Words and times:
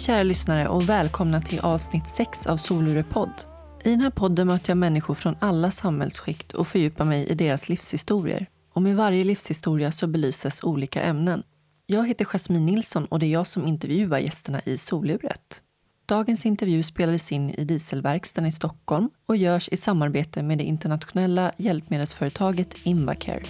Hej 0.00 0.06
kära 0.06 0.22
lyssnare 0.22 0.68
och 0.68 0.88
välkomna 0.88 1.40
till 1.40 1.60
avsnitt 1.60 2.06
6 2.06 2.46
av 2.46 2.56
Solurepodd. 2.56 3.30
I 3.84 3.90
den 3.90 4.00
här 4.00 4.10
podden 4.10 4.46
möter 4.46 4.70
jag 4.70 4.78
människor 4.78 5.14
från 5.14 5.36
alla 5.40 5.70
samhällsskikt 5.70 6.52
och 6.52 6.68
fördjupar 6.68 7.04
mig 7.04 7.26
i 7.26 7.34
deras 7.34 7.68
livshistorier. 7.68 8.46
Och 8.74 8.82
med 8.82 8.96
varje 8.96 9.24
livshistoria 9.24 9.92
så 9.92 10.06
belyses 10.06 10.62
olika 10.62 11.02
ämnen. 11.02 11.42
Jag 11.86 12.08
heter 12.08 12.24
Jasmine 12.24 12.66
Nilsson 12.66 13.04
och 13.04 13.18
det 13.18 13.26
är 13.26 13.30
jag 13.30 13.46
som 13.46 13.66
intervjuar 13.66 14.18
gästerna 14.18 14.60
i 14.64 14.78
Soluret. 14.78 15.62
Dagens 16.06 16.46
intervju 16.46 16.82
spelades 16.82 17.32
in 17.32 17.50
i 17.50 17.64
Dieselverkstaden 17.64 18.48
i 18.48 18.52
Stockholm 18.52 19.10
och 19.26 19.36
görs 19.36 19.68
i 19.68 19.76
samarbete 19.76 20.42
med 20.42 20.58
det 20.58 20.64
internationella 20.64 21.52
hjälpmedelsföretaget 21.56 22.76
Invacare. 22.82 23.42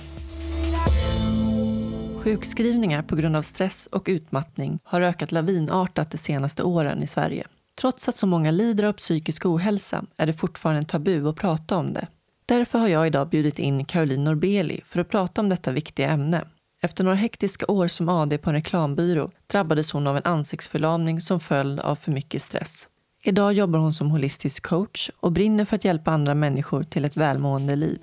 Sjukskrivningar 2.24 3.02
på 3.02 3.16
grund 3.16 3.37
av 3.37 3.42
stress 3.42 3.87
och 3.87 4.06
utmattning 4.06 4.79
har 4.84 5.01
ökat 5.01 5.33
lavinartat 5.33 6.10
de 6.10 6.19
senaste 6.19 6.62
åren 6.62 7.02
i 7.02 7.06
Sverige. 7.06 7.46
Trots 7.80 8.09
att 8.09 8.16
så 8.16 8.27
många 8.27 8.51
lider 8.51 8.84
av 8.84 8.93
psykisk 8.93 9.46
ohälsa 9.46 10.05
är 10.16 10.27
det 10.27 10.33
fortfarande 10.33 10.84
tabu 10.84 11.29
att 11.29 11.37
prata 11.37 11.77
om 11.77 11.93
det. 11.93 12.06
Därför 12.46 12.79
har 12.79 12.88
jag 12.88 13.06
idag 13.06 13.29
bjudit 13.29 13.59
in 13.59 13.84
Caroline 13.84 14.24
Norbeli 14.24 14.80
för 14.87 15.01
att 15.01 15.09
prata 15.09 15.41
om 15.41 15.48
detta 15.48 15.73
viktiga 15.73 16.10
ämne. 16.10 16.45
Efter 16.83 17.05
några 17.05 17.16
hektiska 17.16 17.66
år 17.69 17.88
som 17.88 18.09
AD 18.09 18.38
på 18.38 18.51
en 18.51 18.57
reklambyrå 18.57 19.30
drabbades 19.46 19.93
hon 19.93 20.07
av 20.07 20.16
en 20.16 20.24
ansiktsförlamning 20.24 21.21
som 21.21 21.41
följd 21.41 21.80
av 21.80 21.96
för 21.96 22.12
mycket 22.12 22.43
stress. 22.43 22.88
Idag 23.23 23.52
jobbar 23.52 23.79
hon 23.79 23.95
som 23.95 24.10
holistisk 24.10 24.62
coach 24.62 25.10
och 25.21 25.32
brinner 25.32 25.65
för 25.65 25.77
att 25.77 25.84
hjälpa 25.84 26.10
andra 26.10 26.34
människor 26.34 26.82
till 26.82 27.05
ett 27.05 27.16
välmående 27.16 27.77
liv. 27.77 27.99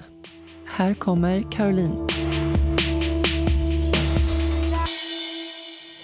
Här 0.66 0.94
kommer 0.94 1.52
Caroline. 1.52 2.08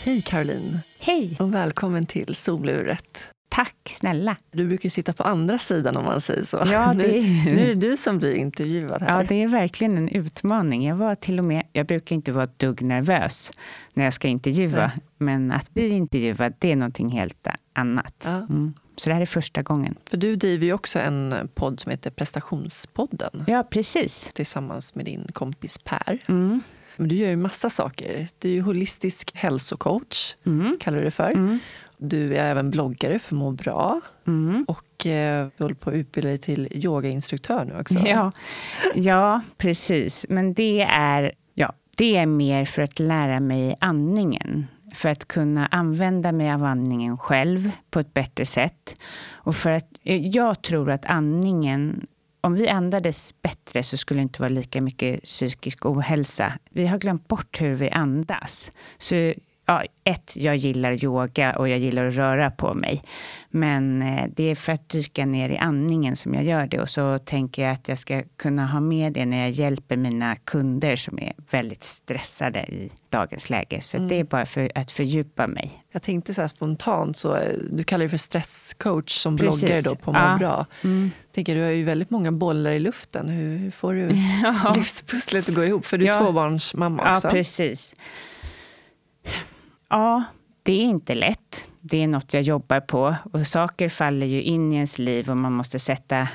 Hej 0.05 0.21
Caroline! 0.21 0.79
Hej! 0.99 1.37
Och 1.39 1.53
välkommen 1.53 2.05
till 2.05 2.35
Soluret. 2.35 3.25
Tack 3.49 3.75
snälla. 3.89 4.35
Du 4.51 4.67
brukar 4.67 4.89
sitta 4.89 5.13
på 5.13 5.23
andra 5.23 5.57
sidan 5.57 5.97
om 5.97 6.05
man 6.05 6.21
säger 6.21 6.43
så. 6.43 6.63
Ja, 6.65 6.93
nu, 6.93 7.03
det... 7.03 7.21
nu 7.55 7.61
är 7.61 7.67
det 7.67 7.89
du 7.89 7.97
som 7.97 8.17
blir 8.17 8.33
intervjuad 8.35 9.01
här. 9.01 9.17
Ja, 9.17 9.25
det 9.27 9.43
är 9.43 9.47
verkligen 9.47 9.97
en 9.97 10.09
utmaning. 10.09 10.87
Jag 10.87 10.95
var 10.95 11.15
till 11.15 11.39
och 11.39 11.45
med, 11.45 11.63
jag 11.73 11.87
brukar 11.87 12.15
inte 12.15 12.31
vara 12.31 12.43
ett 12.43 12.59
dugg 12.59 12.81
nervös 12.81 13.51
när 13.93 14.03
jag 14.03 14.13
ska 14.13 14.27
intervjua. 14.27 14.87
Nej. 14.87 14.97
Men 15.17 15.51
att 15.51 15.73
bli 15.73 15.89
intervjuad, 15.89 16.53
det 16.59 16.71
är 16.71 16.75
någonting 16.75 17.09
helt 17.09 17.47
annat. 17.73 18.23
Ja. 18.25 18.35
Mm. 18.35 18.73
Så 18.95 19.09
det 19.09 19.13
här 19.13 19.21
är 19.21 19.25
första 19.25 19.61
gången. 19.61 19.95
För 20.09 20.17
du 20.17 20.35
driver 20.35 20.65
ju 20.65 20.73
också 20.73 20.99
en 20.99 21.49
podd 21.55 21.79
som 21.79 21.89
heter 21.89 22.09
Prestationspodden. 22.09 23.43
Ja, 23.47 23.63
precis. 23.63 24.31
Tillsammans 24.33 24.95
med 24.95 25.05
din 25.05 25.27
kompis 25.33 25.77
Per. 25.83 26.19
Mm. 26.27 26.61
Men 26.97 27.07
du 27.07 27.15
gör 27.15 27.29
ju 27.29 27.35
massa 27.35 27.69
saker. 27.69 28.27
Du 28.39 28.49
är 28.49 28.53
ju 28.53 28.61
holistisk 28.61 29.31
hälsocoach, 29.35 30.35
mm. 30.45 30.77
kallar 30.79 30.97
du 30.97 31.03
det 31.03 31.11
för. 31.11 31.29
Mm. 31.29 31.59
Du 31.97 32.35
är 32.35 32.51
även 32.51 32.69
bloggare 32.69 33.19
för 33.19 33.35
Må 33.35 33.51
bra. 33.51 34.01
Mm. 34.27 34.65
Och 34.67 35.05
eh, 35.05 35.47
du 35.57 35.63
håller 35.63 35.75
på 35.75 35.89
att 35.89 35.95
utbilda 35.95 36.29
dig 36.29 36.37
till 36.37 36.67
yogainstruktör 36.71 37.65
nu 37.65 37.79
också. 37.79 37.99
Ja, 38.05 38.31
ja 38.95 39.41
precis. 39.57 40.25
Men 40.29 40.53
det 40.53 40.81
är, 40.89 41.31
ja, 41.53 41.73
det 41.97 42.15
är 42.15 42.25
mer 42.25 42.65
för 42.65 42.81
att 42.81 42.99
lära 42.99 43.39
mig 43.39 43.75
andningen. 43.79 44.67
För 44.93 45.09
att 45.09 45.27
kunna 45.27 45.65
använda 45.65 46.31
mig 46.31 46.51
av 46.51 46.63
andningen 46.63 47.17
själv 47.17 47.71
på 47.91 47.99
ett 47.99 48.13
bättre 48.13 48.45
sätt. 48.45 48.95
Och 49.31 49.55
för 49.55 49.71
att, 49.71 49.87
jag 50.03 50.61
tror 50.61 50.91
att 50.91 51.05
andningen 51.05 52.07
om 52.43 52.53
vi 52.53 52.67
andades 52.67 53.41
bättre 53.41 53.83
så 53.83 53.97
skulle 53.97 54.19
det 54.19 54.23
inte 54.23 54.41
vara 54.41 54.49
lika 54.49 54.81
mycket 54.81 55.23
psykisk 55.23 55.85
ohälsa. 55.85 56.53
Vi 56.69 56.87
har 56.87 56.97
glömt 56.97 57.27
bort 57.27 57.61
hur 57.61 57.73
vi 57.73 57.89
andas. 57.89 58.71
Så 58.97 59.33
ja, 59.65 59.83
ett, 60.03 60.35
jag 60.35 60.55
gillar 60.55 61.03
yoga 61.03 61.55
och 61.55 61.69
jag 61.69 61.79
gillar 61.79 62.05
att 62.05 62.13
röra 62.13 62.51
på 62.51 62.73
mig. 62.73 63.03
Men 63.49 64.01
eh, 64.01 64.25
det 64.35 64.43
är 64.43 64.55
för 64.55 64.71
att 64.71 64.89
dyka 64.89 65.25
ner 65.25 65.49
i 65.49 65.57
andningen 65.57 66.15
som 66.15 66.33
jag 66.33 66.43
gör 66.43 66.67
det. 66.67 66.79
Och 66.79 66.89
så 66.89 67.17
tänker 67.17 67.63
jag 67.63 67.71
att 67.71 67.87
jag 67.87 67.99
ska 67.99 68.23
kunna 68.37 68.67
ha 68.67 68.79
med 68.79 69.13
det 69.13 69.25
när 69.25 69.37
jag 69.37 69.49
hjälper 69.49 69.97
mina 69.97 70.35
kunder 70.35 70.95
som 70.95 71.19
är 71.19 71.33
väldigt 71.51 71.83
stressade 71.83 72.59
i 72.59 72.91
dagens 73.09 73.49
läge. 73.49 73.81
Så 73.81 73.97
mm. 73.97 74.09
det 74.09 74.15
är 74.15 74.23
bara 74.23 74.45
för 74.45 74.71
att 74.75 74.91
fördjupa 74.91 75.47
mig. 75.47 75.83
Jag 75.91 76.01
tänkte 76.01 76.33
så 76.33 76.41
här 76.41 76.47
spontant, 76.47 77.17
så, 77.17 77.35
eh, 77.35 77.53
du 77.71 77.83
kallar 77.83 77.99
dig 77.99 78.09
för 78.09 78.17
stresscoach 78.17 79.11
som 79.11 79.37
Precis. 79.37 79.61
bloggare 79.61 79.81
då 79.81 79.95
på 79.95 80.11
Må 80.11 80.19
ja. 80.19 80.35
bra. 80.39 80.65
Mm. 80.83 81.11
tänker, 81.31 81.55
du 81.55 81.61
har 81.61 81.69
ju 81.69 81.83
väldigt 81.83 82.09
många 82.09 82.31
bollar 82.31 82.71
i 82.71 82.79
luften. 82.79 83.29
Hur, 83.29 83.57
hur 83.57 83.71
får 83.71 83.93
du 83.93 84.09
ja. 84.43 84.73
livspusslet 84.75 85.49
att 85.49 85.55
gå 85.55 85.65
ihop? 85.65 85.85
För 85.85 85.97
du 85.97 86.05
är 86.05 86.07
ja. 86.07 86.19
tvåbarnsmamma 86.19 87.11
också. 87.13 87.27
Ja, 87.27 87.31
precis. 87.31 87.95
Ja, 89.93 90.23
det 90.63 90.73
är 90.73 90.83
inte 90.83 91.13
lätt. 91.13 91.67
Det 91.81 92.03
är 92.03 92.07
något 92.07 92.33
jag 92.33 92.43
jobbar 92.43 92.79
på. 92.79 93.15
Och 93.33 93.47
saker 93.47 93.89
faller 93.89 94.25
ju 94.25 94.41
in 94.41 94.73
i 94.73 94.75
ens 94.75 94.99
liv 94.99 95.29
och 95.29 95.37
man 95.37 95.53
måste 95.53 95.79
sätta 95.79 96.27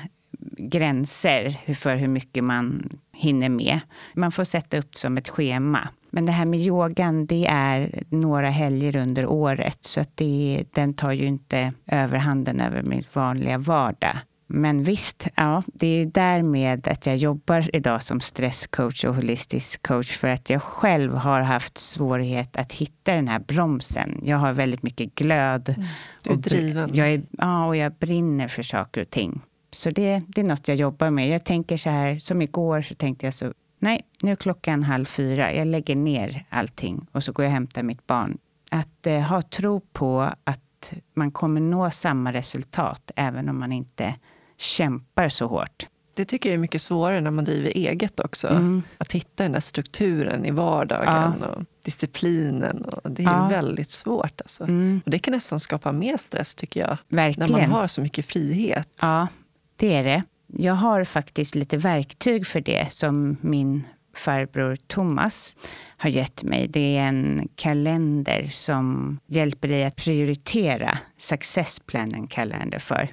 gränser 0.57 1.73
för 1.73 1.95
hur 1.95 2.07
mycket 2.07 2.43
man 2.43 2.89
hinner 3.13 3.49
med. 3.49 3.79
Man 4.13 4.31
får 4.31 4.43
sätta 4.43 4.77
upp 4.77 4.95
som 4.95 5.17
ett 5.17 5.29
schema. 5.29 5.87
Men 6.09 6.25
det 6.25 6.31
här 6.31 6.45
med 6.45 6.59
yogan, 6.59 7.25
det 7.25 7.47
är 7.49 8.03
några 8.09 8.49
helger 8.49 8.95
under 8.95 9.25
året. 9.25 9.77
Så 9.83 10.01
att 10.01 10.17
det, 10.17 10.63
den 10.73 10.93
tar 10.93 11.11
ju 11.11 11.25
inte 11.25 11.73
överhanden 11.87 12.61
över 12.61 12.83
min 12.83 13.03
vanliga 13.13 13.57
vardag. 13.57 14.17
Men 14.51 14.83
visst, 14.83 15.27
ja, 15.35 15.63
det 15.65 15.87
är 15.87 16.05
därmed 16.05 16.87
att 16.87 17.05
jag 17.05 17.15
jobbar 17.15 17.75
idag 17.75 18.03
som 18.03 18.19
stresscoach 18.19 19.05
och 19.05 19.15
holistisk 19.15 19.87
coach 19.87 20.17
för 20.17 20.27
att 20.27 20.49
jag 20.49 20.63
själv 20.63 21.13
har 21.13 21.41
haft 21.41 21.77
svårighet 21.77 22.57
att 22.57 22.71
hitta 22.71 23.15
den 23.15 23.27
här 23.27 23.39
bromsen. 23.39 24.19
Jag 24.23 24.37
har 24.37 24.53
väldigt 24.53 24.83
mycket 24.83 25.15
glöd. 25.15 25.69
Mm. 25.69 25.87
Du 26.23 26.31
är 26.31 26.35
driven. 26.35 26.89
Jag 26.93 27.13
är, 27.13 27.21
ja, 27.31 27.65
och 27.65 27.75
jag 27.75 27.93
brinner 27.93 28.47
för 28.47 28.63
saker 28.63 29.01
och 29.01 29.09
ting. 29.09 29.41
Så 29.71 29.89
det, 29.89 30.21
det 30.27 30.41
är 30.41 30.45
något 30.45 30.67
jag 30.67 30.77
jobbar 30.77 31.09
med. 31.09 31.29
Jag 31.29 31.45
tänker 31.45 31.77
så 31.77 31.89
här, 31.89 32.19
som 32.19 32.41
igår 32.41 32.81
så 32.81 32.95
tänkte 32.95 33.27
jag 33.27 33.33
så, 33.33 33.53
nej, 33.79 34.01
nu 34.21 34.31
är 34.31 34.35
klockan 34.35 34.83
halv 34.83 35.05
fyra. 35.05 35.53
Jag 35.53 35.67
lägger 35.67 35.95
ner 35.95 36.45
allting 36.49 37.07
och 37.11 37.23
så 37.23 37.31
går 37.31 37.45
jag 37.45 37.49
och 37.49 37.53
hämtar 37.53 37.83
mitt 37.83 38.07
barn. 38.07 38.37
Att 38.71 39.07
eh, 39.07 39.19
ha 39.19 39.41
tro 39.41 39.79
på 39.79 40.31
att 40.43 40.93
man 41.13 41.31
kommer 41.31 41.61
nå 41.61 41.91
samma 41.91 42.33
resultat 42.33 43.11
även 43.15 43.49
om 43.49 43.59
man 43.59 43.71
inte 43.71 44.15
kämpar 44.59 45.29
så 45.29 45.47
hårt. 45.47 45.87
Det 46.13 46.25
tycker 46.25 46.49
jag 46.49 46.53
är 46.53 46.57
mycket 46.59 46.81
svårare 46.81 47.21
när 47.21 47.31
man 47.31 47.45
driver 47.45 47.71
eget 47.75 48.19
också. 48.19 48.47
Mm. 48.47 48.83
Att 48.97 49.11
hitta 49.11 49.43
den 49.43 49.51
där 49.51 49.59
strukturen 49.59 50.45
i 50.45 50.51
vardagen 50.51 51.33
ja. 51.41 51.47
och 51.47 51.63
disciplinen. 51.85 52.81
Och 52.85 53.11
det 53.11 53.23
är 53.23 53.27
ja. 53.27 53.47
väldigt 53.47 53.89
svårt. 53.89 54.41
Alltså. 54.41 54.63
Mm. 54.63 55.01
Och 55.05 55.11
det 55.11 55.19
kan 55.19 55.31
nästan 55.31 55.59
skapa 55.59 55.91
mer 55.91 56.17
stress 56.17 56.55
tycker 56.55 56.79
jag. 56.79 56.97
Verkligen. 57.07 57.51
När 57.51 57.61
man 57.61 57.71
har 57.71 57.87
så 57.87 58.01
mycket 58.01 58.25
frihet. 58.25 58.89
Ja, 59.01 59.27
det 59.75 59.93
är 59.93 60.03
det. 60.03 60.23
Jag 60.47 60.73
har 60.73 61.03
faktiskt 61.03 61.55
lite 61.55 61.77
verktyg 61.77 62.47
för 62.47 62.61
det 62.61 62.91
som 62.91 63.37
min 63.41 63.83
farbror 64.15 64.75
Thomas 64.87 65.57
har 65.97 66.09
gett 66.09 66.43
mig. 66.43 66.67
Det 66.67 66.97
är 66.97 67.01
en 67.01 67.47
kalender 67.55 68.47
som 68.51 69.19
hjälper 69.27 69.67
dig 69.67 69.85
att 69.85 69.95
prioritera. 69.95 70.97
Successplanen 71.17 72.27
kallar 72.27 72.57
han 72.57 72.69
det 72.69 72.79
för 72.79 73.09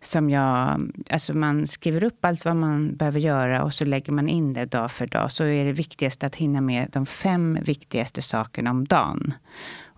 som 0.00 0.30
jag, 0.30 0.80
alltså 1.10 1.34
man 1.34 1.66
skriver 1.66 2.04
upp 2.04 2.24
allt 2.24 2.44
vad 2.44 2.56
man 2.56 2.96
behöver 2.96 3.20
göra 3.20 3.64
och 3.64 3.74
så 3.74 3.84
lägger 3.84 4.12
man 4.12 4.28
in 4.28 4.52
det 4.52 4.64
dag 4.64 4.90
för 4.90 5.06
dag. 5.06 5.32
Så 5.32 5.44
är 5.44 5.64
det 5.64 5.72
viktigast 5.72 6.24
att 6.24 6.36
hinna 6.36 6.60
med 6.60 6.88
de 6.92 7.06
fem 7.06 7.58
viktigaste 7.62 8.22
sakerna 8.22 8.70
om 8.70 8.84
dagen. 8.84 9.34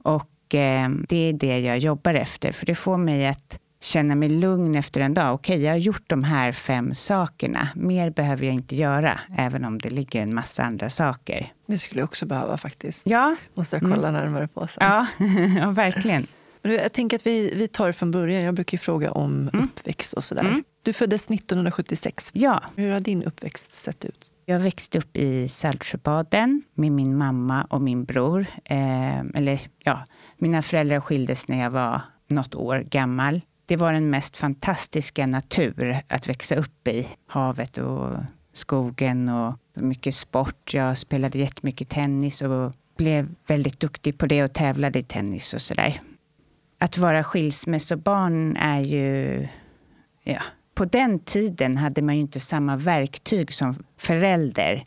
Och 0.02 0.54
eh, 0.54 0.90
det 1.08 1.16
är 1.16 1.32
det 1.32 1.58
jag 1.58 1.78
jobbar 1.78 2.14
efter, 2.14 2.52
för 2.52 2.66
det 2.66 2.74
får 2.74 2.98
mig 2.98 3.26
att 3.26 3.60
känna 3.80 4.14
mig 4.14 4.28
lugn 4.28 4.74
efter 4.74 5.00
en 5.00 5.14
dag. 5.14 5.34
Okej, 5.34 5.62
jag 5.62 5.72
har 5.72 5.78
gjort 5.78 6.04
de 6.06 6.24
här 6.24 6.52
fem 6.52 6.94
sakerna. 6.94 7.68
Mer 7.74 8.10
behöver 8.10 8.46
jag 8.46 8.54
inte 8.54 8.76
göra, 8.76 9.20
även 9.38 9.64
om 9.64 9.78
det 9.78 9.90
ligger 9.90 10.22
en 10.22 10.34
massa 10.34 10.62
andra 10.62 10.90
saker. 10.90 11.52
Det 11.66 11.78
skulle 11.78 12.00
jag 12.00 12.04
också 12.04 12.26
behöva 12.26 12.58
faktiskt. 12.58 13.10
Ja. 13.10 13.36
Måste 13.54 13.76
jag 13.76 13.82
kolla 13.82 14.08
mm. 14.08 14.12
närmare 14.22 14.48
på 14.48 14.66
sen. 14.66 14.86
Ja, 14.86 15.06
ja 15.60 15.70
verkligen. 15.70 16.26
Jag 16.68 16.92
tänker 16.92 17.16
att 17.16 17.26
vi, 17.26 17.54
vi 17.56 17.68
tar 17.68 17.86
det 17.86 17.92
från 17.92 18.10
början. 18.10 18.42
Jag 18.42 18.54
brukar 18.54 18.74
ju 18.74 18.78
fråga 18.78 19.12
om 19.12 19.50
mm. 19.52 19.64
uppväxt 19.64 20.12
och 20.12 20.24
sådär. 20.24 20.42
Mm. 20.42 20.64
Du 20.82 20.92
föddes 20.92 21.30
1976. 21.30 22.30
Ja. 22.34 22.62
Hur 22.76 22.92
har 22.92 23.00
din 23.00 23.22
uppväxt 23.22 23.74
sett 23.74 24.04
ut? 24.04 24.32
Jag 24.44 24.60
växte 24.60 24.98
upp 24.98 25.16
i 25.16 25.48
Saltsjöbaden 25.48 26.62
med 26.74 26.92
min 26.92 27.16
mamma 27.16 27.64
och 27.70 27.82
min 27.82 28.04
bror. 28.04 28.46
Eh, 28.64 29.18
eller 29.18 29.60
ja, 29.84 30.06
mina 30.38 30.62
föräldrar 30.62 31.00
skildes 31.00 31.48
när 31.48 31.62
jag 31.62 31.70
var 31.70 32.00
något 32.28 32.54
år 32.54 32.78
gammal. 32.78 33.40
Det 33.66 33.76
var 33.76 33.92
den 33.92 34.10
mest 34.10 34.36
fantastiska 34.36 35.26
natur 35.26 36.00
att 36.08 36.28
växa 36.28 36.56
upp 36.56 36.88
i. 36.88 37.08
Havet 37.26 37.78
och 37.78 38.16
skogen 38.52 39.28
och 39.28 39.54
mycket 39.74 40.14
sport. 40.14 40.74
Jag 40.74 40.98
spelade 40.98 41.38
jättemycket 41.38 41.88
tennis 41.88 42.42
och 42.42 42.72
blev 42.96 43.28
väldigt 43.46 43.80
duktig 43.80 44.18
på 44.18 44.26
det 44.26 44.44
och 44.44 44.52
tävlade 44.52 44.98
i 44.98 45.02
tennis 45.02 45.54
och 45.54 45.62
sådär 45.62 46.00
att 46.86 46.98
vara 46.98 47.24
skilsmässobarn 47.24 48.56
är 48.56 48.80
ju... 48.80 49.48
Ja, 50.22 50.42
på 50.74 50.84
den 50.84 51.18
tiden 51.18 51.76
hade 51.76 52.02
man 52.02 52.14
ju 52.14 52.20
inte 52.20 52.40
samma 52.40 52.76
verktyg 52.76 53.52
som 53.52 53.84
förälder 53.98 54.84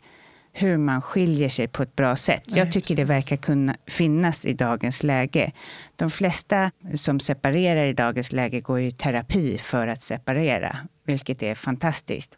hur 0.52 0.76
man 0.76 1.02
skiljer 1.02 1.48
sig 1.48 1.68
på 1.68 1.82
ett 1.82 1.96
bra 1.96 2.16
sätt. 2.16 2.42
Nej, 2.46 2.58
jag 2.58 2.72
tycker 2.72 2.80
precis. 2.80 2.96
det 2.96 3.04
verkar 3.04 3.36
kunna 3.36 3.76
finnas 3.86 4.46
i 4.46 4.52
dagens 4.52 5.02
läge. 5.02 5.52
De 5.96 6.10
flesta 6.10 6.70
som 6.94 7.20
separerar 7.20 7.86
i 7.86 7.92
dagens 7.92 8.32
läge 8.32 8.60
går 8.60 8.80
i 8.80 8.92
terapi 8.92 9.58
för 9.58 9.86
att 9.86 10.02
separera, 10.02 10.76
vilket 11.06 11.42
är 11.42 11.54
fantastiskt. 11.54 12.36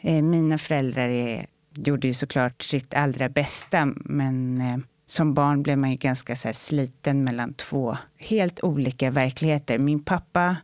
Eh, 0.00 0.22
mina 0.22 0.58
föräldrar 0.58 1.08
är, 1.08 1.46
gjorde 1.74 2.08
ju 2.08 2.14
såklart 2.14 2.62
sitt 2.62 2.94
allra 2.94 3.28
bästa, 3.28 3.92
men 3.96 4.60
eh, 4.60 4.78
som 5.06 5.34
barn 5.34 5.62
blev 5.62 5.78
man 5.78 5.90
ju 5.90 5.96
ganska 5.96 6.36
så 6.36 6.52
sliten 6.52 7.24
mellan 7.24 7.54
två 7.54 7.96
helt 8.18 8.60
olika 8.60 9.10
verkligheter. 9.10 9.78
Min 9.78 10.04
pappa 10.04 10.56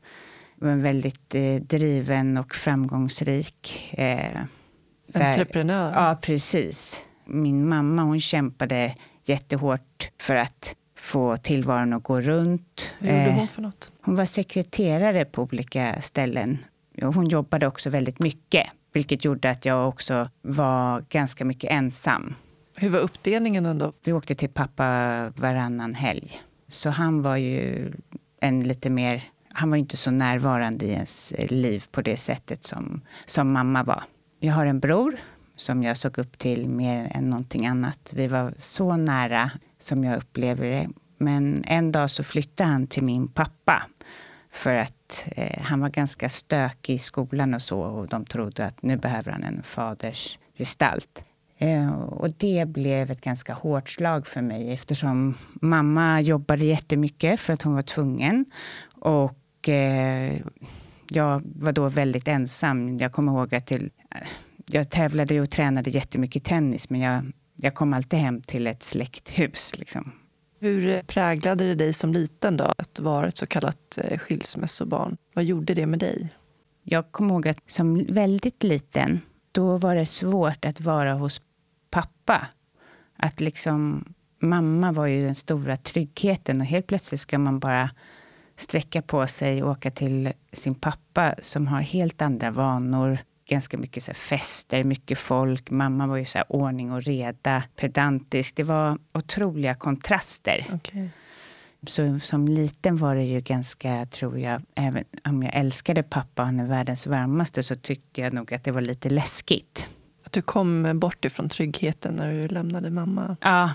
var 0.55 0.75
väldigt 0.75 1.35
eh, 1.35 1.55
driven 1.55 2.37
och 2.37 2.55
framgångsrik. 2.55 3.89
Eh, 3.93 4.41
Entreprenör? 5.15 5.93
Ja, 5.95 6.19
precis. 6.23 7.03
Min 7.25 7.69
mamma 7.69 8.03
hon 8.03 8.21
kämpade 8.21 8.95
jättehårt 9.25 10.11
för 10.19 10.35
att 10.35 10.77
få 10.97 11.37
tillvaron 11.37 11.93
att 11.93 12.03
gå 12.03 12.21
runt. 12.21 12.97
Vad 12.99 13.11
gjorde 13.11 13.31
hon 13.33 13.49
för 13.49 13.63
något? 13.63 13.93
Hon 14.01 14.15
var 14.15 14.25
sekreterare 14.25 15.25
på 15.25 15.43
olika 15.43 16.01
ställen. 16.01 16.59
Hon 17.03 17.29
jobbade 17.29 17.67
också 17.67 17.91
väldigt 17.91 18.19
mycket, 18.19 18.67
vilket 18.93 19.25
gjorde 19.25 19.51
att 19.51 19.65
jag 19.65 19.89
också 19.89 20.29
var 20.43 21.05
ganska 21.09 21.45
mycket 21.45 21.71
ensam. 21.71 22.35
Hur 22.75 22.91
var 22.91 22.99
uppdelningen 22.99 23.67
ändå? 23.67 23.93
Vi 24.05 24.13
åkte 24.13 24.35
till 24.35 24.49
pappa 24.49 24.85
varannan 25.37 25.95
helg. 25.95 26.41
Så 26.69 26.91
han 26.91 27.23
var 27.23 27.37
ju 27.37 27.93
en 28.41 28.61
lite 28.61 28.91
mer... 28.91 29.23
Han 29.55 29.71
var 29.71 29.77
inte 29.77 29.97
så 29.97 30.11
närvarande 30.11 30.87
i 30.87 30.91
ens 30.91 31.35
liv 31.39 31.85
på 31.91 32.03
det 32.03 32.17
sättet 32.17 32.65
som, 32.65 33.01
som 33.25 33.53
mamma 33.53 33.83
var. 33.83 34.03
Jag 34.41 34.55
har 34.55 34.67
en 34.67 34.81
bror 34.81 35.17
som 35.57 35.83
jag 35.83 35.97
såg 35.97 36.19
upp 36.19 36.39
till 36.39 36.69
mer 36.69 37.13
än 37.15 37.31
någonting 37.31 37.67
annat. 37.67 38.13
Vi 38.15 38.27
var 38.27 38.55
så 38.57 38.97
nära 38.97 39.51
som 39.79 40.05
jag 40.05 40.17
upplever 40.17 40.67
det. 40.67 40.89
Men 41.19 41.65
en 41.65 41.93
dag 41.93 42.11
så 42.11 42.25
flyttade 42.25 42.71
han 42.71 42.87
till 42.87 43.03
min 43.03 43.29
pappa 43.29 43.83
för 44.51 44.75
att 44.75 45.25
eh, 45.37 45.63
han 45.63 45.81
var 45.81 45.89
ganska 45.89 46.29
stökig 46.29 46.95
i 46.95 46.99
skolan 46.99 47.55
och 47.55 47.63
så 47.63 47.81
och 47.81 48.09
de 48.09 48.25
trodde 48.25 48.65
att 48.65 48.83
nu 48.83 48.97
behöver 48.97 49.33
han 49.33 49.43
en 49.43 49.63
faders 49.63 50.39
gestalt. 50.59 51.25
Eh, 51.59 51.93
och 51.93 52.31
det 52.37 52.69
blev 52.69 53.11
ett 53.11 53.21
ganska 53.21 53.55
hårt 53.55 53.89
slag 53.89 54.27
för 54.27 54.43
mig 54.43 54.73
eftersom 54.73 55.35
mamma 55.53 56.21
jobbade 56.21 56.65
jättemycket 56.65 57.41
för 57.41 57.53
att 57.53 57.63
hon 57.63 57.75
var 57.75 57.83
tvungen. 57.83 58.45
Och 58.95 59.69
eh, 59.69 60.41
jag 61.09 61.43
var 61.45 61.73
då 61.73 61.89
väldigt 61.89 62.29
ensam. 62.29 62.97
Jag 62.97 63.13
kommer 63.13 63.33
ihåg 63.33 63.55
att 63.55 63.67
till, 63.67 63.91
jag 64.67 64.91
tävlade 64.91 65.41
och 65.41 65.51
tränade 65.51 65.91
jättemycket 65.91 66.45
tennis 66.45 66.91
men 66.91 67.01
jag, 67.01 67.33
jag 67.57 67.75
kom 67.75 67.93
alltid 67.93 68.19
hem 68.19 68.41
till 68.41 68.67
ett 68.67 68.83
släkthus. 68.83 69.79
Liksom. 69.79 70.13
Hur 70.61 71.03
präglade 71.03 71.65
det 71.65 71.75
dig 71.75 71.93
som 71.93 72.13
liten 72.13 72.57
då, 72.57 72.65
att 72.79 73.01
vara 73.01 73.29
ett 73.29 73.37
så 73.37 73.47
kallat 73.47 73.99
eh, 74.05 74.19
skilsmässobarn? 74.19 75.17
Vad 75.35 75.45
gjorde 75.45 75.75
det 75.75 75.87
med 75.87 75.99
dig? 75.99 76.29
Jag 76.83 77.13
kommer 77.13 77.35
ihåg 77.35 77.49
att 77.49 77.59
som 77.67 78.05
väldigt 78.05 78.63
liten, 78.63 79.21
då 79.53 79.77
var 79.77 79.95
det 79.95 80.07
svårt 80.07 80.65
att 80.65 80.81
vara 80.81 81.15
hos 81.15 81.41
pappa. 81.91 82.47
Att 83.17 83.41
liksom, 83.41 84.05
mamma 84.39 84.93
var 84.93 85.07
ju 85.07 85.21
den 85.21 85.35
stora 85.35 85.77
tryggheten 85.77 86.61
och 86.61 86.67
helt 86.67 86.87
plötsligt 86.87 87.21
ska 87.21 87.39
man 87.39 87.59
bara 87.59 87.91
sträcka 88.57 89.03
på 89.03 89.27
sig 89.27 89.63
och 89.63 89.71
åka 89.71 89.91
till 89.91 90.33
sin 90.53 90.75
pappa 90.75 91.35
som 91.43 91.67
har 91.67 91.81
helt 91.81 92.23
andra 92.23 92.51
vanor. 92.51 93.19
Ganska 93.47 93.79
mycket 93.79 94.05
så 94.05 94.15
fester, 94.15 94.85
mycket 94.85 95.19
folk. 95.19 95.71
Mamma 95.71 96.07
var 96.07 96.17
ju 96.17 96.25
så 96.25 96.43
ordning 96.49 96.93
och 96.93 97.03
reda, 97.03 97.63
pedantisk. 97.77 98.57
Det 98.57 98.63
var 98.63 98.99
otroliga 99.13 99.75
kontraster. 99.75 100.67
Okay. 100.73 101.09
Så 101.87 102.21
som 102.21 102.49
liten 102.49 102.97
var 102.97 103.15
det 103.15 103.25
ju 103.25 103.41
ganska, 103.41 104.07
tror 104.07 104.39
jag, 104.39 104.63
även 104.75 105.05
om 105.25 105.43
jag 105.43 105.55
älskade 105.55 106.03
pappa, 106.03 106.43
han 106.43 106.61
är 106.61 106.67
världens 106.67 107.07
varmaste, 107.07 107.63
så 107.63 107.75
tyckte 107.75 108.21
jag 108.21 108.33
nog 108.33 108.55
att 108.55 108.65
det 108.65 108.71
var 108.71 108.81
lite 108.81 109.11
läskigt. 109.11 109.87
Att 110.25 110.33
du 110.33 110.43
kom 110.43 111.01
bort 111.01 111.25
ifrån 111.25 111.49
tryggheten 111.49 112.15
när 112.15 112.33
du 112.33 112.49
lämnade 112.49 112.91
mamma? 112.91 113.37
Ja. 113.41 113.71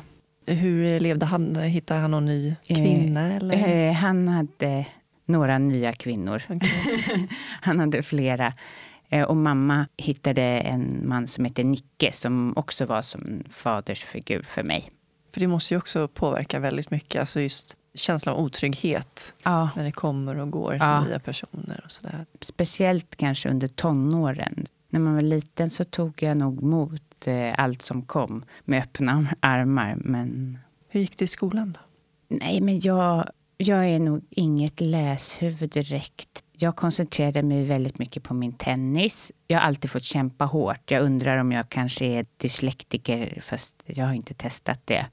Hur 0.46 1.00
levde 1.00 1.26
han? 1.26 1.56
Hittade 1.56 2.00
han 2.00 2.12
någon 2.12 2.26
ny 2.26 2.56
kvinna? 2.68 3.28
Eh, 3.28 3.36
eller? 3.36 3.88
Eh, 3.88 3.94
han 3.94 4.28
hade 4.28 4.86
några 5.26 5.58
nya 5.58 5.94
kvinnor. 5.94 6.44
Okay. 6.50 6.70
han 7.62 7.80
hade 7.80 8.04
flera. 8.04 8.54
Eh, 9.10 9.24
och 9.24 9.38
mamma 9.38 9.88
hittade 9.98 10.42
en 10.42 11.08
man 11.08 11.28
som 11.28 11.46
hette 11.46 11.64
Nicke 11.64 12.12
som 12.12 12.54
också 12.58 12.86
var 12.86 13.02
som 13.02 13.22
en 13.22 13.44
fadersfigur 13.50 14.42
för 14.42 14.64
mig. 14.64 14.90
För 15.34 15.40
det 15.40 15.48
måste 15.48 15.74
ju 15.74 15.78
också 15.78 16.08
påverka 16.08 16.60
väldigt 16.60 16.92
mycket, 16.92 17.20
alltså 17.20 17.42
just 17.42 17.77
känslan 17.98 18.36
av 18.36 18.42
otrygghet 18.42 19.34
ja. 19.44 19.70
när 19.76 19.84
det 19.84 19.92
kommer 19.92 20.38
och 20.38 20.52
går 20.52 20.76
ja. 20.76 21.04
nya 21.04 21.20
personer. 21.20 21.82
och 21.86 21.92
sådär. 21.92 22.26
Speciellt 22.42 23.16
kanske 23.16 23.50
under 23.50 23.68
tonåren 23.68 24.68
när 24.90 25.00
man 25.00 25.14
var 25.14 25.22
liten 25.22 25.70
så 25.70 25.84
tog 25.84 26.24
jag 26.24 26.38
nog 26.38 26.64
emot 26.64 27.28
eh, 27.28 27.54
allt 27.58 27.82
som 27.82 28.02
kom 28.02 28.46
med 28.66 28.82
öppna 28.84 29.28
armar. 29.40 29.96
Men... 29.96 30.60
Hur 30.88 31.00
gick 31.00 31.18
det 31.18 31.26
i 31.26 31.28
skolan 31.28 31.72
då? 31.72 31.80
Nej, 32.36 32.62
men 32.62 32.80
jag, 32.80 33.30
jag 33.58 33.86
är 33.88 34.00
nog 34.00 34.22
inget 34.30 34.82
läshuvud 34.82 35.70
direkt. 35.70 36.44
Jag 36.52 36.76
koncentrerade 36.76 37.44
mig 37.44 37.64
väldigt 37.64 38.00
mycket 38.00 38.24
på 38.24 38.34
min 38.34 38.54
tennis. 38.54 39.32
Jag 39.48 39.60
har 39.60 39.68
alltid 39.68 39.92
fått 39.92 40.04
kämpa 40.04 40.46
hårt. 40.46 40.92
Jag 40.92 41.02
undrar 41.02 41.38
om 41.38 41.52
jag 41.52 41.70
kanske 41.70 42.06
är 42.06 42.26
dyslektiker, 42.38 43.42
fast 43.46 43.84
jag 43.86 44.06
har 44.06 44.14
inte 44.14 44.34
testat 44.34 44.82
det. 44.86 45.08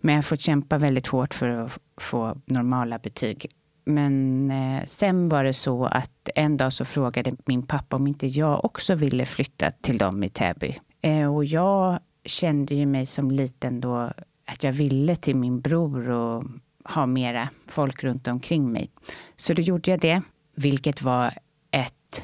Men 0.00 0.14
jag 0.14 0.18
har 0.18 0.22
fått 0.22 0.40
kämpa 0.40 0.78
väldigt 0.78 1.06
hårt 1.06 1.34
för 1.34 1.48
att 1.48 1.78
få 1.96 2.36
normala 2.44 2.98
betyg. 2.98 3.46
Men 3.84 4.50
eh, 4.50 4.84
sen 4.84 5.28
var 5.28 5.44
det 5.44 5.52
så 5.52 5.84
att 5.84 6.28
en 6.34 6.56
dag 6.56 6.72
så 6.72 6.84
frågade 6.84 7.30
min 7.44 7.62
pappa 7.62 7.96
om 7.96 8.06
inte 8.06 8.26
jag 8.26 8.64
också 8.64 8.94
ville 8.94 9.26
flytta 9.26 9.70
till 9.70 9.98
dem 9.98 10.24
i 10.24 10.28
Täby. 10.28 10.78
Eh, 11.00 11.34
och 11.34 11.44
jag 11.44 11.98
kände 12.24 12.74
ju 12.74 12.86
mig 12.86 13.06
som 13.06 13.30
liten 13.30 13.80
då 13.80 14.12
att 14.46 14.62
jag 14.62 14.72
ville 14.72 15.16
till 15.16 15.36
min 15.36 15.60
bror 15.60 16.10
och 16.10 16.44
ha 16.84 17.06
mera 17.06 17.48
folk 17.66 18.04
runt 18.04 18.28
omkring 18.28 18.72
mig. 18.72 18.90
Så 19.36 19.54
då 19.54 19.62
gjorde 19.62 19.90
jag 19.90 20.00
det, 20.00 20.22
vilket 20.54 21.02
var 21.02 21.32
ett... 21.70 22.22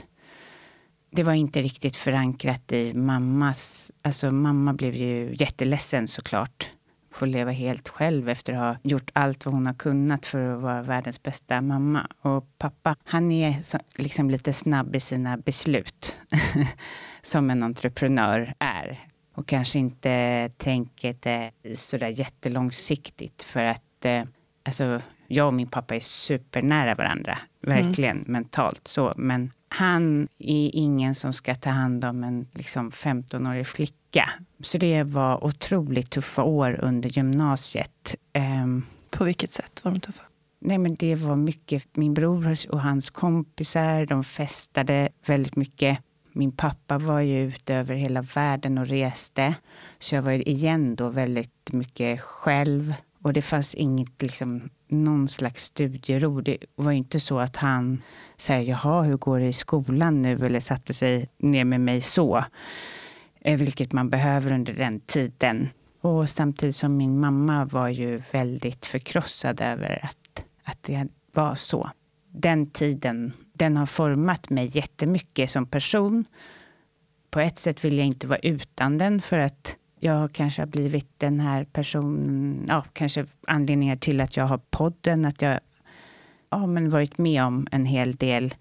Det 1.10 1.22
var 1.22 1.32
inte 1.32 1.62
riktigt 1.62 1.96
förankrat 1.96 2.72
i 2.72 2.94
mammas... 2.94 3.92
Alltså 4.02 4.30
mamma 4.30 4.72
blev 4.72 4.94
ju 4.94 5.34
jätteledsen 5.38 6.08
såklart 6.08 6.70
får 7.16 7.26
leva 7.26 7.50
helt 7.50 7.88
själv 7.88 8.28
efter 8.28 8.52
att 8.52 8.66
ha 8.66 8.76
gjort 8.82 9.10
allt 9.12 9.46
vad 9.46 9.54
hon 9.54 9.66
har 9.66 9.74
kunnat 9.74 10.26
för 10.26 10.54
att 10.54 10.62
vara 10.62 10.82
världens 10.82 11.22
bästa 11.22 11.60
mamma. 11.60 12.06
Och 12.20 12.58
pappa, 12.58 12.96
han 13.04 13.32
är 13.32 13.62
så, 13.62 13.78
liksom 13.96 14.30
lite 14.30 14.52
snabb 14.52 14.96
i 14.96 15.00
sina 15.00 15.36
beslut. 15.36 16.20
som 17.22 17.50
en 17.50 17.62
entreprenör 17.62 18.54
är. 18.58 19.00
Och 19.34 19.48
kanske 19.48 19.78
inte 19.78 20.50
tänker 20.56 21.16
det 21.20 21.50
sådär 21.76 22.08
jättelångsiktigt. 22.08 23.42
För 23.42 23.62
att 23.62 24.04
eh, 24.04 24.24
alltså, 24.62 25.00
jag 25.26 25.46
och 25.46 25.54
min 25.54 25.66
pappa 25.66 25.96
är 25.96 26.00
supernära 26.00 26.94
varandra. 26.94 27.38
Verkligen 27.60 28.16
mm. 28.16 28.32
mentalt 28.32 28.88
så. 28.88 29.12
Men 29.16 29.50
han 29.68 30.28
är 30.38 30.70
ingen 30.72 31.14
som 31.14 31.32
ska 31.32 31.54
ta 31.54 31.70
hand 31.70 32.04
om 32.04 32.24
en 32.24 32.46
liksom, 32.52 32.90
15-årig 32.90 33.66
flicka. 33.66 34.30
Så 34.60 34.78
det 34.78 35.02
var 35.02 35.44
otroligt 35.44 36.10
tuffa 36.10 36.42
år 36.42 36.80
under 36.82 37.08
gymnasiet. 37.08 38.14
Um, 38.34 38.86
På 39.10 39.24
vilket 39.24 39.52
sätt 39.52 39.84
var 39.84 39.92
de 39.92 40.00
tuffa? 40.00 40.22
Nej, 40.58 40.78
men 40.78 40.94
det 40.94 41.14
var 41.14 41.36
mycket. 41.36 41.96
Min 41.96 42.14
bror 42.14 42.56
och 42.68 42.80
hans 42.80 43.10
kompisar, 43.10 44.06
de 44.06 44.24
festade 44.24 45.08
väldigt 45.26 45.56
mycket. 45.56 45.98
Min 46.32 46.52
pappa 46.52 46.98
var 46.98 47.20
ju 47.20 47.42
ute 47.42 47.74
över 47.74 47.94
hela 47.94 48.22
världen 48.22 48.78
och 48.78 48.86
reste. 48.86 49.54
Så 49.98 50.14
jag 50.14 50.22
var 50.22 50.48
igen 50.48 50.96
då 50.96 51.08
väldigt 51.08 51.72
mycket 51.72 52.20
själv. 52.20 52.94
Och 53.22 53.32
det 53.32 53.42
fanns 53.42 53.74
inget 53.74 54.22
liksom, 54.22 54.70
någon 54.88 55.28
slags 55.28 55.64
studiero. 55.64 56.40
Det 56.40 56.58
var 56.74 56.92
ju 56.92 56.98
inte 56.98 57.20
så 57.20 57.38
att 57.38 57.56
han 57.56 58.02
sa 58.36 58.54
jaha, 58.54 59.02
hur 59.02 59.16
går 59.16 59.38
det 59.38 59.46
i 59.46 59.52
skolan 59.52 60.22
nu? 60.22 60.46
Eller 60.46 60.60
satte 60.60 60.94
sig 60.94 61.28
ner 61.38 61.64
med 61.64 61.80
mig 61.80 62.00
så. 62.00 62.44
Eh, 63.40 63.58
vilket 63.58 63.92
man 63.92 64.10
behöver 64.10 64.52
under 64.52 64.72
den 64.72 65.00
tiden. 65.00 65.68
Och 66.00 66.30
samtidigt 66.30 66.76
som 66.76 66.96
min 66.96 67.20
mamma 67.20 67.64
var 67.64 67.88
ju 67.88 68.22
väldigt 68.32 68.86
förkrossad 68.86 69.60
över 69.60 70.04
att, 70.04 70.46
att 70.64 70.82
det 70.82 71.08
var 71.32 71.54
så. 71.54 71.90
Den 72.32 72.70
tiden, 72.70 73.32
den 73.52 73.76
har 73.76 73.86
format 73.86 74.50
mig 74.50 74.76
jättemycket 74.76 75.50
som 75.50 75.66
person. 75.66 76.24
På 77.30 77.40
ett 77.40 77.58
sätt 77.58 77.84
vill 77.84 77.98
jag 77.98 78.06
inte 78.06 78.26
vara 78.26 78.38
utan 78.38 78.98
den 78.98 79.20
för 79.20 79.38
att 79.38 79.76
jag 80.06 80.32
kanske 80.32 80.62
har 80.62 80.66
blivit 80.66 81.08
den 81.18 81.40
här 81.40 81.64
personen, 81.64 82.64
ja, 82.68 82.84
kanske 82.92 83.26
anledningar 83.46 83.96
till 83.96 84.20
att 84.20 84.36
jag 84.36 84.44
har 84.44 84.60
podden, 84.70 85.24
att 85.24 85.42
jag 85.42 85.60
ja, 86.50 86.66
men 86.66 86.88
varit 86.88 87.18
med 87.18 87.44
om 87.44 87.66
en 87.70 87.86
hel 87.86 88.16
del, 88.16 88.54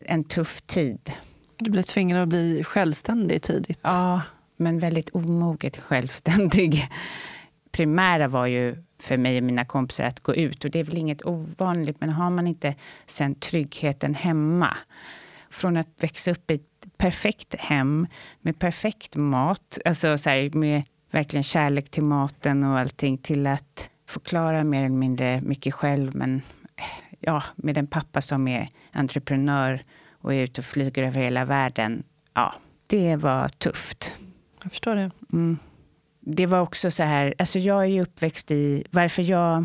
en 0.00 0.24
tuff 0.24 0.60
tid. 0.62 1.12
Du 1.56 1.70
blev 1.70 1.82
tvingad 1.82 2.22
att 2.22 2.28
bli 2.28 2.64
självständig 2.64 3.42
tidigt. 3.42 3.80
Ja, 3.82 4.20
men 4.56 4.78
väldigt 4.78 5.10
omoget 5.10 5.76
självständig. 5.76 6.88
Primära 7.72 8.28
var 8.28 8.46
ju 8.46 8.84
för 8.98 9.16
mig 9.16 9.38
och 9.38 9.44
mina 9.44 9.64
kompisar 9.64 10.04
att 10.04 10.20
gå 10.20 10.34
ut. 10.34 10.64
Och 10.64 10.70
det 10.70 10.80
är 10.80 10.84
väl 10.84 10.98
inget 10.98 11.26
ovanligt, 11.26 11.96
men 12.00 12.10
har 12.10 12.30
man 12.30 12.46
inte 12.46 12.74
sen 13.06 13.34
tryggheten 13.34 14.14
hemma. 14.14 14.76
Från 15.50 15.76
att 15.76 15.88
växa 16.00 16.30
upp 16.30 16.50
i 16.50 16.54
ett 16.54 16.71
perfekt 17.02 17.54
hem 17.58 18.06
med 18.40 18.58
perfekt 18.58 19.16
mat, 19.16 19.78
alltså 19.84 20.18
så 20.18 20.30
här, 20.30 20.50
med 20.50 20.84
verkligen 21.10 21.42
kärlek 21.42 21.90
till 21.90 22.02
maten 22.02 22.64
och 22.64 22.78
allting, 22.78 23.18
till 23.18 23.46
att 23.46 23.90
förklara 24.08 24.64
mer 24.64 24.78
eller 24.78 24.96
mindre 24.96 25.40
mycket 25.40 25.74
själv, 25.74 26.16
men 26.16 26.42
ja, 27.20 27.42
med 27.56 27.78
en 27.78 27.86
pappa 27.86 28.20
som 28.20 28.48
är 28.48 28.68
entreprenör 28.92 29.82
och 30.10 30.34
är 30.34 30.42
ute 30.42 30.60
och 30.60 30.64
flyger 30.64 31.02
över 31.02 31.20
hela 31.20 31.44
världen. 31.44 32.02
Ja, 32.34 32.54
det 32.86 33.16
var 33.16 33.48
tufft. 33.48 34.12
Jag 34.62 34.72
förstår 34.72 34.94
det. 34.94 35.10
Mm. 35.32 35.58
Det 36.20 36.46
var 36.46 36.60
också 36.60 36.90
så 36.90 37.02
här, 37.02 37.34
alltså 37.38 37.58
jag 37.58 37.82
är 37.82 37.88
ju 37.88 38.02
uppväxt 38.02 38.50
i, 38.50 38.84
varför 38.90 39.22
jag 39.22 39.64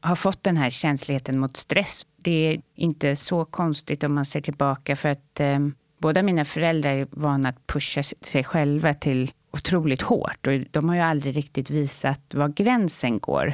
har 0.00 0.16
fått 0.16 0.42
den 0.42 0.56
här 0.56 0.70
känsligheten 0.70 1.38
mot 1.38 1.56
stress. 1.56 2.06
Det 2.16 2.30
är 2.30 2.60
inte 2.74 3.16
så 3.16 3.44
konstigt 3.44 4.04
om 4.04 4.14
man 4.14 4.24
ser 4.24 4.40
tillbaka 4.40 4.96
för 4.96 5.08
att 5.08 5.40
eh, 5.40 5.58
båda 6.04 6.22
mina 6.22 6.44
föräldrar 6.44 6.90
är 6.90 7.06
vana 7.10 7.48
att 7.48 7.66
pusha 7.66 8.02
sig 8.02 8.44
själva 8.44 8.94
till 8.94 9.30
otroligt 9.50 10.02
hårt 10.02 10.46
och 10.46 10.52
de 10.70 10.88
har 10.88 10.96
ju 10.96 11.02
aldrig 11.02 11.36
riktigt 11.36 11.70
visat 11.70 12.20
var 12.34 12.48
gränsen 12.48 13.18
går. 13.18 13.52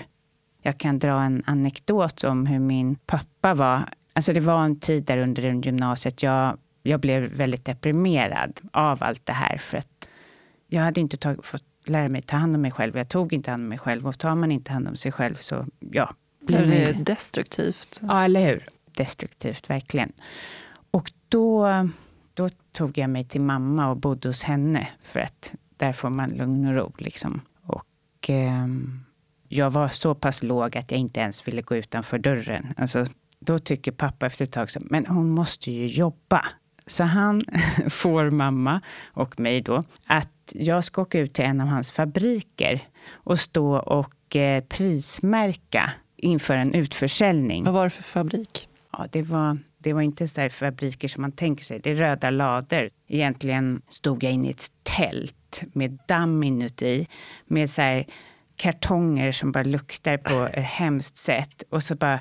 Jag 0.62 0.78
kan 0.78 0.98
dra 0.98 1.22
en 1.22 1.42
anekdot 1.46 2.24
om 2.24 2.46
hur 2.46 2.58
min 2.58 2.96
pappa 2.96 3.54
var. 3.54 3.82
Alltså 4.12 4.32
det 4.32 4.40
var 4.40 4.64
en 4.64 4.80
tid 4.80 5.04
där 5.04 5.18
under 5.18 5.42
gymnasiet 5.42 6.22
jag, 6.22 6.58
jag 6.82 7.00
blev 7.00 7.22
väldigt 7.22 7.64
deprimerad 7.64 8.60
av 8.72 8.98
allt 9.04 9.26
det 9.26 9.32
här 9.32 9.56
för 9.56 9.78
att 9.78 10.08
jag 10.66 10.82
hade 10.82 11.00
inte 11.00 11.16
tag, 11.16 11.44
fått 11.44 11.64
lära 11.84 12.08
mig 12.08 12.22
ta 12.22 12.36
hand 12.36 12.54
om 12.54 12.62
mig 12.62 12.70
själv. 12.70 12.96
Jag 12.96 13.08
tog 13.08 13.32
inte 13.32 13.50
hand 13.50 13.62
om 13.62 13.68
mig 13.68 13.78
själv 13.78 14.06
och 14.06 14.18
tar 14.18 14.34
man 14.34 14.52
inte 14.52 14.72
hand 14.72 14.88
om 14.88 14.96
sig 14.96 15.12
själv 15.12 15.34
så 15.34 15.66
ja. 15.90 16.14
Blir 16.40 16.66
det 16.66 16.92
destruktivt. 16.92 18.00
Ja, 18.02 18.24
eller 18.24 18.46
hur? 18.46 18.66
Destruktivt, 18.96 19.70
verkligen. 19.70 20.12
Och 20.90 21.12
då, 21.28 21.68
då 22.34 22.48
tog 22.72 22.98
jag 22.98 23.10
mig 23.10 23.24
till 23.24 23.40
mamma 23.40 23.90
och 23.90 23.96
bodde 23.96 24.28
hos 24.28 24.42
henne 24.42 24.88
för 25.00 25.20
att 25.20 25.54
där 25.76 25.92
får 25.92 26.10
man 26.10 26.30
lugn 26.30 26.66
och 26.66 26.74
ro. 26.74 26.92
Liksom. 26.98 27.40
Och 27.62 28.30
eh, 28.30 28.66
jag 29.48 29.70
var 29.70 29.88
så 29.88 30.14
pass 30.14 30.42
låg 30.42 30.76
att 30.76 30.90
jag 30.90 31.00
inte 31.00 31.20
ens 31.20 31.48
ville 31.48 31.62
gå 31.62 31.76
utanför 31.76 32.18
dörren. 32.18 32.74
Alltså, 32.76 33.06
då 33.40 33.58
tycker 33.58 33.92
pappa 33.92 34.26
efter 34.26 34.44
ett 34.44 34.52
tag 34.52 34.70
så, 34.70 34.80
men 34.82 35.06
hon 35.06 35.30
måste 35.30 35.70
ju 35.70 35.86
jobba. 35.86 36.44
Så 36.86 37.04
han 37.04 37.42
får 37.90 38.30
mamma 38.30 38.80
och 39.12 39.40
mig 39.40 39.60
då 39.60 39.84
att 40.06 40.52
jag 40.54 40.84
ska 40.84 41.02
åka 41.02 41.18
ut 41.18 41.34
till 41.34 41.44
en 41.44 41.60
av 41.60 41.66
hans 41.66 41.92
fabriker 41.92 42.80
och 43.10 43.40
stå 43.40 43.78
och 43.78 44.36
eh, 44.36 44.64
prismärka 44.64 45.92
inför 46.16 46.54
en 46.54 46.74
utförsäljning. 46.74 47.64
Vad 47.64 47.74
var 47.74 47.84
det 47.84 47.90
för 47.90 48.02
fabrik? 48.02 48.68
Ja, 48.92 49.06
det 49.10 49.22
var, 49.22 49.58
det 49.82 49.92
var 49.92 50.02
inte 50.02 50.28
så 50.28 50.48
fabriker 50.48 51.08
som 51.08 51.22
man 51.22 51.32
tänker 51.32 51.64
sig. 51.64 51.78
Det 51.78 51.90
är 51.90 51.94
röda 51.94 52.30
lador. 52.30 52.90
Egentligen 53.08 53.82
stod 53.88 54.24
jag 54.24 54.32
inne 54.32 54.48
i 54.48 54.50
ett 54.50 54.66
tält 54.82 55.62
med 55.72 55.98
damm 56.08 56.42
inuti. 56.42 57.06
Med 57.46 57.70
så 57.70 57.82
här 57.82 58.06
kartonger 58.56 59.32
som 59.32 59.52
bara 59.52 59.64
luktar 59.64 60.16
på 60.16 60.48
ett 60.52 60.64
hemskt 60.64 61.16
sätt. 61.16 61.62
Och 61.70 61.82
så 61.82 61.94
bara, 61.94 62.20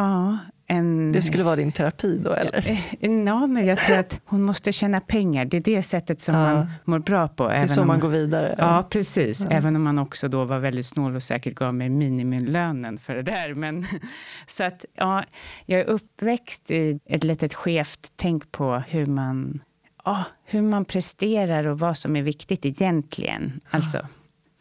ja, 0.00 0.38
en... 0.66 1.12
Det 1.12 1.22
skulle 1.22 1.44
vara 1.44 1.56
din 1.56 1.72
terapi 1.72 2.18
då, 2.18 2.32
eller? 2.32 2.68
Eh, 2.68 3.24
ja, 3.26 3.46
men 3.46 3.66
jag 3.66 3.78
tror 3.78 3.98
att 3.98 4.20
hon 4.24 4.42
måste 4.42 4.72
tjäna 4.72 5.00
pengar. 5.00 5.44
Det 5.44 5.56
är 5.56 5.60
det 5.60 5.82
sättet 5.82 6.20
som 6.20 6.34
ja. 6.34 6.54
man 6.54 6.66
mår 6.84 6.98
bra 6.98 7.28
på. 7.28 7.48
Det 7.48 7.54
är 7.54 7.66
så 7.66 7.84
man 7.84 8.00
går 8.00 8.08
vidare. 8.08 8.54
Ja, 8.58 8.76
ja 8.76 8.82
precis. 8.82 9.40
Ja. 9.40 9.46
Även 9.50 9.76
om 9.76 9.82
man 9.82 9.98
också 9.98 10.28
då 10.28 10.44
var 10.44 10.58
väldigt 10.58 10.86
snål 10.86 11.16
och 11.16 11.22
säkert 11.22 11.54
gav 11.54 11.74
mig 11.74 11.88
minimilönen 11.88 12.98
för 12.98 13.14
det 13.14 13.22
där. 13.22 13.54
Men, 13.54 13.86
så 14.46 14.64
att, 14.64 14.84
ja, 14.94 15.24
jag 15.66 15.80
är 15.80 15.84
uppväxt 15.84 16.70
i 16.70 17.00
ett 17.06 17.24
litet 17.24 17.54
skevt 17.54 18.12
tänk 18.16 18.52
på 18.52 18.82
hur 18.88 19.06
man, 19.06 19.60
ja, 20.04 20.24
hur 20.44 20.62
man 20.62 20.84
presterar 20.84 21.66
och 21.66 21.78
vad 21.78 21.96
som 21.96 22.16
är 22.16 22.22
viktigt 22.22 22.66
egentligen. 22.66 23.60
Alltså, 23.70 24.06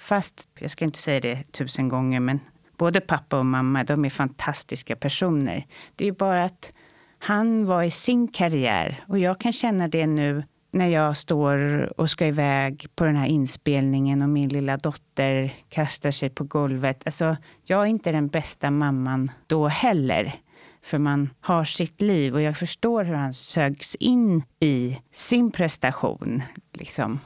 fast, 0.01 0.49
jag 0.59 0.71
ska 0.71 0.85
inte 0.85 0.99
säga 0.99 1.19
det 1.19 1.51
tusen 1.51 1.89
gånger, 1.89 2.19
men 2.19 2.39
både 2.79 3.01
pappa 3.01 3.39
och 3.39 3.45
mamma, 3.45 3.83
de 3.83 4.05
är 4.05 4.09
fantastiska 4.09 4.95
personer. 4.95 5.65
Det 5.95 6.07
är 6.07 6.11
bara 6.11 6.43
att 6.43 6.73
han 7.19 7.65
var 7.65 7.83
i 7.83 7.91
sin 7.91 8.27
karriär 8.27 9.03
och 9.07 9.19
jag 9.19 9.39
kan 9.39 9.53
känna 9.53 9.87
det 9.87 10.07
nu 10.07 10.43
när 10.71 10.87
jag 10.87 11.17
står 11.17 11.59
och 11.99 12.09
ska 12.09 12.25
iväg 12.25 12.87
på 12.95 13.03
den 13.03 13.15
här 13.15 13.27
inspelningen 13.27 14.21
och 14.21 14.29
min 14.29 14.49
lilla 14.49 14.77
dotter 14.77 15.53
kastar 15.69 16.11
sig 16.11 16.29
på 16.29 16.43
golvet. 16.43 17.01
Alltså, 17.05 17.37
jag 17.63 17.81
är 17.81 17.85
inte 17.85 18.11
den 18.11 18.27
bästa 18.27 18.71
mamman 18.71 19.31
då 19.47 19.67
heller. 19.67 20.33
För 20.81 20.97
man 20.97 21.29
har 21.41 21.63
sitt 21.63 22.01
liv 22.01 22.33
och 22.33 22.41
jag 22.41 22.57
förstår 22.57 23.03
hur 23.03 23.15
han 23.15 23.33
sögs 23.33 23.95
in 23.95 24.43
i 24.59 24.97
sin 25.11 25.51
prestation. 25.51 26.43
Liksom. 26.73 27.19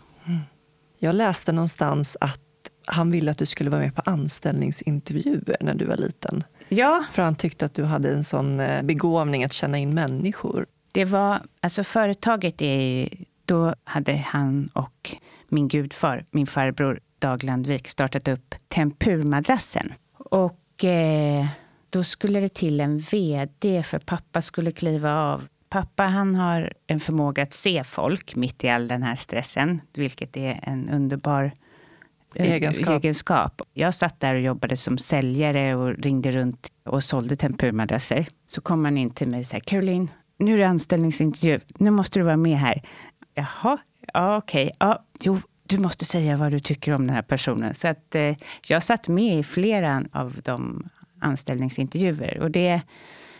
Jag 0.99 1.15
läste 1.15 1.51
någonstans 1.51 2.17
att 2.21 2.39
han 2.85 3.11
ville 3.11 3.31
att 3.31 3.37
du 3.37 3.45
skulle 3.45 3.69
vara 3.69 3.81
med 3.81 3.95
på 3.95 4.01
anställningsintervjuer 4.05 5.57
när 5.61 5.75
du 5.75 5.85
var 5.85 5.97
liten. 5.97 6.43
Ja. 6.69 7.03
För 7.11 7.21
han 7.21 7.35
tyckte 7.35 7.65
att 7.65 7.73
du 7.73 7.83
hade 7.83 8.09
en 8.09 8.23
sån 8.23 8.59
eh, 8.59 8.83
begåvning 8.83 9.43
att 9.43 9.53
känna 9.53 9.77
in 9.77 9.93
människor. 9.93 10.65
Det 10.91 11.05
var, 11.05 11.41
alltså 11.61 11.83
företaget 11.83 12.61
är 12.61 13.09
då 13.45 13.75
hade 13.83 14.13
han 14.15 14.69
och 14.73 15.15
min 15.49 15.67
gudfar, 15.67 16.25
min 16.31 16.47
farbror 16.47 16.99
Dag 17.19 17.43
Landvik, 17.43 17.87
startat 17.87 18.27
upp 18.27 18.55
Tempurmadrassen. 18.67 19.93
Och 20.17 20.83
eh, 20.83 21.45
då 21.89 22.03
skulle 22.03 22.39
det 22.39 22.53
till 22.53 22.79
en 22.79 22.99
VD 22.99 23.83
för 23.83 23.99
pappa 23.99 24.41
skulle 24.41 24.71
kliva 24.71 25.19
av. 25.19 25.47
Pappa 25.69 26.03
han 26.03 26.35
har 26.35 26.73
en 26.87 26.99
förmåga 26.99 27.43
att 27.43 27.53
se 27.53 27.83
folk 27.83 28.35
mitt 28.35 28.63
i 28.63 28.69
all 28.69 28.87
den 28.87 29.03
här 29.03 29.15
stressen, 29.15 29.81
vilket 29.93 30.37
är 30.37 30.59
en 30.63 30.89
underbar 30.89 31.51
egenskap. 32.35 33.03
egenskap. 33.03 33.61
Jag 33.73 33.95
satt 33.95 34.19
där 34.19 34.35
och 34.35 34.41
jobbade 34.41 34.77
som 34.77 34.97
säljare 34.97 35.75
och 35.75 35.97
ringde 35.97 36.31
runt 36.31 36.71
och 36.85 37.03
sålde 37.03 37.35
tempurmadrasser. 37.35 38.27
Så 38.47 38.61
kom 38.61 38.85
han 38.85 38.97
in 38.97 39.09
till 39.09 39.27
mig 39.27 39.39
och 39.39 39.45
sa, 39.45 39.59
Caroline, 39.59 40.07
nu 40.37 40.53
är 40.53 40.57
det 40.57 40.67
anställningsintervju. 40.67 41.59
Nu 41.77 41.91
måste 41.91 42.19
du 42.19 42.23
vara 42.23 42.37
med 42.37 42.57
här. 42.57 42.81
Jaha, 43.33 43.77
ja, 44.13 44.37
okej. 44.37 44.63
Okay. 44.63 44.71
Ja, 44.79 45.05
jo, 45.19 45.39
du 45.63 45.77
måste 45.77 46.05
säga 46.05 46.37
vad 46.37 46.51
du 46.51 46.59
tycker 46.59 46.93
om 46.93 47.07
den 47.07 47.15
här 47.15 47.21
personen. 47.21 47.73
Så 47.73 47.87
att 47.87 48.15
eh, 48.15 48.35
jag 48.67 48.83
satt 48.83 49.07
med 49.07 49.39
i 49.39 49.43
flera 49.43 50.03
av 50.11 50.39
de 50.43 50.89
anställningsintervjuer. 51.21 52.39
Och 52.39 52.51
det, 52.51 52.81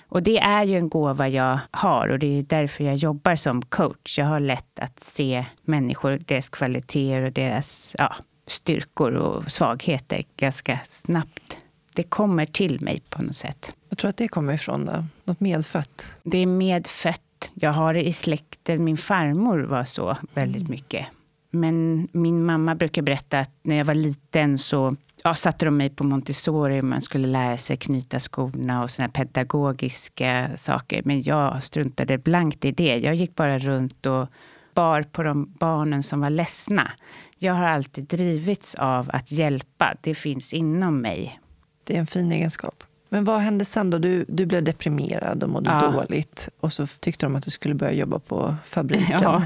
och 0.10 0.24
det 0.24 0.38
är 0.38 0.64
ju 0.64 0.78
en 0.78 0.90
gåva 0.90 1.30
jag 1.30 1.60
har 1.72 2.08
och 2.08 2.20
det 2.20 2.38
är 2.38 2.42
därför 2.42 2.84
jag 2.84 2.96
jobbar 2.96 3.36
som 3.36 3.62
coach. 3.62 4.18
Jag 4.18 4.26
har 4.26 4.40
lätt 4.40 4.80
att 4.80 5.00
se 5.00 5.46
människor, 5.62 6.20
deras 6.26 6.50
kvaliteter 6.50 7.22
och 7.22 7.32
deras 7.32 7.96
ja, 8.00 8.16
styrkor 8.48 9.12
och 9.12 9.52
svagheter 9.52 10.24
ganska 10.38 10.80
snabbt. 10.86 11.58
Det 11.96 12.04
kommer 12.04 12.46
till 12.46 12.82
mig 12.82 13.02
på 13.10 13.24
något 13.24 13.36
sätt. 13.36 13.76
Jag 13.90 13.98
tror 13.98 14.10
att 14.10 14.18
det 14.18 14.28
kommer 14.28 14.54
ifrån 14.54 14.86
då? 14.86 15.06
Något 15.24 15.40
medfött? 15.40 16.16
Det 16.24 16.38
är 16.38 16.46
medfött. 16.46 17.52
Jag 17.54 17.74
har 17.74 17.94
det 17.94 18.08
i 18.08 18.14
släkten. 18.14 18.84
Min 18.84 18.98
farmor 18.98 19.60
var 19.60 19.84
så 19.84 20.18
väldigt 20.34 20.62
mm. 20.62 20.72
mycket. 20.72 21.06
Men 21.52 22.08
min 22.12 22.46
mamma 22.46 22.76
brukar 22.76 23.02
berätta 23.02 23.40
att 23.40 23.52
när 23.62 23.76
jag 23.76 23.86
var 23.86 23.96
liten 23.96 24.58
så 24.58 24.96
ja, 25.24 25.36
satte 25.36 25.66
de 25.66 25.78
mig 25.78 25.90
på 25.90 26.04
Montessori 26.04 26.82
och 26.82 26.86
man 26.86 27.02
skulle 27.02 27.28
lära 27.28 27.58
sig 27.58 27.78
knyta 27.78 28.20
skorna 28.20 28.84
och 28.84 28.92
såna 28.92 29.10
pedagogiska 29.10 30.50
saker. 30.56 31.02
Men 31.06 31.22
jag 31.22 31.64
struntade 31.64 32.18
blankt 32.18 32.66
i 32.66 32.72
det. 32.72 32.98
Jag 32.98 33.16
gick 33.16 33.36
bara 33.36 33.60
runt 33.60 34.06
och 34.06 34.28
bar 34.74 35.04
på 35.04 35.24
de 35.24 35.54
barnen 35.60 36.04
som 36.04 36.22
var 36.22 36.30
ledsna. 36.30 36.92
Jag 37.38 37.54
har 37.54 37.66
alltid 37.66 38.04
drivits 38.04 38.76
av 38.76 39.10
att 39.14 39.32
hjälpa. 39.32 39.96
Det 40.02 40.16
finns 40.16 40.54
inom 40.54 41.02
mig. 41.02 41.40
Det 41.84 41.96
är 41.96 42.00
en 42.00 42.08
fin 42.08 42.32
egenskap. 42.32 42.84
Men 43.10 43.24
vad 43.24 43.40
hände 43.40 43.66
sen 43.66 43.90
då? 43.90 43.98
Du, 43.98 44.26
du 44.28 44.46
blev 44.46 44.64
deprimerad 44.64 45.44
och 45.44 45.50
mådde 45.50 45.70
ja. 45.70 45.92
dåligt. 45.92 46.50
Och 46.60 46.74
så 46.74 46.88
tyckte 46.88 47.26
de 47.26 47.36
att 47.36 47.44
du 47.44 47.52
skulle 47.52 47.76
börja 47.76 47.94
jobba 47.94 48.20
på 48.20 48.56
fabriken. 48.66 49.20
Ja. 49.22 49.44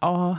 ja, 0.00 0.38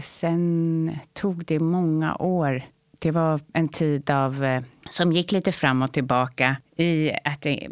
sen 0.00 0.98
tog 1.12 1.44
det 1.44 1.60
många 1.60 2.16
år. 2.16 2.62
Det 2.98 3.10
var 3.10 3.40
en 3.52 3.68
tid 3.68 4.10
av, 4.10 4.44
eh, 4.44 4.62
som 4.90 5.12
gick 5.12 5.32
lite 5.32 5.52
fram 5.52 5.82
och 5.82 5.92
tillbaka 5.92 6.56
i 6.76 7.12
att 7.24 7.44
jag 7.44 7.66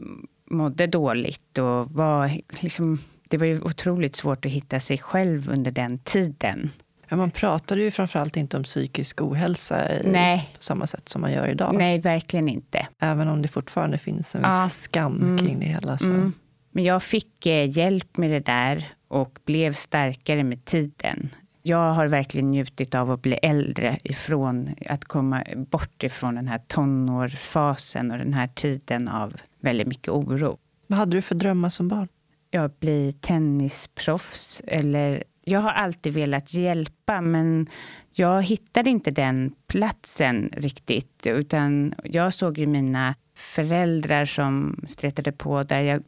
mådde 0.51 0.87
dåligt 0.87 1.59
och 1.59 1.91
var 1.91 2.41
liksom 2.63 2.99
det 3.31 3.37
var 3.37 3.47
ju 3.47 3.61
otroligt 3.61 4.17
svårt 4.17 4.47
att 4.47 4.53
hitta 4.53 4.81
sig 4.81 4.99
själv 4.99 5.51
under 5.51 5.71
den 5.71 5.99
tiden. 5.99 6.71
Ja, 7.09 7.17
man 7.17 7.31
pratade 7.31 7.83
ju 7.83 7.91
framförallt 7.91 8.37
inte 8.37 8.57
om 8.57 8.63
psykisk 8.63 9.23
ohälsa 9.23 9.93
i, 9.93 10.11
Nej. 10.11 10.51
på 10.57 10.63
samma 10.63 10.87
sätt 10.87 11.09
som 11.09 11.21
man 11.21 11.33
gör 11.33 11.47
idag. 11.47 11.75
Nej, 11.75 11.99
verkligen 11.99 12.49
inte. 12.49 12.87
Även 12.99 13.29
om 13.29 13.43
det 13.43 13.49
fortfarande 13.49 13.99
finns 13.99 14.35
en 14.35 14.43
ja. 14.43 14.65
viss 14.65 14.81
skam 14.81 15.17
mm. 15.17 15.39
kring 15.39 15.61
det 15.61 15.67
hela. 15.67 15.99
Så. 15.99 16.11
Mm. 16.11 16.33
Men 16.73 16.85
jag 16.85 17.03
fick 17.03 17.47
eh, 17.47 17.79
hjälp 17.79 18.17
med 18.17 18.31
det 18.31 18.41
där 18.41 18.93
och 19.09 19.39
blev 19.45 19.75
starkare 19.75 20.45
med 20.45 20.65
tiden. 20.65 21.31
jag 21.63 21.93
har 21.93 22.07
verkligen 22.07 22.51
njutit 22.51 22.95
av 22.95 23.11
att 23.11 23.23
bli 23.23 23.35
äldre, 23.35 23.99
ifrån 24.03 24.71
att 24.87 25.05
komma 25.05 25.45
bort 25.57 26.03
ifrån 26.03 26.35
den 26.35 26.49
här 26.49 26.61
tonårsfasen 26.67 28.11
och 28.11 28.19
den 28.19 28.35
här 28.35 28.49
tiden 28.49 29.09
av 29.09 29.35
väldigt 29.61 29.87
mycket 29.87 30.09
oro. 30.09 30.59
Vad 30.87 30.99
hade 30.99 31.17
du 31.17 31.23
för 31.23 31.35
drömmar 31.35 31.69
som 31.69 31.89
barn? 31.89 32.09
Jag 32.51 32.71
blir 32.81 33.13
tennisproffs 33.13 34.63
eller 34.67 35.25
jag 35.45 35.61
har 35.61 35.71
alltid 35.71 36.13
velat 36.13 36.55
hjälpa, 36.55 37.21
men 37.21 37.67
jag 38.13 38.43
hittade 38.43 38.91
inte 38.91 39.11
den 39.11 39.53
platsen 39.67 40.51
riktigt. 40.57 41.27
Utan 41.27 41.95
jag 42.05 42.35
såg 42.35 42.59
ju 42.59 42.67
mina 42.67 43.15
föräldrar 43.35 44.25
som 44.25 44.81
stretade 44.89 45.33
på 45.33 45.63
där. 45.63 45.81
Jag, 45.81 46.03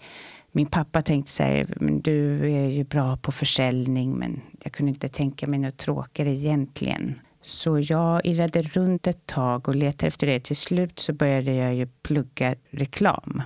min 0.52 0.66
pappa 0.66 1.02
tänkte 1.02 1.32
så 1.32 1.42
här, 1.42 1.66
men 1.76 2.00
du 2.00 2.52
är 2.54 2.68
ju 2.68 2.84
bra 2.84 3.16
på 3.16 3.32
försäljning, 3.32 4.18
men 4.18 4.40
jag 4.62 4.72
kunde 4.72 4.90
inte 4.90 5.08
tänka 5.08 5.46
mig 5.46 5.58
något 5.58 5.76
tråkigare 5.76 6.30
egentligen. 6.30 7.20
Så 7.42 7.80
jag 7.80 8.26
irrade 8.26 8.62
runt 8.62 9.06
ett 9.06 9.26
tag 9.26 9.68
och 9.68 9.74
letade 9.74 10.08
efter 10.08 10.26
det. 10.26 10.40
Till 10.40 10.56
slut 10.56 10.98
så 10.98 11.12
började 11.12 11.54
jag 11.54 11.74
ju 11.74 11.86
plugga 11.86 12.54
reklam. 12.70 13.42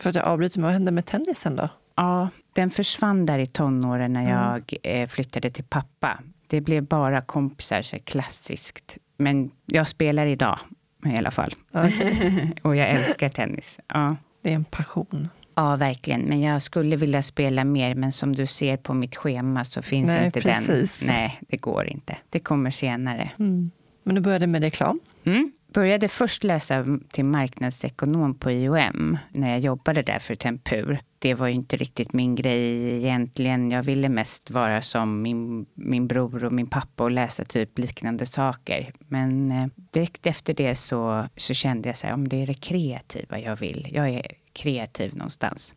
För 0.00 0.10
att 0.10 0.16
jag 0.16 0.24
avbryter, 0.24 0.60
vad 0.60 0.72
hände 0.72 0.90
med 0.90 1.06
tennisen 1.06 1.56
då? 1.56 1.68
Ja, 1.96 2.28
den 2.52 2.70
försvann 2.70 3.26
där 3.26 3.38
i 3.38 3.46
tonåren 3.46 4.12
när 4.12 4.30
jag 4.30 4.74
mm. 4.82 5.08
flyttade 5.08 5.50
till 5.50 5.64
pappa. 5.64 6.18
Det 6.46 6.60
blev 6.60 6.82
bara 6.82 7.20
kompisar, 7.20 7.82
så 7.82 7.98
klassiskt. 7.98 8.98
Men 9.16 9.50
jag 9.66 9.88
spelar 9.88 10.26
idag 10.26 10.58
i 11.06 11.16
alla 11.16 11.30
fall. 11.30 11.54
Okay. 11.72 12.50
och 12.62 12.76
jag 12.76 12.88
älskar 12.88 13.28
tennis. 13.28 13.80
Ja. 13.86 14.16
Det 14.42 14.50
är 14.50 14.54
en 14.54 14.64
passion. 14.64 15.28
Ja, 15.54 15.76
verkligen. 15.76 16.20
Men 16.20 16.40
jag 16.40 16.62
skulle 16.62 16.96
vilja 16.96 17.22
spela 17.22 17.64
mer, 17.64 17.94
men 17.94 18.12
som 18.12 18.36
du 18.36 18.46
ser 18.46 18.76
på 18.76 18.94
mitt 18.94 19.16
schema 19.16 19.64
så 19.64 19.82
finns 19.82 20.06
Nej, 20.06 20.26
inte 20.26 20.40
precis. 20.40 21.00
den. 21.00 21.08
Nej, 21.08 21.40
det 21.48 21.56
går 21.56 21.86
inte. 21.86 22.16
Det 22.30 22.38
kommer 22.38 22.70
senare. 22.70 23.30
Mm. 23.38 23.70
Men 24.02 24.14
du 24.14 24.20
började 24.20 24.46
med 24.46 24.62
reklam? 24.62 25.00
Mm 25.24 25.52
började 25.74 26.08
först 26.08 26.44
läsa 26.44 26.84
till 27.10 27.24
marknadsekonom 27.24 28.34
på 28.34 28.50
IOM 28.50 29.18
när 29.30 29.50
jag 29.50 29.58
jobbade 29.58 30.02
där 30.02 30.18
för 30.18 30.34
Tempur. 30.34 31.00
Det 31.24 31.34
var 31.34 31.48
ju 31.48 31.54
inte 31.54 31.76
riktigt 31.76 32.12
min 32.12 32.34
grej 32.34 32.96
egentligen. 32.96 33.70
Jag 33.70 33.82
ville 33.82 34.08
mest 34.08 34.50
vara 34.50 34.82
som 34.82 35.22
min, 35.22 35.66
min 35.74 36.06
bror 36.06 36.44
och 36.44 36.52
min 36.52 36.66
pappa 36.66 37.04
och 37.04 37.10
läsa 37.10 37.44
typ 37.44 37.78
liknande 37.78 38.26
saker. 38.26 38.92
Men 38.98 39.50
eh, 39.50 39.66
direkt 39.90 40.26
efter 40.26 40.54
det 40.54 40.74
så, 40.74 41.28
så 41.36 41.54
kände 41.54 41.88
jag 41.88 41.98
så 41.98 42.06
här, 42.06 42.14
om 42.14 42.28
det 42.28 42.42
är 42.42 42.46
det 42.46 42.54
kreativa 42.54 43.38
jag 43.38 43.56
vill. 43.56 43.88
Jag 43.92 44.08
är 44.08 44.26
kreativ 44.52 45.16
någonstans. 45.16 45.74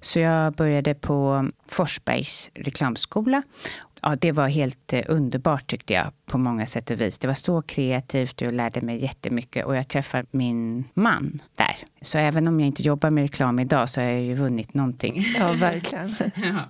Så 0.00 0.18
jag 0.18 0.52
började 0.52 0.94
på 0.94 1.48
Forsbergs 1.68 2.50
reklamskola 2.54 3.42
ja, 4.02 4.16
det 4.16 4.32
var 4.32 4.48
helt 4.48 4.92
eh, 4.92 5.02
underbart 5.08 5.66
tyckte 5.66 5.92
jag 5.92 6.06
på 6.26 6.38
många 6.38 6.66
sätt 6.66 6.90
och 6.90 7.00
vis. 7.00 7.18
Det 7.18 7.26
var 7.26 7.34
så 7.34 7.62
kreativt 7.62 8.42
och 8.42 8.46
jag 8.46 8.54
lärde 8.54 8.80
mig 8.80 9.02
jättemycket 9.02 9.66
och 9.66 9.76
jag 9.76 9.88
träffade 9.88 10.26
min 10.30 10.84
man 10.94 11.42
där. 11.56 11.76
Så 12.00 12.18
även 12.18 12.48
om 12.48 12.60
jag 12.60 12.66
inte 12.66 12.82
jobbar 12.82 13.10
med 13.10 13.22
reklam 13.22 13.58
idag 13.58 13.88
så 13.88 14.00
har 14.00 14.08
jag 14.08 14.22
ju 14.22 14.34
vunnit 14.34 14.74
någonting. 14.74 15.24
Ja, 15.38 15.52
verkligen. 15.52 16.14
ja. 16.36 16.64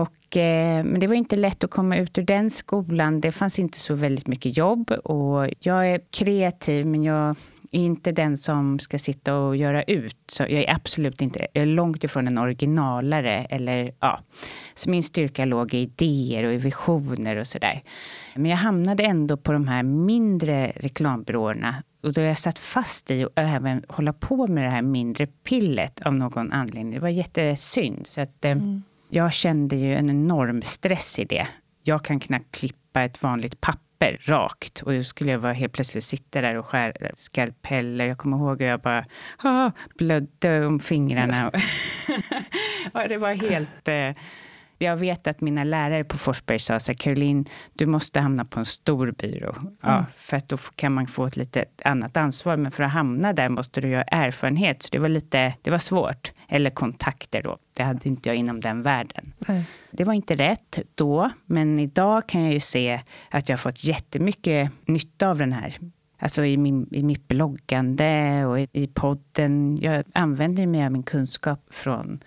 Och, 0.00 0.36
eh, 0.36 0.84
men 0.84 1.00
det 1.00 1.06
var 1.06 1.14
inte 1.14 1.36
lätt 1.36 1.64
att 1.64 1.70
komma 1.70 1.96
ut 1.96 2.18
ur 2.18 2.22
den 2.22 2.50
skolan. 2.50 3.20
Det 3.20 3.32
fanns 3.32 3.58
inte 3.58 3.78
så 3.78 3.94
väldigt 3.94 4.26
mycket 4.26 4.56
jobb 4.56 4.90
och 4.90 5.48
jag 5.60 5.90
är 5.90 6.00
kreativ 6.10 6.86
men 6.86 7.02
jag 7.02 7.36
är 7.72 7.80
inte 7.80 8.12
den 8.12 8.38
som 8.38 8.78
ska 8.78 8.98
sitta 8.98 9.36
och 9.36 9.56
göra 9.56 9.82
ut. 9.82 10.16
Så 10.26 10.42
jag 10.42 10.50
är 10.50 10.74
absolut 10.74 11.22
inte, 11.22 11.46
jag 11.52 11.62
är 11.62 11.66
långt 11.66 12.04
ifrån 12.04 12.26
en 12.26 12.38
originalare. 12.38 13.44
Eller, 13.50 13.92
ja. 14.00 14.20
Så 14.74 14.90
min 14.90 15.02
styrka 15.02 15.44
låg 15.44 15.74
i 15.74 15.78
idéer 15.78 16.44
och 16.44 16.54
i 16.54 16.56
visioner 16.56 17.36
och 17.36 17.46
sådär. 17.46 17.82
Men 18.34 18.50
jag 18.50 18.58
hamnade 18.58 19.02
ändå 19.02 19.36
på 19.36 19.52
de 19.52 19.68
här 19.68 19.82
mindre 19.82 20.72
reklambyråerna. 20.76 21.82
Och 22.02 22.12
då 22.12 22.20
jag 22.20 22.38
satt 22.38 22.58
fast 22.58 23.10
i 23.10 23.24
att 23.24 23.32
även 23.34 23.84
hålla 23.88 24.12
på 24.12 24.46
med 24.46 24.64
det 24.64 24.70
här 24.70 24.82
mindre 24.82 25.26
pillet 25.26 26.00
av 26.00 26.14
någon 26.14 26.52
anledning. 26.52 26.94
Det 26.94 27.00
var 27.00 27.08
jättesynd. 27.08 28.06
Så 28.06 28.20
att, 28.20 28.44
eh, 28.44 28.52
mm. 28.52 28.82
Jag 29.08 29.32
kände 29.32 29.76
ju 29.76 29.94
en 29.94 30.10
enorm 30.10 30.62
stress 30.62 31.18
i 31.18 31.24
det. 31.24 31.46
Jag 31.82 32.04
kan 32.04 32.20
knappt 32.20 32.56
klippa 32.56 33.02
ett 33.02 33.22
vanligt 33.22 33.60
papper 33.60 33.85
papper 33.98 34.18
rakt. 34.20 34.82
Och 34.82 34.92
då 34.92 35.04
skulle 35.04 35.30
jag 35.30 35.42
bara 35.42 35.52
helt 35.52 35.72
plötsligt 35.72 36.04
sitta 36.04 36.40
där 36.40 36.54
och 36.54 36.66
skära 36.66 37.10
skalpeller. 37.14 38.06
Jag 38.06 38.18
kommer 38.18 38.36
ihåg 38.36 38.62
att 38.62 38.68
jag 38.68 38.80
bara 38.80 39.04
ah, 39.38 39.70
blödde 39.98 40.66
om 40.66 40.80
fingrarna. 40.80 41.50
och 42.92 43.08
det 43.08 43.18
var 43.18 43.34
helt... 43.34 43.88
Eh, 43.88 44.12
jag 44.78 44.96
vet 44.96 45.26
att 45.26 45.40
mina 45.40 45.64
lärare 45.64 46.04
på 46.04 46.18
Forsberg 46.18 46.58
sa 46.58 46.80
så 46.80 46.92
här, 46.92 46.96
Caroline, 46.96 47.44
du 47.72 47.86
måste 47.86 48.20
hamna 48.20 48.44
på 48.44 48.60
en 48.60 48.66
stor 48.66 49.10
byrå. 49.10 49.56
Ja, 49.82 49.92
mm. 49.92 50.04
För 50.16 50.36
att 50.36 50.48
då 50.48 50.56
kan 50.56 50.92
man 50.92 51.06
få 51.06 51.26
ett 51.26 51.36
lite 51.36 51.64
annat 51.84 52.16
ansvar. 52.16 52.56
Men 52.56 52.72
för 52.72 52.82
att 52.82 52.92
hamna 52.92 53.32
där 53.32 53.48
måste 53.48 53.80
du 53.80 53.96
ha 53.96 54.02
erfarenhet. 54.02 54.82
Så 54.82 54.88
det 54.92 54.98
var 54.98 55.08
lite, 55.08 55.54
det 55.62 55.70
var 55.70 55.78
svårt. 55.78 56.32
Eller 56.48 56.70
kontakter 56.70 57.42
då. 57.42 57.58
Det 57.76 57.82
hade 57.82 58.08
inte 58.08 58.28
jag 58.28 58.36
inom 58.36 58.60
den 58.60 58.82
världen. 58.82 59.32
Nej. 59.48 59.64
Det 59.90 60.04
var 60.04 60.14
inte 60.14 60.34
rätt 60.34 60.78
då, 60.94 61.30
men 61.46 61.78
idag 61.78 62.26
kan 62.28 62.42
jag 62.42 62.52
ju 62.52 62.60
se 62.60 63.00
att 63.30 63.48
jag 63.48 63.56
har 63.56 63.58
fått 63.58 63.84
jättemycket 63.84 64.70
nytta 64.86 65.28
av 65.30 65.38
den 65.38 65.52
här 65.52 65.78
Alltså 66.18 66.44
i, 66.44 66.56
min, 66.56 66.88
i 66.90 67.02
mitt 67.02 67.28
bloggande 67.28 68.44
och 68.46 68.60
i, 68.60 68.68
i 68.72 68.86
podden. 68.86 69.76
Jag 69.80 70.04
använder 70.14 70.66
mig 70.66 70.84
av 70.84 70.92
min 70.92 71.02
kunskap 71.02 71.60
från 71.70 72.20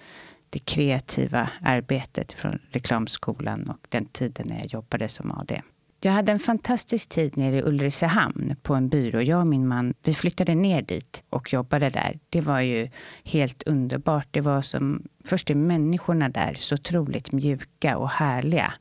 det 0.50 0.60
kreativa 0.60 1.50
arbetet 1.62 2.34
från 2.34 2.60
reklamskolan 2.70 3.70
och 3.70 3.88
den 3.90 4.06
tiden 4.06 4.46
när 4.50 4.58
jag 4.58 4.66
jobbade 4.66 5.08
som 5.08 5.32
AD. 5.32 5.62
Jag 6.02 6.12
hade 6.12 6.32
en 6.32 6.40
fantastisk 6.40 7.10
tid 7.10 7.38
nere 7.38 7.56
i 7.56 7.62
Ulricehamn 7.62 8.56
på 8.62 8.76
en 8.76 8.90
byrå. 8.90 9.22
Jag 9.22 9.40
och 9.40 9.48
min 9.48 9.68
man 9.68 9.94
vi 10.04 10.14
flyttade 10.14 10.56
ner 10.56 10.82
dit 10.82 11.24
och 11.30 11.54
jobbade 11.54 11.90
där. 11.90 12.20
Det 12.30 12.42
var 12.42 12.60
ju 12.60 12.90
helt 13.24 13.64
underbart. 13.64 14.28
Det 14.32 14.42
var 14.42 14.62
som, 14.62 15.04
först 15.26 15.50
är 15.50 15.56
människorna 15.56 16.30
där 16.30 16.54
så 16.54 16.76
otroligt 16.76 17.32
mjuka 17.32 17.98
och 17.98 18.10
härliga. 18.10 18.74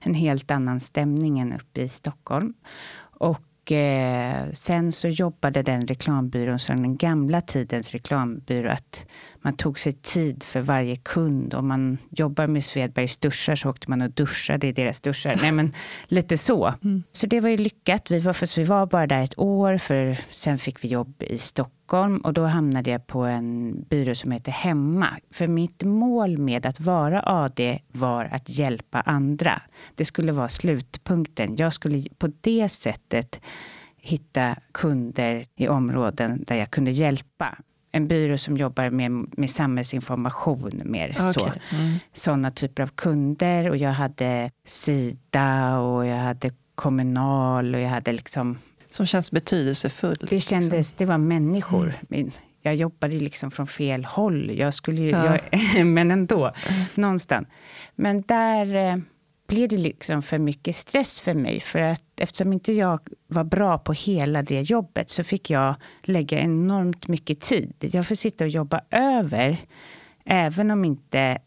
En 0.00 0.14
helt 0.14 0.50
annan 0.50 0.80
stämning 0.80 1.38
än 1.38 1.52
uppe 1.52 1.80
i 1.80 1.88
Stockholm. 1.88 2.54
Och 3.18 3.40
eh, 3.72 4.52
sen 4.52 4.92
så 4.92 5.08
jobbade 5.08 5.62
den 5.62 5.86
reklambyrån 5.86 6.58
som 6.58 6.82
den 6.82 6.96
gamla 6.96 7.40
tidens 7.40 7.92
reklambyrå. 7.92 8.70
Att 8.70 9.06
man 9.42 9.56
tog 9.56 9.78
sig 9.78 9.92
tid 9.92 10.42
för 10.42 10.60
varje 10.60 10.96
kund. 10.96 11.54
Om 11.54 11.68
man 11.68 11.98
jobbar 12.10 12.46
med 12.46 12.64
Svedbergs 12.64 13.18
duschar 13.18 13.54
så 13.54 13.70
åkte 13.70 13.90
man 13.90 14.02
och 14.02 14.10
duschade 14.10 14.66
i 14.66 14.72
deras 14.72 15.00
duschar. 15.00 15.38
Nej, 15.42 15.52
men 15.52 15.72
lite 16.06 16.38
så. 16.38 16.74
Mm. 16.84 17.02
Så 17.12 17.26
det 17.26 17.40
var 17.40 17.48
ju 17.48 17.56
lyckat. 17.56 18.10
Vi 18.10 18.20
var, 18.20 18.32
fast 18.32 18.58
vi 18.58 18.64
var 18.64 18.86
bara 18.86 19.06
där 19.06 19.22
ett 19.22 19.38
år, 19.38 19.78
för 19.78 20.18
sen 20.30 20.58
fick 20.58 20.84
vi 20.84 20.88
jobb 20.88 21.22
i 21.22 21.38
Stockholm. 21.38 21.75
Och 22.22 22.32
då 22.32 22.44
hamnade 22.44 22.90
jag 22.90 23.06
på 23.06 23.20
en 23.24 23.82
byrå 23.88 24.14
som 24.14 24.30
heter 24.30 24.52
Hemma. 24.52 25.08
För 25.30 25.46
mitt 25.48 25.82
mål 25.82 26.38
med 26.38 26.66
att 26.66 26.80
vara 26.80 27.22
AD 27.22 27.78
var 27.88 28.24
att 28.24 28.48
hjälpa 28.48 29.00
andra. 29.00 29.62
Det 29.94 30.04
skulle 30.04 30.32
vara 30.32 30.48
slutpunkten. 30.48 31.56
Jag 31.56 31.72
skulle 31.72 32.02
på 32.18 32.32
det 32.40 32.68
sättet 32.68 33.40
hitta 33.96 34.56
kunder 34.72 35.46
i 35.56 35.68
områden 35.68 36.44
där 36.46 36.56
jag 36.56 36.70
kunde 36.70 36.90
hjälpa 36.90 37.58
en 37.92 38.08
byrå 38.08 38.38
som 38.38 38.56
jobbar 38.56 38.90
med, 38.90 39.10
med 39.38 39.50
samhällsinformation 39.50 40.82
mer 40.84 41.10
okay. 41.10 41.32
så. 41.32 41.46
Mm. 41.46 41.98
Sådana 42.12 42.50
typer 42.50 42.82
av 42.82 42.86
kunder 42.86 43.70
och 43.70 43.76
jag 43.76 43.90
hade 43.90 44.50
Sida 44.64 45.78
och 45.78 46.06
jag 46.06 46.16
hade 46.16 46.50
Kommunal 46.74 47.74
och 47.74 47.80
jag 47.80 47.88
hade 47.88 48.12
liksom... 48.12 48.58
Som 48.96 49.06
känns 49.06 49.32
betydelsefullt. 49.32 50.20
Det 50.20 50.30
liksom. 50.30 50.60
kändes, 50.60 50.72
liksom. 50.72 50.94
det 50.98 51.04
var 51.04 51.18
människor. 51.18 51.92
Mm. 52.10 52.30
Jag 52.62 52.74
jobbade 52.74 53.14
liksom 53.14 53.50
från 53.50 53.66
fel 53.66 54.04
håll. 54.04 54.58
Jag 54.58 54.74
skulle 54.74 55.02
ju, 55.02 55.10
ja. 55.10 55.38
jag, 55.74 55.86
men 55.86 56.10
ändå, 56.10 56.44
mm. 56.44 56.84
någonstans. 56.94 57.48
Men 57.94 58.22
där 58.22 58.74
eh, 58.74 58.96
blev 59.48 59.68
det 59.68 59.78
liksom 59.78 60.22
för 60.22 60.38
mycket 60.38 60.76
stress 60.76 61.20
för 61.20 61.34
mig. 61.34 61.60
För 61.60 61.78
att 61.78 62.20
eftersom 62.20 62.52
inte 62.52 62.72
jag 62.72 63.00
var 63.26 63.44
bra 63.44 63.78
på 63.78 63.92
hela 63.92 64.42
det 64.42 64.60
jobbet 64.60 65.10
så 65.10 65.24
fick 65.24 65.50
jag 65.50 65.74
lägga 66.02 66.40
enormt 66.40 67.08
mycket 67.08 67.40
tid. 67.40 67.74
Jag 67.92 68.06
får 68.06 68.14
sitta 68.14 68.44
och 68.44 68.50
jobba 68.50 68.80
över, 68.90 69.58
även 70.24 70.70
om 70.70 70.84
inte 70.84 71.38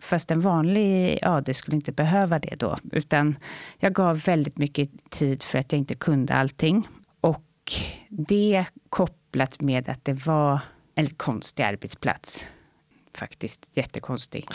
Fast 0.00 0.30
en 0.30 0.40
vanlig 0.40 1.18
AD 1.22 1.54
skulle 1.54 1.76
inte 1.76 1.92
behöva 1.92 2.38
det 2.38 2.54
då. 2.56 2.76
Utan 2.92 3.36
jag 3.78 3.92
gav 3.92 4.18
väldigt 4.18 4.58
mycket 4.58 5.10
tid 5.10 5.42
för 5.42 5.58
att 5.58 5.72
jag 5.72 5.78
inte 5.78 5.94
kunde 5.94 6.34
allting. 6.34 6.88
Och 7.20 7.42
det 8.08 8.64
kopplat 8.90 9.60
med 9.60 9.88
att 9.88 10.04
det 10.04 10.26
var 10.26 10.60
en 10.94 11.06
konstig 11.06 11.62
arbetsplats. 11.62 12.46
Faktiskt 13.14 13.70
jättekonstig. 13.72 14.46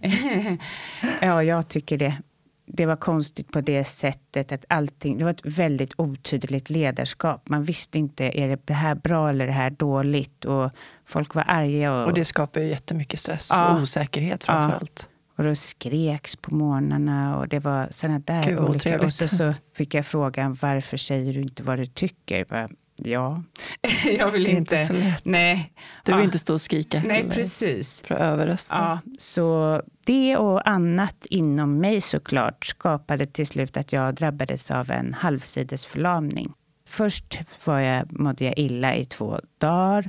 ja, 1.20 1.42
jag 1.42 1.68
tycker 1.68 1.98
det. 1.98 2.22
Det 2.66 2.86
var 2.86 2.96
konstigt 2.96 3.52
på 3.52 3.60
det 3.60 3.84
sättet 3.84 4.52
att 4.52 4.64
allting, 4.68 5.18
det 5.18 5.24
var 5.24 5.30
ett 5.30 5.46
väldigt 5.46 5.94
otydligt 5.96 6.70
ledarskap. 6.70 7.48
Man 7.48 7.64
visste 7.64 7.98
inte, 7.98 8.40
är 8.40 8.58
det 8.64 8.74
här 8.74 8.94
bra 8.94 9.28
eller 9.28 9.46
det 9.46 9.52
här 9.52 9.70
dåligt? 9.70 10.44
Och 10.44 10.70
folk 11.04 11.34
var 11.34 11.44
arga. 11.48 11.94
Och, 11.94 12.06
och 12.06 12.14
det 12.14 12.24
skapar 12.24 12.60
ju 12.60 12.66
jättemycket 12.66 13.20
stress 13.20 13.50
ja, 13.52 13.74
och 13.74 13.80
osäkerhet 13.80 14.44
framför 14.44 14.76
allt. 14.76 15.08
Och 15.36 15.44
då 15.44 15.54
skreks 15.54 16.36
på 16.36 16.54
morgnarna 16.54 17.38
och 17.38 17.48
det 17.48 17.58
var 17.58 17.88
sådana 17.90 18.18
där 18.18 18.44
Gud, 18.44 18.58
olika... 18.58 19.00
Och 19.00 19.12
så, 19.12 19.28
så 19.28 19.54
fick 19.76 19.94
jag 19.94 20.06
frågan 20.06 20.58
varför 20.62 20.96
säger 20.96 21.32
du 21.32 21.40
inte 21.40 21.62
vad 21.62 21.78
du 21.78 21.86
tycker? 21.86 22.68
Ja, 22.96 23.42
jag 24.18 24.30
vill 24.30 24.44
det 24.44 24.50
är 24.50 24.56
inte, 24.56 24.76
så 24.76 24.92
lätt. 24.92 25.24
Nej. 25.24 25.72
Du 26.04 26.12
vill 26.12 26.18
ja. 26.18 26.24
inte 26.24 26.38
stå 26.38 26.52
och 26.52 26.60
skrika 26.60 27.02
Nej, 27.06 27.16
heller, 27.16 27.34
precis. 27.34 28.00
för 28.00 28.14
att 28.14 28.20
överrösta. 28.20 28.74
Ja, 28.74 28.98
så 29.18 29.80
det 30.06 30.36
och 30.36 30.68
annat 30.68 31.26
inom 31.26 31.78
mig 31.78 32.00
såklart 32.00 32.64
skapade 32.64 33.26
till 33.26 33.46
slut 33.46 33.76
att 33.76 33.92
jag 33.92 34.14
drabbades 34.14 34.70
av 34.70 34.90
en 34.90 35.14
halvsidesförlamning. 35.14 36.52
Först 36.96 37.38
var 37.66 37.78
jag, 37.80 38.20
mådde 38.20 38.44
jag 38.44 38.58
illa 38.58 38.96
i 38.96 39.04
två 39.04 39.38
dagar, 39.58 40.08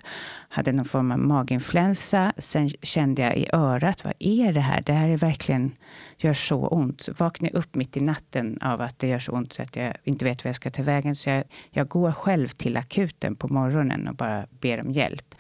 hade 0.50 0.72
någon 0.72 0.86
form 0.86 1.12
av 1.12 1.20
maginfluensa. 1.20 2.34
Sen 2.38 2.70
kände 2.70 3.22
jag 3.22 3.38
i 3.38 3.48
örat, 3.54 4.04
vad 4.04 4.14
är 4.20 4.54
det 4.54 4.60
här? 4.62 4.82
Det 4.82 4.94
här 4.94 5.10
är 5.10 5.18
verkligen, 5.18 5.72
gör 6.18 6.34
så 6.34 6.68
ont. 6.68 7.10
Vaknade 7.18 7.58
upp 7.58 7.76
mitt 7.76 7.98
i 7.98 8.00
natten 8.02 8.58
av 8.62 8.82
att 8.82 9.00
det 9.00 9.08
gör 9.08 9.20
så 9.20 9.32
ont 9.32 9.54
så 9.54 9.62
att 9.62 9.76
jag 9.76 9.94
inte 10.04 10.26
vet 10.26 10.44
vad 10.44 10.50
jag 10.50 10.56
ska 10.56 10.70
ta 10.70 10.84
vägen. 10.84 11.16
Så 11.16 11.30
jag, 11.30 11.44
jag 11.72 11.88
går 11.88 12.12
själv 12.12 12.48
till 12.48 12.78
akuten 12.78 13.36
på 13.36 13.48
morgonen 13.48 14.08
och 14.08 14.16
bara 14.16 14.46
ber 14.62 14.86
om 14.86 14.92
hjälp. 14.92 15.36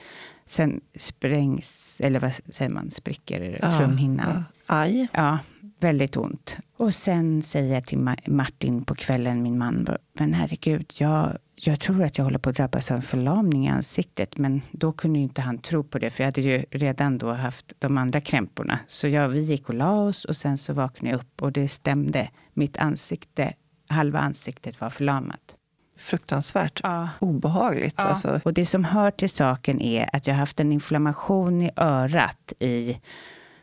Sen 0.45 0.81
sprängs, 0.95 2.01
eller 2.03 2.19
vad 2.19 2.33
säger 2.49 2.71
man, 2.71 2.91
spricker 2.91 3.59
Ja, 3.61 3.77
trumhinnan. 3.77 4.43
ja. 4.67 4.75
Aj. 4.75 5.07
Ja, 5.13 5.39
väldigt 5.79 6.17
ont. 6.17 6.57
Och 6.77 6.93
sen 6.93 7.41
säger 7.41 7.73
jag 7.73 7.85
till 7.85 7.97
Ma- 7.99 8.29
Martin 8.29 8.85
på 8.85 8.95
kvällen, 8.95 9.43
min 9.43 9.57
man, 9.57 9.87
men 10.13 10.33
herregud, 10.33 10.93
jag, 10.97 11.37
jag 11.55 11.79
tror 11.79 12.03
att 12.03 12.17
jag 12.17 12.25
håller 12.25 12.39
på 12.39 12.49
att 12.49 12.55
drabbas 12.55 12.91
av 12.91 12.95
en 12.97 13.01
förlamning 13.01 13.65
i 13.65 13.69
ansiktet. 13.69 14.37
Men 14.37 14.61
då 14.71 14.91
kunde 14.91 15.19
inte 15.19 15.41
han 15.41 15.57
tro 15.57 15.83
på 15.83 15.99
det, 15.99 16.09
för 16.09 16.23
jag 16.23 16.27
hade 16.27 16.41
ju 16.41 16.65
redan 16.71 17.17
då 17.17 17.31
haft 17.33 17.73
de 17.79 17.97
andra 17.97 18.21
krämporna. 18.21 18.79
Så 18.87 19.07
jag, 19.07 19.27
vi 19.27 19.39
gick 19.39 19.69
och 19.69 19.75
la 19.75 19.91
oss 20.01 20.25
och 20.25 20.35
sen 20.35 20.57
så 20.57 20.73
vaknade 20.73 21.11
jag 21.15 21.19
upp 21.21 21.41
och 21.41 21.51
det 21.51 21.67
stämde. 21.67 22.29
Mitt 22.53 22.77
ansikte, 22.77 23.53
halva 23.89 24.19
ansiktet 24.19 24.81
var 24.81 24.89
förlamat. 24.89 25.55
Fruktansvärt 25.97 26.79
Ja. 26.83 27.09
obehagligt. 27.19 27.95
Ja. 27.97 28.03
Alltså. 28.03 28.41
Och 28.43 28.53
det 28.53 28.65
som 28.65 28.83
hör 28.83 29.11
till 29.11 29.29
saken 29.29 29.81
är 29.81 30.09
att 30.15 30.27
jag 30.27 30.33
har 30.33 30.39
haft 30.39 30.59
en 30.59 30.71
inflammation 30.71 31.61
i 31.61 31.71
örat 31.77 32.53
i 32.59 32.97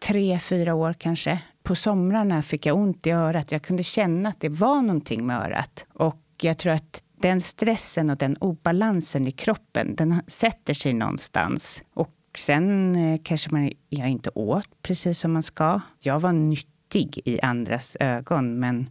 tre, 0.03 0.39
fyra 0.39 0.75
år 0.75 0.93
kanske. 0.93 1.39
På 1.63 1.75
somrarna 1.75 2.43
fick 2.43 2.67
jag 2.67 2.77
ont 2.77 3.07
i 3.07 3.11
örat. 3.11 3.53
Jag 3.53 3.63
kunde 3.63 3.83
känna 3.83 4.29
att 4.29 4.41
det 4.41 4.49
var 4.49 4.83
någonting 4.83 5.27
med 5.27 5.37
örat. 5.37 5.87
Och 5.95 6.23
jag 6.41 6.59
tror 6.59 6.73
att 6.73 7.03
den 7.21 7.41
stressen 7.41 8.11
och 8.11 8.17
den 8.17 8.37
obalansen 8.37 9.27
i 9.27 9.31
kroppen, 9.31 9.97
den 9.97 10.23
sätter 10.27 10.75
sig 10.75 10.93
någonstans. 10.93 11.83
Och 11.95 12.15
sen 12.39 12.97
eh, 12.97 13.21
kanske 13.25 13.51
man, 13.51 13.73
jag 13.89 14.09
inte 14.09 14.31
åt 14.35 14.69
precis 14.83 15.19
som 15.19 15.33
man 15.33 15.43
ska. 15.43 15.81
Jag 16.01 16.21
var 16.21 16.33
nyttig 16.33 17.21
i 17.25 17.41
andras 17.41 17.97
ögon, 18.01 18.61
men 18.61 18.91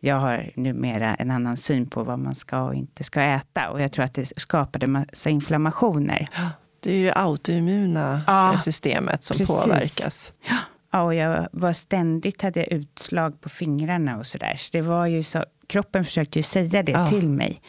jag 0.00 0.16
har 0.16 0.50
numera 0.56 1.14
en 1.14 1.30
annan 1.30 1.56
syn 1.56 1.90
på 1.90 2.02
vad 2.02 2.18
man 2.18 2.34
ska 2.34 2.62
och 2.62 2.74
inte 2.74 3.04
ska 3.04 3.20
äta. 3.22 3.70
Och 3.70 3.80
jag 3.80 3.92
tror 3.92 4.04
att 4.04 4.14
det 4.14 4.40
skapade 4.40 4.86
massa 4.86 5.30
inflammationer. 5.30 6.28
Det 6.88 6.92
är 6.94 6.98
ju 6.98 7.04
det 7.06 7.12
autoimmuna 7.14 8.22
Ja, 8.26 8.58
systemet 8.58 9.24
som 9.24 9.36
precis. 9.38 9.64
påverkas. 9.64 10.32
Ja, 10.90 11.02
och 11.02 11.14
jag 11.14 11.48
var 11.52 11.72
ständigt 11.72 12.42
hade 12.42 12.60
jag 12.60 12.72
utslag 12.72 13.40
på 13.40 13.48
fingrarna 13.48 14.18
och 14.18 14.26
sådär. 14.26 14.54
Så 14.56 14.68
det 14.72 14.80
var 14.80 15.06
ju 15.06 15.22
så, 15.22 15.44
kroppen 15.66 16.04
försökte 16.04 16.38
ju 16.38 16.42
säga 16.42 16.82
det 16.82 16.92
Ja. 16.92 17.08
till 17.08 17.28
mig. 17.28 17.60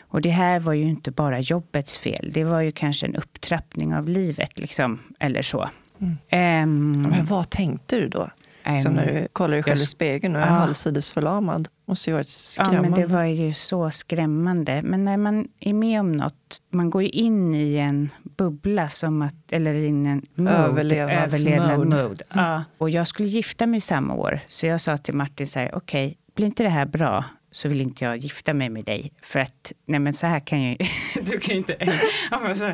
Och 0.00 0.20
det 0.20 0.30
här 0.30 0.60
var 0.60 0.72
ju 0.72 0.82
inte 0.88 1.10
bara 1.10 1.40
jobbets 1.40 1.98
fel. 1.98 2.30
Det 2.34 2.44
var 2.44 2.60
ju 2.60 2.72
kanske 2.72 3.06
en 3.06 3.16
upptrappning 3.16 3.94
av 3.94 4.08
livet, 4.08 4.58
liksom. 4.58 4.98
Eller 5.20 5.42
så. 5.42 5.68
Mm. 6.00 6.16
Ehm, 6.28 7.02
Men 7.02 7.24
vad 7.24 7.50
tänkte 7.50 7.96
du 7.96 8.08
då? 8.08 8.30
Som 8.64 8.72
ehm, 8.72 8.92
när 8.94 9.06
du 9.06 9.28
kollar 9.32 9.54
dig 9.54 9.62
själv 9.62 9.80
i 9.80 9.86
spegeln 9.86 10.36
och 10.36 10.42
är 10.42 10.46
Ja. 10.46 10.52
halvsidesförlamad. 10.52 11.68
måste 11.86 12.10
ju 12.10 12.14
varit 12.14 12.26
Ja, 12.26 12.64
skrämmande. 12.64 12.90
men 12.90 13.00
det 13.00 13.06
var 13.06 13.22
ju 13.24 13.52
så 13.52 13.90
skrämmande. 13.90 14.80
Men 14.82 15.04
när 15.04 15.16
man 15.16 15.48
är 15.60 15.72
med 15.74 16.00
om 16.00 16.12
något, 16.12 16.60
man 16.70 16.90
går 16.90 17.02
ju 17.02 17.08
in 17.08 17.54
i 17.54 17.76
en 17.76 18.10
bubbla, 18.22 18.88
som 18.88 19.22
att, 19.22 19.34
eller 19.52 19.74
in 19.74 20.06
i 20.06 20.08
en 20.08 20.22
mode, 20.34 20.50
Överlevnadsmode. 20.50 21.56
överlevnadsmode. 21.56 22.24
Ja. 22.34 22.64
Och 22.78 22.90
jag 22.90 23.06
skulle 23.06 23.28
gifta 23.28 23.66
mig 23.66 23.80
samma 23.80 24.14
år, 24.14 24.40
så 24.48 24.66
jag 24.66 24.80
sa 24.80 24.96
till 24.96 25.14
Martin 25.14 25.46
så 25.46 25.58
här, 25.58 25.74
okej, 25.74 26.16
blir 26.34 26.46
inte 26.46 26.62
det 26.62 26.68
här 26.68 26.86
bra 26.86 27.24
så 27.54 27.68
vill 27.68 27.80
inte 27.80 28.04
jag 28.04 28.16
gifta 28.16 28.54
mig 28.54 28.68
med 28.68 28.84
dig. 28.84 29.12
För 29.22 29.40
att, 29.40 29.72
nej 29.86 30.00
men 30.00 30.12
så 30.12 30.26
här 30.26 30.40
kan 30.40 30.62
jag 30.62 30.76
du 31.22 31.38
kan 31.38 31.54
ju 31.54 31.58
inte... 31.58 31.76
Ja, 32.30 32.54
så, 32.54 32.64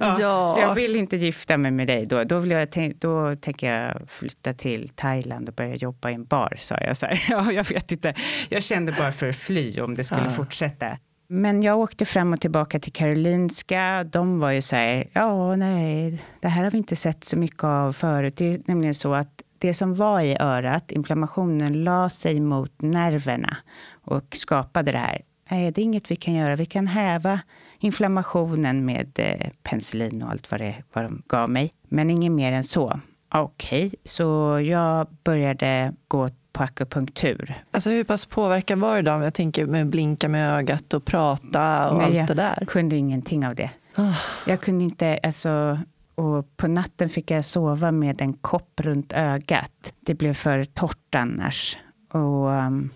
ja, 0.00 0.16
Ja. 0.20 0.54
Så 0.54 0.60
jag 0.60 0.74
vill 0.74 0.96
inte 0.96 1.16
gifta 1.16 1.58
mig 1.58 1.70
med 1.70 1.86
dig 1.86 2.06
då. 2.06 2.24
Då, 2.24 2.38
vill 2.38 2.50
jag, 2.50 2.94
då 2.98 3.36
tänker 3.36 3.72
jag 3.72 4.10
flytta 4.10 4.52
till 4.52 4.88
Thailand 4.94 5.48
och 5.48 5.54
börja 5.54 5.74
jobba 5.74 6.10
i 6.10 6.14
en 6.14 6.24
bar, 6.24 6.54
sa 6.58 6.78
jag. 6.80 6.96
Så 6.96 7.06
här. 7.06 7.24
Ja, 7.30 7.52
jag 7.52 7.64
vet 7.68 7.92
inte. 7.92 8.14
Jag 8.48 8.62
kände 8.62 8.92
bara 8.92 9.12
för 9.12 9.28
att 9.28 9.36
fly 9.36 9.80
om 9.80 9.94
det 9.94 10.04
skulle 10.04 10.22
Ja. 10.24 10.30
fortsätta. 10.30 10.98
Men 11.28 11.62
jag 11.62 11.78
åkte 11.78 12.04
fram 12.04 12.32
och 12.32 12.40
tillbaka 12.40 12.78
till 12.78 12.92
Karolinska. 12.92 14.04
De 14.04 14.40
var 14.40 14.50
ju 14.50 14.62
så 14.62 14.76
här, 14.76 15.04
ja, 15.12 15.56
nej, 15.56 16.22
det 16.40 16.48
här 16.48 16.62
har 16.64 16.70
vi 16.70 16.78
inte 16.78 16.96
sett 16.96 17.24
så 17.24 17.36
mycket 17.36 17.64
av 17.64 17.92
förut. 17.92 18.36
Det 18.36 18.54
är 18.54 18.60
nämligen 18.66 18.94
så 18.94 19.14
att 19.14 19.42
det 19.58 19.74
som 19.74 19.94
var 19.94 20.20
i 20.20 20.36
örat, 20.40 20.90
inflammationen, 20.92 21.84
la 21.84 22.08
sig 22.08 22.40
mot 22.40 22.82
nerverna 22.82 23.56
och 23.92 24.36
skapade 24.36 24.92
det 24.92 24.98
här. 24.98 25.22
Nej, 25.50 25.72
det 25.72 25.80
är 25.80 25.82
inget 25.82 26.10
vi 26.10 26.16
kan 26.16 26.34
göra. 26.34 26.56
Vi 26.56 26.66
kan 26.66 26.86
häva 26.86 27.40
inflammationen 27.78 28.84
med 28.84 29.10
eh, 29.14 29.50
penicillin 29.62 30.22
och 30.22 30.30
allt 30.30 30.50
vad, 30.50 30.60
det, 30.60 30.74
vad 30.92 31.04
de 31.04 31.22
gav 31.28 31.50
mig. 31.50 31.72
Men 31.88 32.10
inget 32.10 32.32
mer 32.32 32.52
än 32.52 32.64
så. 32.64 33.00
Okej, 33.34 33.94
så 34.04 34.60
jag 34.64 35.06
började 35.24 35.92
gå 36.08 36.28
på 36.52 36.62
akupunktur. 36.62 37.54
Alltså 37.70 37.90
hur 37.90 38.04
pass 38.04 38.26
påverkad 38.26 38.78
var 38.78 38.96
det 38.96 39.02
då? 39.02 39.24
Jag 39.24 39.34
tänker 39.34 39.66
med 39.66 39.86
blinka 39.86 40.28
med 40.28 40.58
ögat 40.58 40.94
och 40.94 41.04
prata 41.04 41.90
och 41.90 41.96
Nej, 41.96 42.06
allt 42.06 42.16
jag 42.16 42.26
det 42.26 42.34
där. 42.34 42.64
kunde 42.66 42.96
ingenting 42.96 43.46
av 43.46 43.54
det. 43.54 43.70
Ah. 43.94 44.14
Jag 44.46 44.60
kunde 44.60 44.84
inte, 44.84 45.18
alltså, 45.22 45.78
och 46.18 46.56
på 46.56 46.68
natten 46.68 47.08
fick 47.08 47.30
jag 47.30 47.44
sova 47.44 47.92
med 47.92 48.22
en 48.22 48.32
kopp 48.32 48.80
runt 48.80 49.12
ögat. 49.12 49.94
Det 50.00 50.14
blev 50.14 50.34
för 50.34 50.64
torrt 50.64 51.14
annars. 51.14 51.76
Och 52.12 52.46
um, 52.48 52.90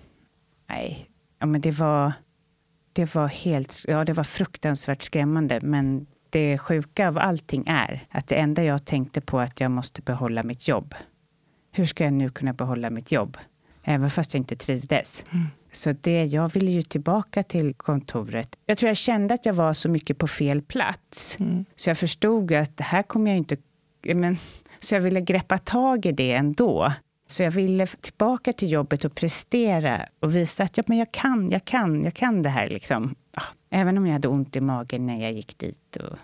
nej, 0.68 1.10
ja, 1.38 1.46
men 1.46 1.60
det 1.60 1.70
var, 1.70 2.12
det 2.92 3.14
var 3.14 3.28
helt, 3.28 3.84
ja 3.88 4.04
det 4.04 4.12
var 4.12 4.24
fruktansvärt 4.24 5.02
skrämmande. 5.02 5.60
Men 5.62 6.06
det 6.30 6.58
sjuka 6.58 7.08
av 7.08 7.18
allting 7.18 7.64
är 7.66 8.06
att 8.10 8.28
det 8.28 8.34
enda 8.34 8.64
jag 8.64 8.84
tänkte 8.84 9.20
på 9.20 9.40
att 9.40 9.60
jag 9.60 9.70
måste 9.70 10.02
behålla 10.02 10.42
mitt 10.42 10.68
jobb. 10.68 10.94
Hur 11.72 11.84
ska 11.84 12.04
jag 12.04 12.12
nu 12.12 12.30
kunna 12.30 12.52
behålla 12.52 12.90
mitt 12.90 13.12
jobb? 13.12 13.36
Även 13.82 14.10
fast 14.10 14.34
jag 14.34 14.40
inte 14.40 14.56
trivdes. 14.56 15.24
Mm. 15.32 15.46
Så 15.72 15.92
det, 16.00 16.24
jag 16.24 16.52
ville 16.52 16.70
ju 16.70 16.82
tillbaka 16.82 17.42
till 17.42 17.74
kontoret. 17.74 18.56
Jag 18.66 18.78
tror 18.78 18.88
jag 18.88 18.96
kände 18.96 19.34
att 19.34 19.46
jag 19.46 19.54
var 19.54 19.72
så 19.72 19.88
mycket 19.88 20.18
på 20.18 20.26
fel 20.26 20.62
plats. 20.62 21.36
Mm. 21.40 21.64
Så 21.76 21.90
jag 21.90 21.98
förstod 21.98 22.52
att 22.52 22.76
det 22.76 22.84
här 22.84 23.02
kommer 23.02 23.30
jag 23.30 23.38
inte... 23.38 23.56
Men, 24.14 24.36
så 24.78 24.94
jag 24.94 25.00
ville 25.00 25.20
greppa 25.20 25.58
tag 25.58 26.06
i 26.06 26.12
det 26.12 26.32
ändå. 26.32 26.92
Så 27.26 27.42
jag 27.42 27.50
ville 27.50 27.86
tillbaka 27.86 28.52
till 28.52 28.72
jobbet 28.72 29.04
och 29.04 29.14
prestera 29.14 30.08
och 30.20 30.36
visa 30.36 30.64
att 30.64 30.76
ja, 30.76 30.82
men 30.86 30.98
jag 30.98 31.12
kan, 31.12 31.50
jag 31.50 31.64
kan, 31.64 32.04
jag 32.04 32.14
kan 32.14 32.42
det 32.42 32.48
här. 32.48 32.68
Liksom. 32.68 33.14
Även 33.70 33.98
om 33.98 34.06
jag 34.06 34.12
hade 34.12 34.28
ont 34.28 34.56
i 34.56 34.60
magen 34.60 35.06
när 35.06 35.22
jag 35.22 35.32
gick 35.32 35.58
dit. 35.58 35.96
Och, 35.96 36.18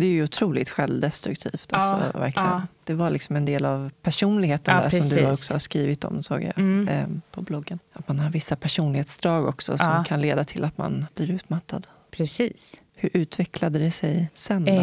Det 0.00 0.06
är 0.06 0.10
ju 0.10 0.22
otroligt 0.24 0.70
självdestruktivt. 0.70 1.68
Ja, 1.72 1.78
Alltså, 1.78 2.18
verkligen. 2.18 2.48
ja. 2.48 2.62
Det 2.84 2.94
var 2.94 3.10
liksom 3.10 3.36
en 3.36 3.44
del 3.44 3.64
av 3.64 3.90
personligheten 4.02 4.74
Ja, 4.74 4.80
där 4.82 4.88
som 4.90 4.98
du 5.08 5.14
precis. 5.16 5.38
också 5.40 5.54
har 5.54 5.58
skrivit 5.58 6.04
om 6.04 6.22
såg 6.22 6.42
jag 6.44 6.58
Mm. 6.58 6.88
eh, 6.88 7.06
på 7.30 7.42
bloggen. 7.42 7.78
Att 7.92 8.08
man 8.08 8.18
har 8.20 8.30
vissa 8.30 8.56
personlighetsdrag 8.56 9.46
också 9.46 9.78
som 9.78 9.92
Ja. 9.92 10.04
kan 10.04 10.20
leda 10.20 10.44
till 10.44 10.64
att 10.64 10.78
man 10.78 11.06
blir 11.14 11.30
utmattad. 11.30 11.86
precis. 12.10 12.82
Hur 13.00 13.10
utvecklade 13.14 13.78
det 13.78 13.90
sig 13.90 14.30
sen? 14.34 14.64
Då? 14.64 14.72
Eh, 14.72 14.80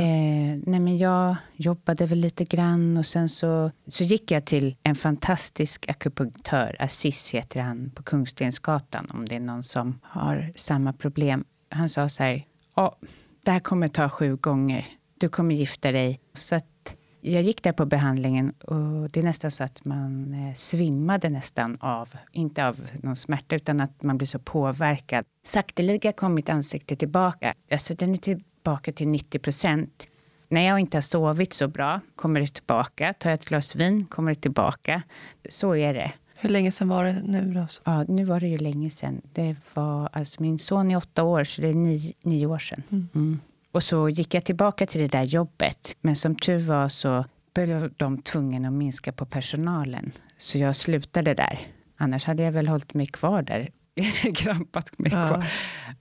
nej 0.66 0.80
men 0.80 0.98
jag 0.98 1.36
jobbade 1.56 2.06
väl 2.06 2.18
lite 2.20 2.46
grann 2.46 2.98
och 2.98 3.06
sen 3.06 3.30
så, 3.30 3.72
så 3.88 4.04
gick 4.04 4.32
jag 4.32 4.46
till 4.46 4.76
en 4.84 4.96
fantastisk 4.96 5.90
akupunktör. 5.90 6.76
Assis 6.80 7.30
heter 7.34 7.60
han 7.62 7.92
på 7.96 8.04
Kungstensgatan 8.04 9.08
om 9.14 9.26
det 9.26 9.36
är 9.36 9.40
någon 9.40 9.64
som 9.64 10.00
har 10.04 10.54
samma 10.56 10.94
problem. 10.94 11.44
Han 11.70 11.90
sa 11.90 12.10
så 12.10 12.24
här, 12.24 12.46
ja, 12.76 12.96
det 13.44 13.52
här 13.52 13.60
kommer 13.60 13.88
ta 13.88 14.10
sju 14.10 14.36
gånger. 14.36 14.86
Du 15.20 15.30
kommer 15.30 15.56
gifta 15.56 15.92
dig. 15.92 16.20
Så 16.34 16.56
att 16.56 16.98
jag 17.22 17.42
gick 17.42 17.64
där 17.64 17.72
på 17.72 17.86
behandlingen 17.86 18.50
och 18.50 19.10
det 19.10 19.20
är 19.20 19.24
nästan 19.24 19.52
så 19.52 19.64
att 19.64 19.86
man 19.86 20.34
eh, 20.34 20.54
svimmade 20.54 21.30
nästan 21.30 21.78
av, 21.80 22.10
inte 22.32 22.68
av 22.68 22.80
någon 23.04 23.16
smärta, 23.16 23.56
utan 23.56 23.82
att 23.82 24.04
man 24.04 24.18
blir 24.18 24.28
så 24.28 24.40
påverkad. 24.40 25.26
Sakteliga 25.44 26.12
kom 26.12 26.34
mitt 26.34 26.50
ansikte 26.50 26.96
tillbaka. 26.96 27.54
Alltså 27.72 27.94
den 27.94 28.14
är 28.14 28.18
tillbaka 28.18 28.92
till 28.92 29.08
90 29.08 29.40
procent. 29.40 30.08
När 30.50 30.62
jag 30.62 30.80
inte 30.80 30.98
har 30.98 31.02
sovit 31.02 31.54
så 31.54 31.68
bra 31.68 32.02
kommer 32.16 32.40
det 32.40 32.48
tillbaka. 32.48 33.14
Tar 33.14 33.30
jag 33.30 33.40
ett 33.40 33.46
glas 33.46 33.76
vin 33.76 34.06
kommer 34.06 34.34
det 34.34 34.42
tillbaka. 34.42 35.02
Så 35.50 35.76
är 35.76 35.94
det. 35.94 36.12
Hur 36.36 36.50
länge 36.50 36.72
sedan 36.72 36.88
var 36.88 37.04
det 37.04 37.22
nu? 37.26 37.54
Då? 37.54 37.68
Ja, 37.84 38.04
nu 38.04 38.24
var 38.24 38.40
det 38.40 38.48
ju 38.48 38.58
länge 38.58 38.90
sedan. 38.90 39.22
Det 39.34 39.56
var, 39.74 40.10
alltså 40.14 40.42
min 40.42 40.60
son 40.60 40.92
är 40.92 40.98
åtta 40.98 41.24
år, 41.24 41.44
så 41.44 41.62
det 41.62 41.68
är 41.68 41.74
nio, 41.74 42.14
nio 42.24 42.46
år 42.46 42.58
sedan. 42.58 42.84
Mm. 42.92 43.40
Och 43.76 43.84
så 43.84 44.10
gick 44.10 44.34
jag 44.34 44.46
tillbaka 44.46 44.86
till 44.86 45.02
det 45.02 45.08
där 45.08 45.24
jobbet. 45.24 45.98
Men 46.02 46.16
som 46.16 46.36
tur 46.36 46.60
var 46.60 46.90
så 46.90 47.24
blev 47.56 47.94
de 47.98 48.22
tvungna 48.22 48.68
att 48.68 48.74
minska 48.74 49.12
på 49.12 49.26
personalen. 49.26 50.12
Så 50.38 50.58
jag 50.58 50.76
slutade 50.76 51.34
där. 51.34 51.60
Annars 51.98 52.26
hade 52.26 52.44
jag 52.44 52.52
väl 52.52 52.68
hållit 52.68 52.94
mig 52.94 53.06
kvar 53.08 53.42
där. 53.42 53.70
Krampat 54.36 55.00
mig 55.00 55.12
Ja. 55.14 55.28
kvar. 55.28 55.46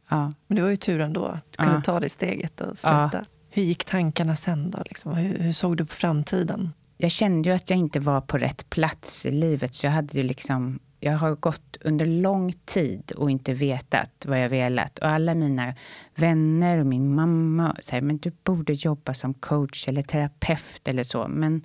Ja. 0.09 0.33
Men 0.47 0.57
det 0.57 0.63
var 0.63 0.71
ju 0.71 0.77
tur 0.77 1.01
ändå 1.01 1.27
att 1.27 1.53
du 1.53 1.57
kunde 1.57 1.75
Ja. 1.75 1.81
ta 1.83 2.01
det 2.01 2.09
steget 2.09 2.61
och 2.61 2.79
sluta. 2.79 3.25
Hur 3.51 3.63
gick 3.63 3.85
tankarna 3.85 4.37
sen 4.37 4.71
då? 4.71 4.79
Liksom? 4.87 5.13
Hur, 5.17 5.39
hur 5.39 5.53
såg 5.53 5.77
du 5.77 5.85
på 5.87 5.95
framtiden? 5.95 6.73
Jag 6.97 7.11
kände 7.11 7.49
ju 7.49 7.55
att 7.55 7.71
jag 7.71 7.79
inte 7.79 8.01
var 8.01 8.21
på 8.21 8.39
rätt 8.39 8.71
plats 8.71 9.27
i 9.27 9.31
livet. 9.31 9.75
Så 9.75 9.87
jag 9.87 9.91
hade 9.93 10.17
ju 10.17 10.23
liksom... 10.23 10.79
Jag 11.05 11.13
har 11.13 11.35
gått 11.35 11.77
under 11.81 12.07
lång 12.07 12.53
tid 12.53 13.13
och 13.17 13.31
inte 13.31 13.53
vetat 13.53 14.25
vad 14.27 14.43
jag 14.43 14.49
velat. 14.49 14.99
Och 14.99 15.09
alla 15.09 15.35
mina 15.35 15.75
vänner 16.15 16.79
och 16.79 16.87
min 16.87 17.15
mamma 17.15 17.77
säger 17.81 18.03
men 18.03 18.19
du 18.19 18.33
borde 18.45 18.73
jobba 18.73 19.15
som 19.15 19.35
coach 19.35 19.89
eller 19.89 20.03
terapeut 20.03 20.89
eller 20.89 21.05
så. 21.05 21.29
Men 21.29 21.65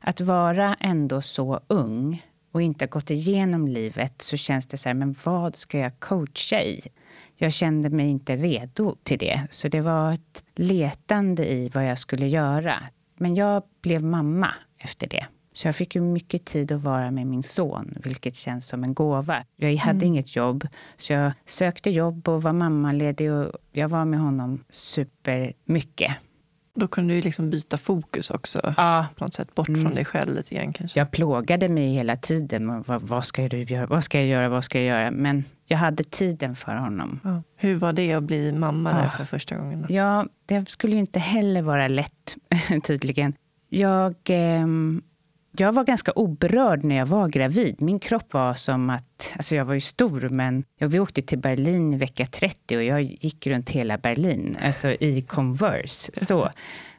att 0.00 0.20
vara 0.20 0.76
ändå 0.80 1.22
så 1.22 1.60
ung 1.66 2.22
och 2.52 2.62
inte 2.62 2.84
ha 2.84 2.88
gått 2.88 3.10
igenom 3.10 3.68
livet 3.68 4.22
så 4.22 4.36
känns 4.36 4.66
det 4.66 4.76
så 4.76 4.88
här, 4.88 4.94
men 4.94 5.14
vad 5.24 5.56
ska 5.56 5.78
jag 5.78 6.00
coacha 6.00 6.62
i? 6.62 6.80
Jag 7.36 7.52
kände 7.52 7.90
mig 7.90 8.08
inte 8.08 8.36
redo 8.36 8.96
till 9.02 9.18
det. 9.18 9.46
Så 9.50 9.68
det 9.68 9.80
var 9.80 10.12
ett 10.12 10.44
letande 10.54 11.52
i 11.52 11.68
vad 11.74 11.86
jag 11.86 11.98
skulle 11.98 12.26
göra. 12.28 12.82
Men 13.16 13.34
jag 13.34 13.62
blev 13.82 14.02
mamma 14.02 14.54
efter 14.78 15.08
det. 15.08 15.26
Så 15.56 15.68
jag 15.68 15.76
fick 15.76 15.94
ju 15.94 16.00
mycket 16.00 16.44
tid 16.44 16.72
att 16.72 16.80
vara 16.82 17.10
med 17.10 17.26
min 17.26 17.42
son, 17.42 17.94
vilket 18.04 18.36
känns 18.36 18.66
som 18.68 18.84
en 18.84 18.94
gåva. 18.94 19.44
Jag 19.56 19.76
hade 19.76 20.06
inget 20.06 20.36
jobb, 20.36 20.66
så 20.96 21.12
jag 21.12 21.32
sökte 21.46 21.90
jobb 21.90 22.28
och 22.28 22.42
var 22.42 22.52
mammaledig 22.52 23.32
och 23.32 23.50
jag 23.72 23.88
var 23.88 24.04
med 24.04 24.20
honom 24.20 24.64
supermycket. 24.70 26.12
Då 26.76 26.88
kunde 26.88 27.14
du 27.14 27.20
liksom 27.22 27.50
byta 27.50 27.78
fokus 27.78 28.30
också. 28.30 28.74
Ja, 28.76 29.06
På 29.16 29.24
något 29.24 29.34
sätt 29.34 29.54
bort 29.54 29.66
från 29.66 29.94
dig 29.94 30.04
själv 30.04 30.34
lite 30.34 30.54
grann 30.54 30.72
kanske. 30.72 30.98
jag 31.00 31.10
plågade 31.10 31.68
mig 31.68 31.88
hela 31.94 32.16
tiden. 32.16 32.82
Vad, 32.86 33.02
vad 33.02 33.26
ska 33.26 33.48
du 33.48 33.62
göra? 33.62 33.86
Vad 33.86 34.04
ska 34.04 34.18
jag 34.18 34.26
göra? 34.26 34.48
Vad 34.48 34.64
ska 34.64 34.78
jag 34.80 34.86
göra? 34.86 35.10
Men 35.10 35.44
jag 35.66 35.78
hade 35.78 36.04
tiden 36.04 36.56
för 36.56 36.74
honom. 36.76 37.20
Ja. 37.24 37.42
Hur 37.56 37.74
var 37.76 37.92
det 37.92 38.12
att 38.12 38.22
bli 38.24 38.52
mamma 38.52 38.92
där 38.92 39.06
Ah. 39.06 39.10
för 39.10 39.24
första 39.24 39.56
gången? 39.56 39.86
Ja, 39.88 40.26
det 40.46 40.68
skulle 40.68 40.92
ju 40.94 41.00
inte 41.00 41.18
heller 41.18 41.62
vara 41.62 41.88
lätt, 41.88 42.36
tydligen. 42.86 43.32
Jag, 43.68 44.14
ehm, 44.24 45.02
jag 45.56 45.72
var 45.72 45.84
ganska 45.84 46.12
oberörd 46.12 46.84
när 46.84 46.96
jag 46.96 47.06
var 47.06 47.28
gravid. 47.28 47.82
Min 47.82 47.98
kropp 47.98 48.32
var 48.32 48.54
som 48.54 48.90
att... 48.90 49.32
Alltså 49.36 49.56
jag 49.56 49.64
var 49.64 49.74
ju 49.74 49.80
stor, 49.80 50.28
men 50.28 50.64
jag, 50.78 50.88
vi 50.88 51.00
åkte 51.00 51.22
till 51.22 51.38
Berlin 51.38 51.98
vecka 51.98 52.26
30 52.26 52.76
och 52.76 52.82
jag 52.82 53.02
gick 53.02 53.46
runt 53.46 53.70
hela 53.70 53.98
Berlin, 53.98 54.56
alltså 54.62 54.88
i 54.90 55.22
Converse. 55.22 56.10
Så, 56.26 56.50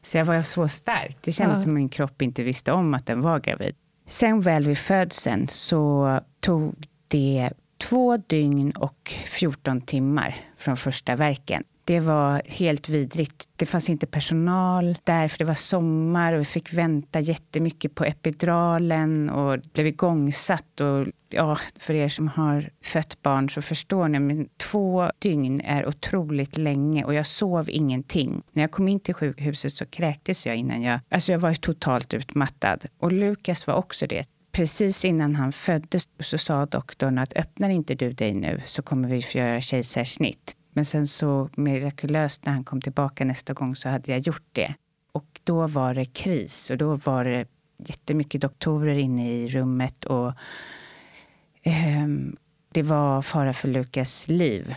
så 0.01 0.17
jag 0.17 0.25
var 0.25 0.41
så 0.41 0.67
stark. 0.67 1.17
Det 1.21 1.31
kändes 1.31 1.57
Ja. 1.57 1.63
som 1.63 1.73
min 1.73 1.89
kropp 1.89 2.21
inte 2.21 2.43
visste 2.43 2.71
om 2.71 2.93
att 2.93 3.05
den 3.05 3.21
var 3.21 3.39
gravid. 3.39 3.75
Sen 4.07 4.41
väl 4.41 4.65
vid 4.65 4.77
födseln 4.77 5.47
så 5.47 6.19
tog 6.39 6.87
det 7.07 7.49
två 7.77 8.17
dygn 8.17 8.71
och 8.71 9.13
14 9.25 9.81
timmar 9.81 10.35
från 10.57 10.77
första 10.77 11.15
verken. 11.15 11.63
Det 11.87 11.99
var 11.99 12.41
helt 12.45 12.89
vidrigt. 12.89 13.49
Det 13.55 13.65
fanns 13.65 13.89
inte 13.89 14.05
personal 14.05 14.97
där, 15.03 15.27
för 15.27 15.37
det 15.37 15.45
var 15.45 15.53
sommar 15.53 16.33
och 16.33 16.39
vi 16.39 16.45
fick 16.45 16.73
vänta 16.73 17.19
jättemycket 17.19 17.95
på 17.95 18.05
epiduralen 18.05 19.29
och 19.29 19.59
blev 19.73 19.87
igångsatt. 19.87 20.81
Och, 20.81 21.07
ja, 21.29 21.57
för 21.75 21.93
er 21.93 22.09
som 22.09 22.27
har 22.27 22.69
fött 22.83 23.21
barn 23.21 23.49
så 23.49 23.61
förstår 23.61 24.07
ni, 24.07 24.19
men 24.19 24.47
två 24.57 25.11
dygn 25.19 25.61
är 25.61 25.87
otroligt 25.87 26.57
länge 26.57 27.03
och 27.03 27.13
jag 27.13 27.27
sov 27.27 27.69
ingenting. 27.69 28.41
När 28.51 28.63
jag 28.63 28.71
kom 28.71 28.87
in 28.87 28.99
till 28.99 29.13
sjukhuset 29.13 29.73
så 29.73 29.85
kräktes 29.85 30.45
jag 30.45 30.55
innan 30.55 30.81
jag... 30.81 30.99
Alltså 31.09 31.31
jag 31.31 31.39
var 31.39 31.53
totalt 31.53 32.13
utmattad. 32.13 32.85
Och 32.99 33.11
Lukas 33.11 33.67
var 33.67 33.75
också 33.75 34.07
det. 34.07 34.25
Precis 34.51 35.05
innan 35.05 35.35
han 35.35 35.51
föddes 35.51 36.07
så 36.19 36.37
sa 36.37 36.65
doktorn 36.65 37.17
att 37.17 37.33
öppnar 37.33 37.69
inte 37.69 37.95
du 37.95 38.13
dig 38.13 38.33
nu 38.33 38.61
så 38.65 38.81
kommer 38.81 39.07
vi 39.07 39.21
få 39.21 39.37
göra 39.37 39.61
kejsarsnitt. 39.61 40.55
Men 40.75 40.85
sen 40.85 41.07
så 41.07 41.49
mirakulöst 41.55 42.45
när 42.45 42.53
han 42.53 42.63
kom 42.63 42.81
tillbaka 42.81 43.25
nästa 43.25 43.53
gång 43.53 43.75
så 43.75 43.89
hade 43.89 44.11
jag 44.11 44.19
gjort 44.19 44.49
det. 44.51 44.75
Och 45.11 45.39
då 45.43 45.67
var 45.67 45.93
det 45.93 46.05
kris 46.05 46.69
och 46.69 46.77
då 46.77 46.95
var 46.95 47.25
det 47.25 47.47
jättemycket 47.77 48.41
doktorer 48.41 48.95
inne 48.95 49.31
i 49.31 49.47
rummet 49.47 50.05
och 50.05 50.27
eh, 51.63 52.07
det 52.69 52.83
var 52.83 53.21
fara 53.21 53.53
för 53.53 53.67
Lukas 53.67 54.27
liv. 54.27 54.75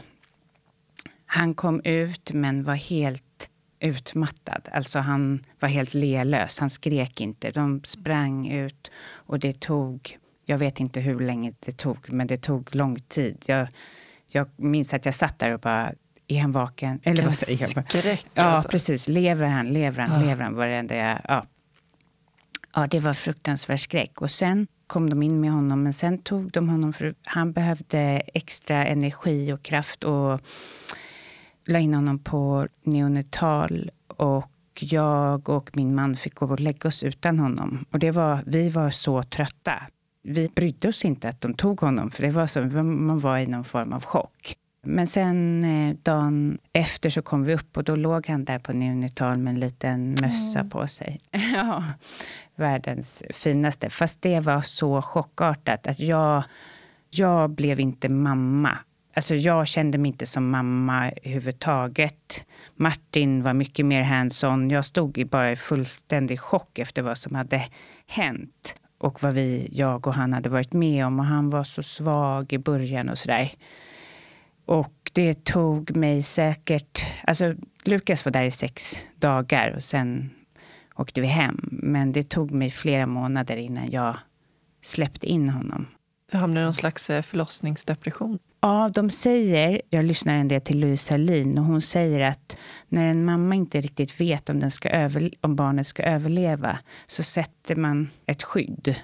Han 1.27 1.55
kom 1.55 1.81
ut 1.85 2.33
men 2.33 2.65
var 2.65 2.75
helt 2.75 3.51
utmattad. 3.81 4.69
Alltså 4.73 4.99
han 4.99 5.45
var 5.61 5.69
helt 5.69 5.95
lelös. 5.95 6.59
Han 6.59 6.71
skrek 6.71 7.21
inte. 7.21 7.51
De 7.51 7.81
sprang 7.85 8.49
ut 8.49 8.91
och 9.11 9.39
det 9.39 9.61
tog, 9.61 10.19
jag 10.45 10.59
vet 10.59 10.81
inte 10.81 11.01
hur 11.01 11.21
länge 11.21 11.55
det 11.61 11.77
tog, 11.77 11.99
men 12.13 12.27
det 12.27 12.37
tog 12.37 12.75
lång 12.75 13.01
tid. 13.01 13.45
Jag, 13.47 13.69
jag 14.29 14.49
minns 14.57 14.95
att 14.95 15.05
jag 15.05 15.15
satt 15.15 15.39
där 15.39 15.51
och 15.55 15.61
bara, 15.61 15.93
är 16.29 16.41
han 16.41 16.53
vaken? 16.53 17.01
Eller 17.03 17.23
vad 17.23 17.35
säger 17.35 17.61
jag? 17.77 17.89
Skräck 17.89 18.27
Ja, 18.35 18.43
alltså. 18.43 18.69
precis. 18.69 19.09
Lever 19.09 19.47
han, 19.47 19.67
lever 19.73 20.03
han, 20.03 20.21
Ja. 20.21 20.27
lever 20.27 20.45
han? 20.45 20.55
Varenda 20.55 20.97
jag, 20.97 21.19
ja. 21.29 21.47
ja, 22.75 22.87
det 22.87 23.01
var 23.01 23.13
fruktansvärd 23.13 23.81
skräck. 23.81 24.21
Och 24.23 24.31
sen 24.31 24.67
kom 24.87 25.11
de 25.11 25.23
in 25.23 25.41
med 25.41 25.51
honom, 25.51 25.83
men 25.83 25.93
sen 25.93 26.19
tog 26.19 26.51
de 26.53 26.69
honom 26.69 26.93
för 26.93 27.15
han 27.25 27.53
behövde 27.53 28.23
extra 28.35 28.87
energi 28.87 29.53
och 29.53 29.63
kraft 29.63 30.05
och 30.05 30.41
la 31.67 31.79
in 31.79 31.95
honom 31.95 32.19
på 32.19 32.69
neonatal. 32.83 33.91
Och 34.07 34.51
jag 34.81 35.49
och 35.49 35.71
min 35.77 35.95
man 35.95 36.17
fick 36.17 36.35
gå 36.35 36.47
och 36.47 36.61
lägga 36.61 36.89
oss 36.89 37.03
utan 37.03 37.39
honom. 37.39 37.85
Och 37.91 37.99
det 37.99 38.11
var, 38.11 38.43
vi 38.47 38.69
var 38.69 38.91
så 38.91 39.23
trötta. 39.23 39.83
Vi 40.23 40.49
brydde 40.55 40.89
oss 40.89 41.05
inte 41.05 41.29
att 41.29 41.41
de 41.41 41.55
tog 41.55 41.81
honom, 41.81 42.11
för 42.11 42.23
det 42.23 42.31
var 42.31 42.47
som 42.47 43.07
man 43.07 43.19
var 43.19 43.39
i 43.39 43.47
någon 43.47 43.65
form 43.65 43.93
av 43.93 44.05
chock. 44.05 44.57
Men 44.83 45.07
sen 45.07 45.65
eh, 45.65 45.97
dagen 46.03 46.59
efter 46.73 47.11
så 47.11 47.23
kom 47.23 47.45
vi 47.45 47.55
upp 47.55 47.77
och 47.77 47.85
då 47.85 47.97
låg 47.97 48.29
han 48.29 48.45
där 48.45 48.59
på 48.59 48.73
neonatal 48.73 49.39
med 49.39 49.53
en 49.53 49.61
liten 49.61 50.17
mössa 50.21 50.65
på 50.65 50.87
sig. 50.87 51.21
ja, 51.55 51.85
världens 52.57 53.23
finaste. 53.31 53.91
Fast 53.91 54.23
det 54.23 54.41
var 54.41 54.61
så 54.61 55.03
chockartat 55.03 55.87
att 55.87 56.01
jag, 56.01 56.43
jag 57.11 57.51
blev 57.51 57.81
inte 57.81 58.09
mamma. 58.09 58.79
Alltså 59.15 59.35
jag 59.35 59.69
kände 59.69 59.99
mig 59.99 60.09
inte 60.09 60.27
som 60.27 60.51
mamma 60.51 61.11
överhuvudtaget. 61.11 62.47
Martin 62.77 63.43
var 63.43 63.55
mycket 63.55 63.87
mer 63.87 64.03
hands-on. 64.03 64.71
Jag 64.71 64.85
stod 64.85 65.19
i 65.19 65.25
bara 65.25 65.53
i 65.53 65.57
fullständig 65.57 66.41
chock 66.41 66.79
efter 66.79 67.03
vad 67.03 67.19
som 67.19 67.35
hade 67.35 67.65
hänt. 68.07 68.75
Och 68.99 69.23
vad 69.23 69.35
vi, 69.35 69.69
jag 69.73 70.07
och 70.07 70.15
han 70.15 70.33
hade 70.33 70.49
varit 70.49 70.73
med 70.73 71.07
om. 71.07 71.19
Och 71.19 71.25
han 71.25 71.51
var 71.51 71.65
så 71.65 71.83
svag 71.83 72.53
i 72.53 72.59
början 72.59 73.09
och 73.09 73.19
sådär. 73.19 73.53
Och 74.65 75.11
det 75.13 75.45
tog 75.45 75.97
mig 75.97 76.23
säkert... 76.23 77.03
Alltså, 77.25 77.55
Lukas 77.85 78.25
var 78.25 78.33
där 78.33 78.45
i 78.45 78.51
sex 78.51 79.01
dagar 79.17 79.75
och 79.77 79.83
sen 79.83 80.31
åkte 80.97 81.21
vi 81.21 81.27
hem. 81.27 81.59
Men 81.63 82.13
det 82.13 82.23
tog 82.23 82.51
mig 82.51 82.71
flera 82.71 83.07
månader 83.07 83.57
innan 83.57 83.91
jag 83.91 84.17
släppte 84.83 85.27
in 85.27 85.49
honom. 85.49 85.87
Du 86.31 86.39
hamnade 86.39 86.61
i 86.61 86.65
någon 86.65 86.75
slags 86.75 87.11
eh, 87.11 87.23
förlossningsdepression. 87.23 88.39
Ja, 88.61 88.91
de 88.95 89.11
säger, 89.11 89.83
jag 89.91 90.05
lyssnar 90.05 90.35
en 90.35 90.49
del 90.49 90.61
till 90.61 90.81
Louise 90.81 91.15
Hallin 91.15 91.59
och 91.59 91.65
hon 91.65 91.83
säger 91.83 92.21
att 92.21 92.59
när 92.89 93.05
en 93.05 93.25
mamma 93.25 93.55
inte 93.55 93.81
riktigt 93.81 94.21
vet 94.21 94.51
om, 94.51 94.61
den 94.61 94.71
ska 94.71 94.89
över, 94.91 95.31
om 95.41 95.57
barnet 95.57 95.87
ska 95.87 96.03
överleva 96.03 96.79
så 97.07 97.23
sätter 97.23 97.77
man 97.77 98.11
ett 98.27 98.43
skydd. 98.43 98.95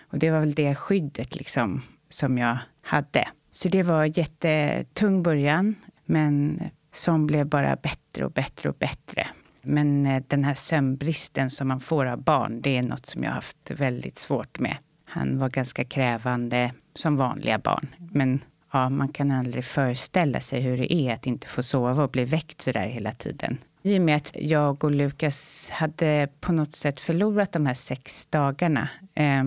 Och 0.00 0.18
det 0.18 0.30
var 0.30 0.40
väl 0.40 0.54
det 0.54 0.74
skyddet 0.74 1.36
liksom 1.36 1.82
som 2.08 2.38
jag 2.38 2.58
hade. 2.82 3.28
Så 3.52 3.68
det 3.68 3.82
var 3.82 4.18
jättetung 4.18 5.22
början, 5.22 5.74
men 6.04 6.62
som 6.92 7.26
blev 7.26 7.46
bara 7.46 7.76
bättre 7.76 8.24
och 8.24 8.32
bättre 8.32 8.68
och 8.68 8.76
bättre. 8.78 9.26
Men 9.62 10.06
eh, 10.06 10.22
den 10.26 10.44
här 10.44 10.54
sömnbristen 10.54 11.50
som 11.50 11.68
man 11.68 11.80
får 11.80 12.06
av 12.06 12.22
barn, 12.22 12.60
det 12.60 12.76
är 12.76 12.82
något 12.82 13.06
som 13.06 13.22
jag 13.22 13.30
har 13.30 13.34
haft 13.34 13.70
väldigt 13.70 14.16
svårt 14.16 14.58
med. 14.58 14.76
Han 15.14 15.38
var 15.38 15.48
ganska 15.48 15.84
krävande 15.84 16.70
som 16.94 17.16
vanliga 17.16 17.58
barn. 17.58 17.94
Men 18.12 18.40
ja, 18.72 18.88
man 18.88 19.08
kan 19.08 19.30
aldrig 19.30 19.64
föreställa 19.64 20.40
sig 20.40 20.60
hur 20.60 20.76
det 20.76 20.94
är 20.94 21.14
att 21.14 21.26
inte 21.26 21.48
få 21.48 21.62
sova 21.62 22.04
och 22.04 22.10
bli 22.10 22.24
väckt 22.24 22.60
så 22.60 22.72
där 22.72 22.86
hela 22.86 23.12
tiden. 23.12 23.58
I 23.82 23.98
och 23.98 24.02
med 24.02 24.16
att 24.16 24.32
jag 24.34 24.84
och 24.84 24.90
Lukas 24.90 25.70
hade 25.70 26.28
på 26.40 26.52
något 26.52 26.72
sätt 26.72 27.00
förlorat 27.00 27.52
de 27.52 27.66
här 27.66 27.74
sex 27.74 28.26
dagarna 28.26 28.88
eh, 29.14 29.44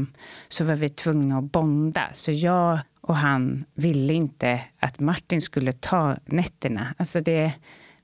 så 0.50 0.64
var 0.64 0.76
vi 0.76 0.90
tvungna 0.90 1.38
att 1.38 1.52
bonda. 1.52 2.10
Så 2.14 2.32
jag 2.32 2.80
och 3.02 3.16
han 3.16 3.66
ville 3.74 4.14
inte 4.14 4.62
att 4.80 5.00
Martin 5.00 5.42
skulle 5.42 5.72
ta 5.72 6.18
nätterna. 6.26 6.96
Alltså 6.98 7.22
det, 7.22 7.54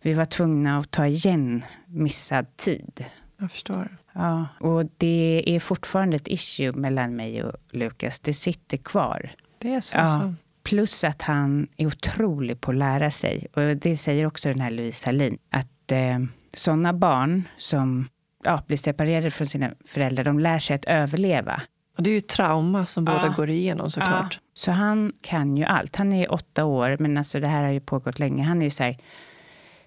vi 0.02 0.14
var 0.14 0.26
tvungna 0.26 0.78
att 0.78 0.92
ta 0.92 1.08
igen 1.08 1.64
missad 1.86 2.58
tid. 2.58 3.06
Jag 3.38 3.52
förstår. 3.52 3.98
Ja, 4.14 4.48
och 4.60 4.86
det 4.98 5.44
är 5.46 5.60
fortfarande 5.60 6.16
ett 6.16 6.28
issue 6.28 6.72
mellan 6.72 7.16
mig 7.16 7.44
och 7.44 7.56
Lukas. 7.72 8.20
Det 8.20 8.34
sitter 8.34 8.78
kvar. 8.78 9.32
Det 9.58 9.74
är 9.74 9.82
så. 9.82 9.98
Ja. 9.98 10.02
alltså. 10.02 10.34
Plus 10.64 11.04
att 11.04 11.22
han 11.22 11.68
är 11.78 11.88
otrolig 11.88 12.62
på 12.62 12.72
att 12.72 12.78
lära 12.78 13.12
sig. 13.12 13.48
Och 13.54 13.78
det 13.78 13.98
säger 13.98 14.26
också 14.26 14.50
den 14.50 14.62
här 14.62 14.70
Louise 14.70 15.06
Hallin. 15.06 15.38
Att 15.50 15.92
eh, 15.92 16.20
sådana 16.54 16.94
barn 16.94 17.48
som 17.58 18.08
ja, 18.44 18.64
blir 18.68 18.78
separerade 18.78 19.32
från 19.32 19.48
sina 19.48 19.72
föräldrar, 19.86 20.24
de 20.24 20.40
lär 20.40 20.60
sig 20.60 20.76
att 20.76 20.86
överleva. 20.86 21.62
Och 21.98 22.04
det 22.04 22.10
är 22.10 22.14
ju 22.14 22.22
trauma 22.22 22.86
som 22.86 23.06
båda 23.06 23.26
ja. 23.26 23.34
går 23.38 23.50
igenom 23.50 23.92
såklart. 23.92 24.40
Ja. 24.42 24.50
Så 24.54 24.72
han 24.72 25.14
kan 25.22 25.58
ju 25.58 25.64
allt. 25.64 25.96
Han 25.96 26.14
är 26.14 26.34
åtta 26.34 26.66
år, 26.66 26.98
men 27.00 27.18
alltså 27.18 27.40
det 27.40 27.48
här 27.48 27.64
har 27.64 27.72
ju 27.72 27.80
pågått 27.80 28.20
länge. 28.20 28.44
Han 28.44 28.62
är 28.62 28.66
ju 28.66 28.70
så 28.70 28.84
här, 28.84 28.98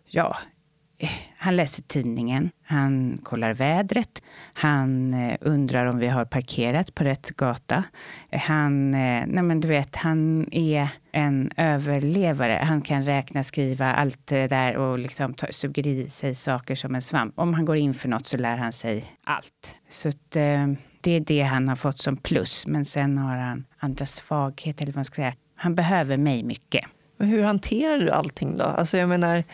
ja, 0.04 0.36
han 1.38 1.56
läser 1.56 1.82
tidningen, 1.82 2.50
han 2.62 3.18
kollar 3.22 3.54
vädret, 3.54 4.22
han 4.52 5.14
eh, 5.14 5.36
undrar 5.40 5.86
om 5.86 5.98
vi 5.98 6.06
har 6.06 6.24
parkerat 6.24 6.94
på 6.94 7.04
rätt 7.04 7.30
gata. 7.30 7.84
Han, 8.32 8.94
eh, 8.94 9.24
nej 9.26 9.42
men 9.42 9.60
du 9.60 9.68
vet, 9.68 9.96
han 9.96 10.48
är 10.52 10.88
en 11.12 11.50
överlevare. 11.56 12.60
Han 12.62 12.82
kan 12.82 13.02
räkna, 13.02 13.42
skriva, 13.42 13.94
allt 13.94 14.26
det 14.26 14.46
där 14.46 14.76
och 14.76 14.98
liksom 14.98 15.34
ta, 15.34 15.46
suger 15.50 15.86
i 15.86 16.08
sig 16.08 16.34
saker 16.34 16.74
som 16.74 16.94
en 16.94 17.02
svamp. 17.02 17.38
Om 17.38 17.54
han 17.54 17.64
går 17.64 17.76
in 17.76 17.94
för 17.94 18.08
något 18.08 18.26
så 18.26 18.36
lär 18.36 18.56
han 18.56 18.72
sig 18.72 19.04
allt. 19.24 19.78
Så 19.88 20.08
att, 20.08 20.36
eh, 20.36 20.66
det 21.00 21.12
är 21.12 21.20
det 21.20 21.42
han 21.42 21.68
har 21.68 21.76
fått 21.76 21.98
som 21.98 22.16
plus. 22.16 22.66
Men 22.66 22.84
sen 22.84 23.18
har 23.18 23.36
han 23.36 23.64
andra 23.78 24.06
svagheter, 24.06 24.82
eller 24.82 24.92
vad 24.92 24.96
man 24.96 25.04
ska 25.04 25.14
säga. 25.14 25.34
Han 25.56 25.74
behöver 25.74 26.16
mig 26.16 26.42
mycket. 26.42 26.84
Men 27.16 27.28
hur 27.28 27.42
hanterar 27.42 27.98
du 27.98 28.10
allting 28.10 28.56
då? 28.56 28.64
Alltså 28.64 28.98
jag 28.98 29.08
menar, 29.08 29.44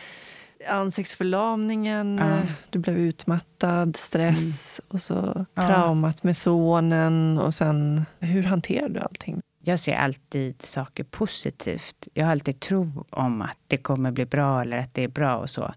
ansiktsförlamningen, 0.69 2.19
ja. 2.19 2.41
du 2.71 2.79
blev 2.79 2.99
utmattad, 2.99 3.97
stress 3.97 4.81
mm. 4.81 4.89
och 4.89 5.03
så 5.03 5.47
traumat 5.55 6.23
med 6.23 6.37
sonen. 6.37 7.39
Och 7.39 7.55
sen, 7.55 8.07
hur 8.21 8.43
hanterar 8.43 8.89
du 8.89 9.01
allting? 9.01 9.41
Jag 9.65 9.81
ser 9.81 9.95
alltid 9.95 10.63
saker 10.63 11.05
positivt. 11.05 12.09
Jag 12.15 12.25
har 12.25 12.33
alltid 12.33 12.61
tro 12.61 13.05
om 13.11 13.43
att 13.43 13.59
det 13.67 13.77
kommer 13.77 14.11
bli 14.11 14.25
bra 14.25 14.63
eller 14.63 14.79
att 14.79 14.95
det 14.95 15.05
är 15.05 15.09
bra 15.09 15.37
och 15.37 15.51
så. 15.51 15.75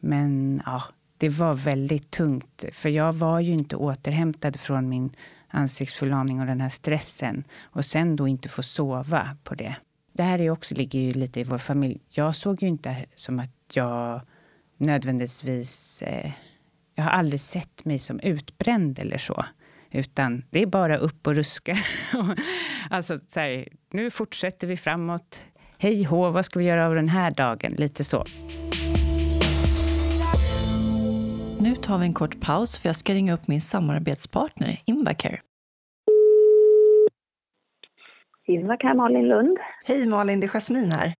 Men 0.00 0.62
ja, 0.66 0.82
det 1.18 1.28
var 1.28 1.54
väldigt 1.54 2.10
tungt. 2.10 2.64
För 2.72 2.88
jag 2.88 3.12
var 3.12 3.40
ju 3.40 3.52
inte 3.52 3.76
återhämtad 3.76 4.60
från 4.60 4.88
min 4.88 5.10
ansiktsförlamning 5.48 6.40
och 6.40 6.46
den 6.46 6.60
här 6.60 6.68
stressen. 6.68 7.44
Och 7.62 7.84
sen 7.84 8.16
då 8.16 8.28
inte 8.28 8.48
få 8.48 8.62
sova 8.62 9.36
på 9.44 9.54
det. 9.54 9.76
Det 10.12 10.22
här 10.22 10.40
är 10.40 10.50
också, 10.50 10.74
ligger 10.74 10.98
ju 10.98 11.12
lite 11.12 11.40
i 11.40 11.44
vår 11.44 11.58
familj. 11.58 12.00
Jag 12.08 12.36
såg 12.36 12.62
ju 12.62 12.68
inte 12.68 13.06
som 13.14 13.40
att 13.40 13.50
jag 13.76 14.20
nödvändigtvis... 14.76 16.02
Eh, 16.02 16.30
jag 16.94 17.04
har 17.04 17.10
aldrig 17.10 17.40
sett 17.40 17.84
mig 17.84 17.98
som 17.98 18.20
utbränd 18.20 18.98
eller 18.98 19.18
så. 19.18 19.44
Utan 19.90 20.44
det 20.50 20.62
är 20.62 20.66
bara 20.66 20.96
upp 20.96 21.26
och 21.26 21.34
ruska. 21.34 21.76
alltså, 22.90 23.18
så 23.28 23.40
här, 23.40 23.68
nu 23.90 24.10
fortsätter 24.10 24.66
vi 24.66 24.76
framåt. 24.76 25.44
Hej 25.78 26.04
hå, 26.04 26.30
vad 26.30 26.44
ska 26.44 26.58
vi 26.58 26.64
göra 26.64 26.86
av 26.86 26.94
den 26.94 27.08
här 27.08 27.30
dagen? 27.30 27.74
Lite 27.78 28.04
så. 28.04 28.24
Nu 31.60 31.76
tar 31.76 31.98
vi 31.98 32.06
en 32.06 32.14
kort 32.14 32.40
paus 32.40 32.78
för 32.78 32.88
jag 32.88 32.96
ska 32.96 33.14
ringa 33.14 33.34
upp 33.34 33.48
min 33.48 33.60
samarbetspartner 33.60 34.80
Invacare. 34.84 35.40
Invacare 38.46 38.94
Malin 38.94 39.28
Lund. 39.28 39.58
Hej 39.84 40.06
Malin, 40.06 40.40
det 40.40 40.46
är 40.46 40.48
Jasmin 40.48 40.92
här. 40.92 41.14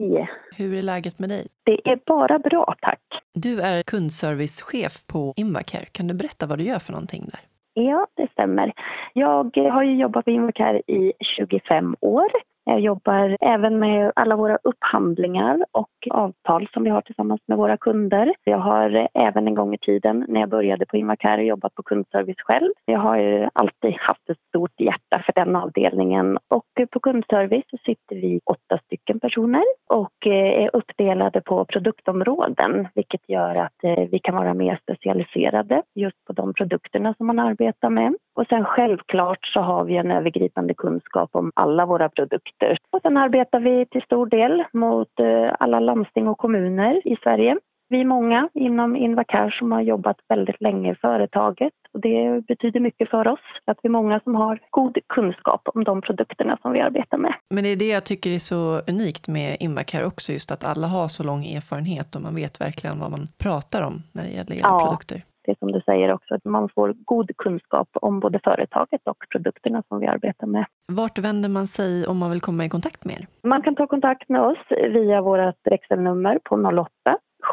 Hej! 0.00 0.28
Hur 0.56 0.74
är 0.74 0.82
läget 0.82 1.18
med 1.18 1.28
dig? 1.28 1.46
Det 1.64 1.90
är 1.90 1.98
bara 2.06 2.38
bra, 2.38 2.74
tack. 2.80 3.00
Du 3.34 3.60
är 3.60 3.82
kundservicechef 3.82 5.06
på 5.06 5.34
Invacare. 5.36 5.84
Kan 5.84 6.06
du 6.06 6.14
berätta 6.14 6.46
vad 6.46 6.58
du 6.58 6.64
gör 6.64 6.78
för 6.78 6.92
någonting 6.92 7.24
där? 7.32 7.40
Ja, 7.74 8.06
det 8.16 8.30
stämmer. 8.32 8.72
Jag 9.12 9.56
har 9.56 9.82
ju 9.82 9.96
jobbat 9.96 10.24
på 10.24 10.30
Invacare 10.30 10.78
i 10.86 11.12
25 11.36 11.96
år 12.00 12.28
jag 12.64 12.80
jobbar 12.80 13.36
även 13.40 13.78
med 13.78 14.12
alla 14.16 14.36
våra 14.36 14.58
upphandlingar 14.62 15.64
och 15.72 15.90
avtal 16.10 16.68
som 16.72 16.84
vi 16.84 16.90
har 16.90 17.00
tillsammans 17.00 17.40
med 17.46 17.58
våra 17.58 17.76
kunder. 17.76 18.34
Jag 18.44 18.58
har 18.58 19.08
även 19.14 19.48
en 19.48 19.54
gång 19.54 19.74
i 19.74 19.78
tiden 19.78 20.24
när 20.28 20.40
jag 20.40 20.48
började 20.48 20.86
på 20.86 20.96
Invacare 20.96 21.44
jobbat 21.44 21.74
på 21.74 21.82
kundservice 21.82 22.40
själv. 22.40 22.70
Jag 22.84 22.98
har 22.98 23.16
ju 23.16 23.48
alltid 23.52 23.94
haft 23.98 24.30
ett 24.30 24.38
stort 24.48 24.80
hjärta 24.80 25.22
för 25.26 25.32
den 25.32 25.56
avdelningen 25.56 26.38
och 26.48 26.90
på 26.90 27.00
kundservice 27.00 27.64
så 27.70 27.76
sitter 27.76 28.16
vi 28.16 28.40
åtta 28.44 28.78
stycken 28.84 29.20
personer 29.20 29.64
och 29.88 30.26
eh, 30.26 30.62
är 30.64 30.70
uppdelade 30.76 31.40
på 31.40 31.64
produktområden 31.64 32.88
vilket 32.94 33.28
gör 33.28 33.54
att 33.54 33.84
eh, 33.84 34.08
vi 34.10 34.18
kan 34.18 34.34
vara 34.34 34.54
mer 34.54 34.78
specialiserade 34.82 35.82
just 35.94 36.24
på 36.26 36.32
de 36.32 36.54
produkterna 36.54 37.14
som 37.14 37.26
man 37.26 37.38
arbetar 37.38 37.90
med. 37.90 38.14
Och 38.34 38.46
sen 38.48 38.64
självklart 38.64 39.46
så 39.46 39.60
har 39.60 39.84
vi 39.84 39.96
en 39.96 40.10
övergripande 40.10 40.74
kunskap 40.74 41.30
om 41.32 41.52
alla 41.54 41.86
våra 41.86 42.08
produkter. 42.08 42.78
Och 42.90 43.00
sen 43.02 43.16
arbetar 43.16 43.60
vi 43.60 43.86
till 43.86 44.02
stor 44.02 44.26
del 44.26 44.64
mot 44.72 45.20
eh, 45.20 45.52
alla 45.58 45.80
landsting 45.80 46.28
och 46.28 46.38
kommuner 46.38 47.08
i 47.08 47.16
Sverige. 47.22 47.56
Vi 47.88 48.00
är 48.00 48.04
många 48.04 48.48
inom 48.54 48.96
Invacare 48.96 49.50
som 49.58 49.72
har 49.72 49.80
jobbat 49.80 50.16
väldigt 50.28 50.60
länge 50.60 50.92
i 50.92 50.94
företaget 50.94 51.72
och 51.92 52.00
det 52.00 52.46
betyder 52.46 52.80
mycket 52.80 53.10
för 53.10 53.28
oss 53.28 53.40
att 53.64 53.78
vi 53.82 53.86
är 53.86 53.90
många 53.90 54.20
som 54.20 54.34
har 54.34 54.58
god 54.70 54.98
kunskap 55.08 55.62
om 55.74 55.84
de 55.84 56.00
produkterna 56.00 56.58
som 56.62 56.72
vi 56.72 56.80
arbetar 56.80 57.18
med. 57.18 57.34
Men 57.50 57.64
det 57.64 57.70
är 57.70 57.76
det 57.76 57.88
jag 57.88 58.04
tycker 58.04 58.30
är 58.30 58.38
så 58.38 58.80
unikt 58.88 59.28
med 59.28 59.56
Invacare 59.60 60.06
också, 60.06 60.32
just 60.32 60.50
att 60.50 60.64
alla 60.64 60.86
har 60.86 61.08
så 61.08 61.22
lång 61.22 61.44
erfarenhet 61.44 62.16
och 62.16 62.22
man 62.22 62.34
vet 62.34 62.60
verkligen 62.60 62.98
vad 62.98 63.10
man 63.10 63.28
pratar 63.38 63.82
om 63.82 64.02
när 64.12 64.22
det 64.22 64.30
gäller 64.30 64.54
era 64.54 64.60
ja. 64.62 64.84
produkter 64.84 65.22
det 65.44 65.58
som 65.58 65.72
du 65.72 65.80
säger 65.80 66.12
också, 66.12 66.34
att 66.34 66.44
man 66.44 66.68
får 66.74 66.94
god 67.04 67.36
kunskap 67.36 67.88
om 67.92 68.20
både 68.20 68.40
företaget 68.44 69.00
och 69.04 69.16
produkterna 69.32 69.82
som 69.88 70.00
vi 70.00 70.06
arbetar 70.06 70.46
med. 70.46 70.64
Vart 70.92 71.18
vänder 71.18 71.48
man 71.48 71.66
sig 71.66 72.06
om 72.06 72.18
man 72.18 72.30
vill 72.30 72.40
komma 72.40 72.64
i 72.64 72.68
kontakt 72.68 73.04
med 73.04 73.14
er? 73.14 73.26
Man 73.42 73.62
kan 73.62 73.76
ta 73.76 73.86
kontakt 73.86 74.28
med 74.28 74.42
oss 74.42 74.58
via 74.70 75.22
vårt 75.22 75.66
växelnummer 75.70 76.38
på 76.44 76.56
08 76.56 76.90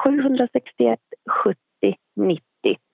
761 0.03 0.99
70 1.43 1.57
90 2.15 2.41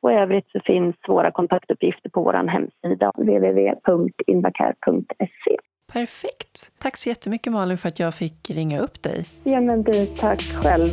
och 0.01 0.11
i 0.11 0.15
övrigt 0.15 0.51
så 0.51 0.59
finns 0.59 0.95
våra 1.07 1.31
kontaktuppgifter 1.31 2.09
på 2.09 2.23
vår 2.23 2.33
hemsida 2.33 3.11
www.invacare.se. 3.17 5.57
Perfekt! 5.93 6.71
Tack 6.79 6.97
så 6.97 7.09
jättemycket 7.09 7.53
Malin 7.53 7.77
för 7.77 7.87
att 7.87 7.99
jag 7.99 8.15
fick 8.15 8.49
ringa 8.49 8.79
upp 8.79 9.03
dig. 9.03 9.25
Ja 9.43 9.61
men 9.61 9.81
du, 9.81 10.05
tack 10.05 10.41
själv 10.41 10.89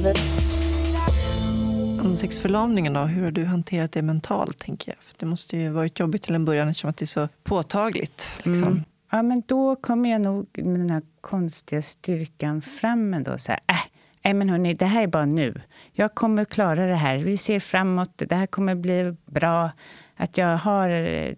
ansiktsförlamningen 2.05 2.93
då, 2.93 3.01
hur 3.01 3.25
har 3.25 3.31
du 3.31 3.45
hanterat 3.45 3.93
det 3.93 4.03
mentalt? 4.03 4.59
tänker 4.59 4.93
jag? 4.93 5.03
För 5.03 5.15
det 5.19 5.27
måste 5.27 5.57
ju 5.57 5.69
varit 5.69 6.01
jobbigt 6.01 6.23
till 6.23 6.35
en 6.35 6.45
början 6.45 6.69
eftersom 6.69 6.91
att 6.91 6.97
det 6.97 7.05
är 7.05 7.07
så 7.07 7.29
påtagligt. 7.43 8.41
Liksom. 8.43 8.69
Mm. 8.69 8.85
Ja, 9.11 9.23
men 9.23 9.43
då 9.47 9.77
kommer 9.77 10.11
jag 10.11 10.21
nog 10.21 10.47
med 10.55 10.81
den 10.81 10.91
här 10.91 11.03
konstiga 11.21 11.83
styrkan 11.83 12.63
fram 12.63 13.15
ändå. 13.15 13.39
Så 13.39 13.53
här, 13.53 13.61
äh, 13.67 13.77
Nej, 14.25 14.35
men 14.35 14.49
hörni, 14.49 14.75
det 14.75 14.87
här 14.87 15.03
är 15.03 15.07
bara 15.07 15.27
nu. 15.27 15.61
Jag 15.93 16.15
kommer 16.15 16.45
klara 16.45 16.87
det 16.87 16.95
här. 16.95 17.19
Vi 17.19 17.37
ser 17.37 17.61
framåt. 17.61 18.23
Det 18.29 18.35
här 18.35 18.47
kommer 18.47 18.75
bli 18.75 19.17
bra. 19.27 19.71
Att 20.17 20.39
jag 20.39 20.59
har 20.59 20.89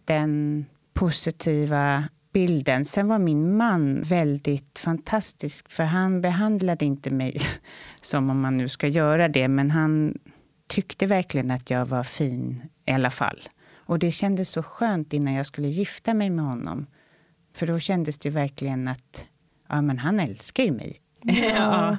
den 0.05 0.64
positiva 0.92 2.05
bilden. 2.33 2.85
Sen 2.85 3.09
var 3.09 3.18
min 3.18 3.57
man 3.57 4.02
väldigt 4.02 4.79
fantastisk, 4.79 5.72
för 5.72 5.85
han 5.85 6.20
behandlade 6.20 6.85
inte 6.85 7.11
mig 7.11 7.37
som 8.00 8.31
om 8.31 8.40
man 8.40 8.57
nu 8.57 8.68
ska 8.68 8.88
göra 8.88 9.29
det, 9.29 9.48
men 9.48 9.70
han 9.70 10.18
tyckte 10.66 11.07
verkligen 11.07 11.50
att 11.50 11.70
jag 11.70 11.87
var 11.87 12.02
fin 12.02 12.62
i 12.85 12.90
alla 12.90 13.11
fall. 13.11 13.48
Och 13.74 13.98
det 13.98 14.11
kändes 14.11 14.48
så 14.48 14.62
skönt 14.62 15.12
innan 15.12 15.35
jag 15.35 15.46
skulle 15.46 15.68
gifta 15.68 16.14
mig 16.14 16.31
med 16.31 16.44
honom. 16.44 16.87
För 17.52 17.66
då 17.66 17.79
kändes 17.79 18.18
det 18.18 18.31
verkligen 18.31 18.88
att 18.88 19.29
ja, 19.68 19.83
men 19.83 19.98
han 19.98 20.20
älskar 20.20 20.64
ju 20.64 20.72
mig. 20.72 20.96
Ja, 21.22 21.35
ja. 21.44 21.98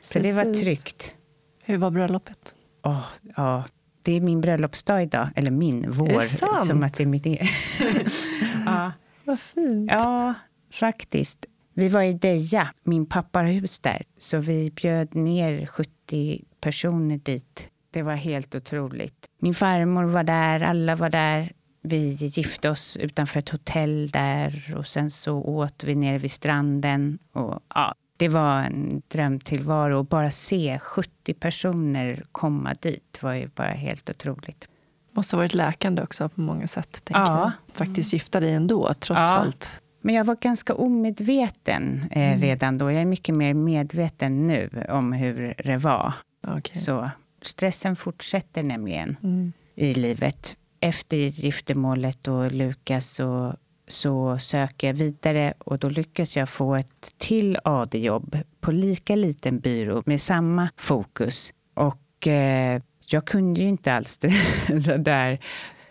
Så 0.00 0.18
det 0.18 0.32
var 0.32 0.54
tryggt. 0.54 1.16
Hur 1.64 1.76
var 1.76 1.90
bröllopet? 1.90 2.54
Oh, 2.82 3.04
ja, 3.36 3.64
det 4.02 4.12
är 4.12 4.20
min 4.20 4.40
bröllopsdag 4.40 5.02
idag. 5.02 5.28
Eller 5.36 5.50
min, 5.50 5.90
vår. 5.90 6.22
Som 6.64 6.82
att 6.82 6.94
det 6.94 7.02
är 7.02 7.06
mitt 7.06 7.26
eget. 7.26 7.48
ja. 8.66 8.92
Vad 9.24 9.40
fint. 9.40 9.90
Ja, 9.90 10.34
faktiskt. 10.72 11.46
Vi 11.74 11.88
var 11.88 12.02
i 12.02 12.12
Deja, 12.12 12.68
min 12.82 13.06
pappa 13.06 13.38
har 13.38 13.46
hus 13.46 13.80
där. 13.80 14.02
Så 14.18 14.38
vi 14.38 14.70
bjöd 14.70 15.14
ner 15.14 15.66
70 15.66 16.44
personer 16.60 17.18
dit 17.18 17.68
det 17.98 18.02
var 18.02 18.12
helt 18.12 18.54
otroligt. 18.54 19.26
Min 19.40 19.54
farmor 19.54 20.04
var 20.04 20.22
där, 20.22 20.60
alla 20.60 20.96
var 20.96 21.10
där. 21.10 21.52
Vi 21.82 22.12
gifte 22.12 22.70
oss 22.70 22.96
utanför 22.96 23.38
ett 23.38 23.48
hotell 23.48 24.08
där 24.08 24.74
och 24.78 24.86
sen 24.86 25.10
så 25.10 25.34
åt 25.34 25.84
vi 25.84 25.94
nere 25.94 26.18
vid 26.18 26.32
stranden. 26.32 27.18
Och, 27.32 27.60
ja, 27.74 27.94
det 28.16 28.28
var 28.28 28.60
en 28.60 29.02
drömtillvaro. 29.08 29.98
Och 29.98 30.04
bara 30.04 30.30
se 30.30 30.78
70 30.78 31.34
personer 31.34 32.24
komma 32.32 32.74
dit 32.80 33.18
var 33.20 33.32
ju 33.32 33.48
bara 33.54 33.70
helt 33.70 34.10
otroligt. 34.10 34.68
måste 35.12 35.36
ha 35.36 35.38
varit 35.38 35.54
läkande 35.54 36.02
också 36.02 36.28
på 36.28 36.40
många 36.40 36.68
sätt. 36.68 37.10
Ja. 37.10 37.52
Jag. 37.68 37.76
Faktiskt 37.76 38.12
gifta 38.12 38.40
dig 38.40 38.54
ändå, 38.54 38.94
trots 38.94 39.20
ja. 39.20 39.36
allt. 39.36 39.82
Men 40.00 40.14
jag 40.14 40.24
var 40.24 40.36
ganska 40.40 40.74
omedveten 40.74 42.04
eh, 42.10 42.22
mm. 42.22 42.38
redan 42.38 42.78
då. 42.78 42.92
Jag 42.92 43.02
är 43.02 43.06
mycket 43.06 43.34
mer 43.34 43.54
medveten 43.54 44.46
nu 44.46 44.84
om 44.88 45.12
hur 45.12 45.54
det 45.64 45.76
var. 45.76 46.12
Okay. 46.56 46.80
Så 46.80 47.10
stressen 47.48 47.96
fortsätter 47.96 48.62
nämligen 48.62 49.16
mm. 49.22 49.52
i 49.74 49.92
livet. 49.92 50.56
Efter 50.80 51.16
giftermålet 51.16 52.28
och 52.28 52.52
Lukas 52.52 53.10
så, 53.10 53.56
så 53.86 54.38
söker 54.38 54.86
jag 54.86 54.94
vidare 54.94 55.54
och 55.58 55.78
då 55.78 55.88
lyckas 55.88 56.36
jag 56.36 56.48
få 56.48 56.74
ett 56.74 57.14
till 57.18 57.58
AD-jobb 57.64 58.38
på 58.60 58.72
lika 58.72 59.16
liten 59.16 59.60
byrå 59.60 60.02
med 60.06 60.20
samma 60.20 60.68
fokus. 60.76 61.52
Och 61.74 62.26
eh, 62.26 62.82
jag 63.06 63.24
kunde 63.24 63.60
ju 63.60 63.68
inte 63.68 63.92
alls 63.92 64.18
det, 64.18 64.32
det 64.68 64.98
där 64.98 65.38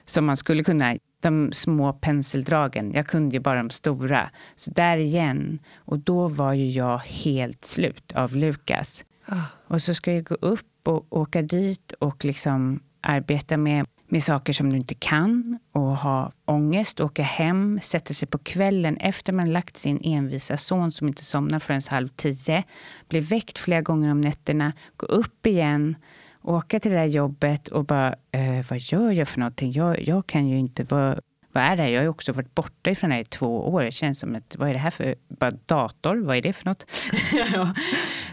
som 0.05 0.25
man 0.25 0.37
skulle 0.37 0.63
kunna. 0.63 0.97
De 1.19 1.51
små 1.53 1.93
penseldragen. 1.93 2.91
Jag 2.93 3.07
kunde 3.07 3.33
ju 3.33 3.39
bara 3.39 3.57
de 3.63 3.69
stora. 3.69 4.29
Så 4.55 4.71
där 4.71 4.97
igen. 4.97 5.59
Och 5.75 5.99
då 5.99 6.27
var 6.27 6.53
ju 6.53 6.69
jag 6.69 6.97
helt 6.97 7.65
slut 7.65 8.11
av 8.15 8.35
Lukas. 8.35 9.05
Ah. 9.25 9.41
Och 9.67 9.81
så 9.81 9.93
ska 9.93 10.13
jag 10.13 10.23
gå 10.23 10.35
upp 10.35 10.65
och 10.87 11.05
åka 11.09 11.41
dit 11.41 11.91
och 11.91 12.25
liksom 12.25 12.79
arbeta 13.01 13.57
med, 13.57 13.85
med 14.07 14.23
saker 14.23 14.53
som 14.53 14.69
du 14.69 14.77
inte 14.77 14.95
kan 14.95 15.59
och 15.71 15.97
ha 15.97 16.31
ångest, 16.45 16.99
åka 16.99 17.23
hem, 17.23 17.79
sätta 17.81 18.13
sig 18.13 18.27
på 18.27 18.37
kvällen 18.37 18.97
efter 18.97 19.33
man 19.33 19.51
lagt 19.51 19.77
sin 19.77 19.99
envisa 20.03 20.57
son 20.57 20.91
som 20.91 21.07
inte 21.07 21.25
somnar 21.25 21.59
förrän 21.59 21.81
halv 21.89 22.07
tio, 22.07 22.63
bli 23.09 23.19
väckt 23.19 23.59
flera 23.59 23.81
gånger 23.81 24.11
om 24.11 24.21
nätterna, 24.21 24.73
gå 24.97 25.05
upp 25.05 25.45
igen, 25.45 25.95
åka 26.41 26.79
till 26.79 26.91
det 26.91 26.97
där 26.97 27.05
jobbet 27.05 27.67
och 27.67 27.85
bara, 27.85 28.15
eh, 28.31 28.65
vad 28.69 28.79
gör 28.79 29.11
jag 29.11 29.27
för 29.27 29.39
någonting? 29.39 29.71
Jag, 29.71 30.07
jag 30.07 30.27
kan 30.27 30.47
ju 30.47 30.59
inte 30.59 30.83
vad, 30.83 31.19
vad 31.51 31.63
är 31.63 31.75
det 31.75 31.83
här? 31.83 31.89
Jag 31.89 31.99
har 31.99 32.03
ju 32.03 32.09
också 32.09 32.31
varit 32.31 32.55
borta 32.55 32.89
ifrån 32.89 33.09
det 33.09 33.15
här 33.15 33.21
i 33.21 33.25
två 33.25 33.67
år. 33.67 33.83
Det 33.83 33.91
känns 33.91 34.19
som 34.19 34.35
att 34.35 34.55
vad 34.55 34.69
är 34.69 34.73
det 34.73 34.79
här 34.79 34.91
för 34.91 35.15
bara 35.39 35.51
dator? 35.51 36.17
Vad 36.17 36.37
är 36.37 36.41
det 36.41 36.53
för 36.53 36.65
något? 36.65 36.85
ja. 37.53 37.73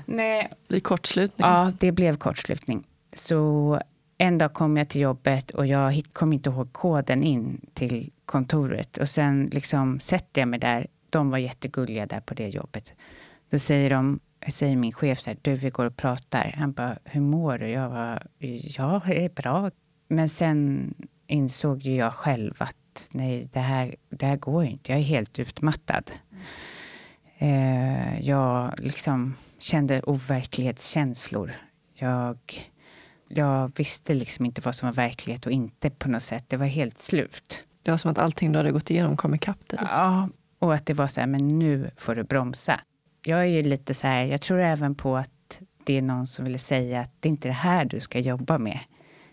Nej. 0.07 0.49
Det 0.51 0.69
blir 0.69 0.81
kortslutning. 0.81 1.47
Ja, 1.47 1.73
det 1.81 1.93
blev 1.93 2.17
kortslutning. 2.17 2.87
Så 3.13 3.79
en 4.19 4.39
dag 4.39 4.53
kom 4.53 4.77
jag 4.77 4.89
till 4.89 5.01
jobbet 5.01 5.51
och 5.51 5.67
jag 5.67 6.03
kom 6.13 6.33
inte 6.33 6.51
ihåg 6.51 6.73
koden 6.73 7.23
in 7.23 7.61
till 7.75 8.11
kontoret. 8.27 8.99
Och 8.99 9.09
sen 9.09 9.51
liksom 9.53 10.01
sätter 10.01 10.41
jag 10.41 10.49
mig 10.49 10.59
där. 10.59 10.87
De 11.11 11.31
var 11.31 11.39
jättegulliga 11.39 12.07
där 12.07 12.21
på 12.21 12.35
det 12.35 12.49
jobbet. 12.49 12.93
Då 13.51 13.59
säger 13.59 13.91
de, 13.91 14.21
säger 14.49 14.77
min 14.77 14.93
chef 14.93 15.21
så 15.21 15.31
här, 15.31 15.39
du 15.43 15.55
vi 15.55 15.71
går 15.71 15.87
och 15.87 15.97
pratar. 15.97 16.55
Han 16.57 16.73
bara, 16.73 16.99
hur 17.05 17.21
mår 17.21 17.59
du? 17.59 17.69
Jag 17.69 17.89
var, 17.89 18.27
ja, 18.79 19.03
det 19.07 19.25
är 19.25 19.29
bra. 19.29 19.71
Men 20.09 20.29
sen 20.29 20.95
insåg 21.27 21.83
ju 21.83 21.97
jag 21.97 22.15
själv 22.15 22.55
att 22.59 23.09
nej, 23.13 23.49
det 23.53 23.61
här, 23.61 23.95
det 24.09 24.27
här 24.27 24.37
går 24.37 24.65
inte. 24.65 24.93
Jag 24.93 25.01
är 25.01 25.05
helt 25.05 25.39
utmattad. 25.39 26.11
Eh, 27.39 28.21
jag 28.21 28.71
liksom 28.79 29.35
kände 29.59 30.03
overklighetskänslor. 30.03 31.53
Jag, 31.95 32.39
jag 33.29 33.73
visste 33.77 34.15
liksom 34.15 34.47
inte 34.47 34.61
vad 34.61 34.75
som 34.75 34.87
var 34.87 34.93
verklighet 34.93 35.47
och 35.47 35.53
inte 35.53 35.91
på 35.91 36.09
något 36.09 36.23
sätt. 36.23 36.45
Det 36.49 36.57
var 36.57 36.67
helt 36.67 36.99
slut. 36.99 37.69
Det 37.83 37.91
var 37.91 37.99
som 37.99 38.11
att 38.11 38.19
allting 38.19 38.53
du 38.53 38.59
hade 38.59 38.71
gått 38.71 38.91
igenom 38.91 39.17
kom 39.17 39.35
ikapp 39.35 39.69
dig. 39.69 39.79
Ja, 39.83 40.29
och 40.59 40.75
att 40.75 40.87
det 40.87 40.95
var 40.95 41.07
så 41.07 41.21
här, 41.21 41.27
men 41.29 41.59
nu 41.59 41.91
får 41.97 42.15
du 42.15 42.23
bromsa. 42.23 42.81
Jag 43.25 43.41
är 43.41 43.45
ju 43.45 43.63
lite 43.63 43.95
så 43.95 44.07
här, 44.07 44.25
jag 44.25 44.41
tror 44.41 44.61
även 44.61 44.95
på 44.95 45.17
att 45.17 45.61
det 45.85 45.99
är 45.99 46.03
någon 46.03 46.27
som 46.27 46.45
vill 46.45 46.59
säga 46.61 47.01
att 47.01 47.11
det 47.21 47.29
är 47.29 47.31
inte 47.31 47.49
det 47.49 47.53
här 47.53 47.85
du 47.85 48.01
ska 48.01 48.19
jobba 48.19 48.59
med. 48.59 48.81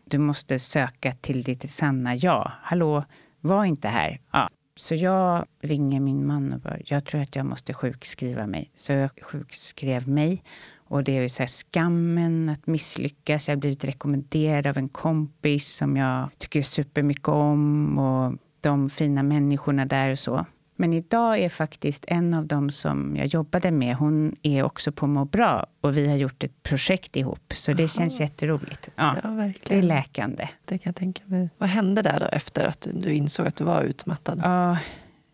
Du 0.05 0.17
måste 0.17 0.59
söka 0.59 1.11
till 1.11 1.43
ditt 1.43 1.71
sanna 1.71 2.15
jag. 2.15 2.51
Hallå, 2.61 3.03
var 3.39 3.65
inte 3.65 3.87
här. 3.87 4.19
Ja. 4.31 4.49
Så 4.81 4.95
jag 4.95 5.45
ringer 5.61 5.99
min 5.99 6.25
man 6.25 6.53
och 6.53 6.59
bara, 6.59 6.77
jag 6.85 7.05
tror 7.05 7.21
att 7.21 7.35
jag 7.35 7.45
måste 7.45 7.73
sjukskriva 7.73 8.47
mig. 8.47 8.71
Så 8.75 8.91
jag 8.91 9.11
sjukskrev 9.21 10.07
mig. 10.07 10.43
Och 10.75 11.03
det 11.03 11.17
är 11.17 11.21
ju 11.21 11.29
så 11.29 11.43
här 11.43 11.47
skammen 11.47 12.49
att 12.49 12.67
misslyckas. 12.67 13.47
Jag 13.47 13.55
har 13.55 13.59
blivit 13.59 13.83
rekommenderad 13.83 14.67
av 14.67 14.77
en 14.77 14.89
kompis 14.89 15.75
som 15.75 15.97
jag 15.97 16.29
tycker 16.37 16.61
supermycket 16.61 17.27
om. 17.27 17.97
Och 17.97 18.37
de 18.61 18.89
fina 18.89 19.23
människorna 19.23 19.85
där 19.85 20.11
och 20.11 20.19
så. 20.19 20.45
Men 20.81 20.93
idag 20.93 21.39
är 21.39 21.49
faktiskt 21.49 22.05
en 22.07 22.33
av 22.33 22.45
dem 22.47 22.69
som 22.69 23.15
jag 23.15 23.27
jobbade 23.27 23.71
med, 23.71 23.95
hon 23.95 24.35
är 24.41 24.63
också 24.63 24.91
på 24.91 25.07
Må 25.07 25.25
bra. 25.25 25.65
Och 25.81 25.97
vi 25.97 26.07
har 26.07 26.15
gjort 26.15 26.43
ett 26.43 26.63
projekt 26.63 27.15
ihop. 27.15 27.53
Så 27.55 27.73
det 27.73 27.83
Aha. 27.83 27.87
känns 27.87 28.19
jätteroligt. 28.19 28.89
Ja, 28.95 29.15
Ja, 29.23 29.29
det 29.29 29.33
är 29.33 29.35
verkligen. 29.47 29.87
läkande. 29.87 30.47
Det 30.65 30.77
kan 30.77 30.89
jag 30.89 30.95
tänka 30.95 31.21
mig. 31.25 31.49
Vad 31.57 31.69
hände 31.69 32.01
där 32.01 32.19
då 32.19 32.25
efter 32.25 32.65
att 32.65 32.81
du, 32.81 32.91
du 32.91 33.13
insåg 33.13 33.47
att 33.47 33.55
du 33.55 33.63
var 33.63 33.83
utmattad? 33.83 34.39
Ja, 34.43 34.77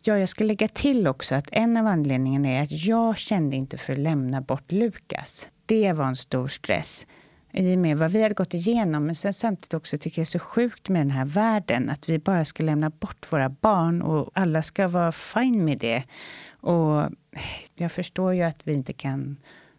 ja, 0.04 0.18
jag 0.18 0.30
ska 0.30 0.44
lägga 0.44 0.68
till 0.68 1.08
också 1.08 1.36
att 1.36 1.50
en 1.52 1.78
av 1.78 1.88
anledningarna 1.88 2.50
är 2.50 2.64
att 2.64 2.72
jag 2.86 3.18
kände 3.18 3.56
inte 3.56 3.78
för 3.78 3.94
att 3.94 4.00
lämna 4.00 4.42
bort 4.42 4.72
Lukas. 4.72 5.50
Det 5.66 5.94
var 5.94 6.06
en 6.06 6.16
stor 6.16 6.48
stress 6.48 7.08
i 7.54 7.76
och 7.76 7.80
med 7.80 7.98
vad 7.98 8.12
vi 8.12 8.24
hade 8.24 8.36
gått 8.36 8.54
igenom. 8.54 9.06
Men 9.06 9.16
sen 9.16 9.34
samtidigt 9.34 9.74
också 9.74 9.98
tycker 9.98 10.22
jag 10.22 10.26
det 10.26 10.30
är 10.30 10.40
så 10.40 10.46
sjukt 10.46 10.90
med 10.90 11.02
den 11.02 11.12
här 11.12 11.26
världen. 11.26 11.90
Att 11.90 12.10
vi 12.10 12.20
bara 12.20 12.46
ska 12.46 12.64
lämna 12.64 12.90
bort 12.90 13.32
våra 13.32 13.50
barn 13.50 14.02
och 14.02 14.32
alla 14.34 14.62
ska 14.62 14.88
vara 14.88 15.12
fine 15.12 15.66
med 15.66 15.78
det. 15.78 16.04
Och 16.52 17.10
jag 17.76 17.92
förstår 17.92 18.34
ju 18.34 18.42
att 18.44 18.60
vi 18.64 18.74
inte 18.74 18.94
kan 18.94 19.38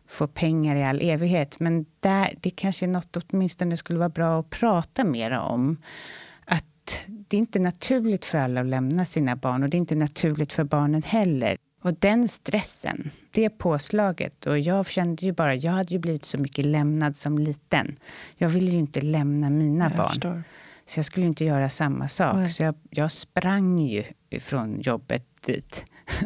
få 0.09 0.27
pengar 0.27 0.77
i 0.77 0.85
all 0.85 1.03
evighet. 1.03 1.61
Men 1.61 1.87
där, 2.01 2.35
det 2.41 2.51
kanske 2.51 2.87
är 2.87 2.89
något 2.89 3.17
åtminstone 3.17 3.77
skulle 3.77 3.99
vara 3.99 4.09
bra 4.09 4.41
att 4.41 4.51
prata 4.51 5.05
mer 5.05 5.31
om. 5.31 5.77
Att 6.45 7.07
det 7.07 7.37
är 7.37 7.39
inte 7.39 7.59
naturligt 7.59 8.25
för 8.25 8.39
alla 8.39 8.61
att 8.61 8.67
lämna 8.67 9.05
sina 9.05 9.37
barn 9.37 9.63
och 9.63 9.71
det 9.71 9.77
är 9.77 9.79
inte 9.79 9.97
naturligt 9.97 10.53
för 10.53 10.65
barnen 10.65 11.03
heller. 11.03 11.57
Och 11.81 11.95
den 11.95 12.29
stressen, 12.29 13.11
det 13.31 13.51
påslaget. 13.51 14.47
Och 14.47 14.59
jag 14.59 14.87
kände 14.87 15.27
ju 15.27 15.33
bara, 15.33 15.55
jag 15.55 15.73
hade 15.73 15.95
ju 15.95 15.99
blivit 15.99 16.25
så 16.25 16.39
mycket 16.39 16.65
lämnad 16.65 17.17
som 17.17 17.39
liten. 17.39 17.97
Jag 18.37 18.49
ville 18.49 18.71
ju 18.71 18.79
inte 18.79 19.01
lämna 19.01 19.51
mina 19.51 19.85
jag 19.85 19.97
barn. 19.97 20.09
förstår. 20.09 20.43
Så 20.87 20.99
jag 20.99 21.05
skulle 21.05 21.27
inte 21.27 21.45
göra 21.45 21.69
samma 21.69 22.09
sak. 22.09 22.37
Nej. 22.37 22.51
Så 22.51 22.63
jag, 22.63 22.75
jag 22.91 23.11
sprang 23.13 23.79
ju 23.79 24.05
från 24.41 24.81
jobbet 24.81 25.25
dit. 25.47 25.85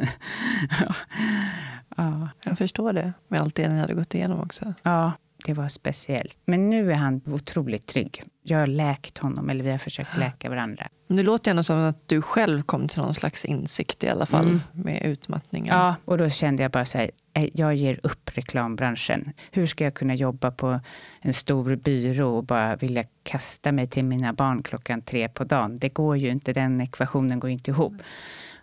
ja. 1.96 2.28
Jag 2.44 2.58
förstår 2.58 2.92
det, 2.92 3.12
med 3.28 3.40
allt 3.40 3.54
det 3.54 3.68
ni 3.68 3.80
hade 3.80 3.94
gått 3.94 4.14
igenom 4.14 4.40
också. 4.40 4.74
ja, 4.82 5.12
det 5.46 5.52
var 5.52 5.68
speciellt. 5.68 6.38
Men 6.44 6.70
nu 6.70 6.90
är 6.92 6.96
han 6.96 7.20
otroligt 7.26 7.86
trygg. 7.86 8.22
Jag 8.42 8.58
har 8.58 8.66
läkt 8.66 9.18
honom, 9.18 9.50
eller 9.50 9.64
vi 9.64 9.70
har 9.70 9.78
försökt 9.78 10.16
läka 10.16 10.50
varandra. 10.50 10.88
Det 11.08 11.22
låter 11.22 11.50
ändå 11.50 11.62
som 11.62 11.76
att 11.78 12.08
du 12.08 12.22
själv 12.22 12.62
kom 12.62 12.88
till 12.88 12.98
någon 13.02 13.14
slags 13.14 13.44
insikt 13.44 14.04
i 14.04 14.08
alla 14.08 14.26
fall 14.26 14.44
Mm. 14.46 14.60
med 14.72 15.02
utmattningen. 15.04 15.76
Ja, 15.76 15.94
och 16.04 16.18
då 16.18 16.28
kände 16.30 16.62
jag 16.62 16.72
bara 16.72 16.84
så 16.84 16.98
här, 16.98 17.10
"Nej, 17.34 17.50
jag 17.54 17.74
ger 17.74 18.00
upp 18.02 18.30
reklambranschen. 18.36 19.32
Hur 19.50 19.66
ska 19.66 19.84
jag 19.84 19.94
kunna 19.94 20.14
jobba 20.14 20.50
på 20.50 20.80
en 21.20 21.32
stor 21.32 21.76
byrå 21.76 22.36
och 22.36 22.44
bara 22.44 22.76
vilja 22.76 23.04
kasta 23.22 23.72
mig 23.72 23.86
till 23.86 24.04
mina 24.04 24.32
barn 24.32 24.62
klockan 24.62 25.02
tre 25.02 25.28
på 25.28 25.44
dagen? 25.44 25.78
Det 25.78 25.88
går 25.88 26.16
ju 26.16 26.30
inte, 26.30 26.52
den 26.52 26.80
ekvationen 26.80 27.40
går 27.40 27.50
inte 27.50 27.70
ihop. 27.70 27.94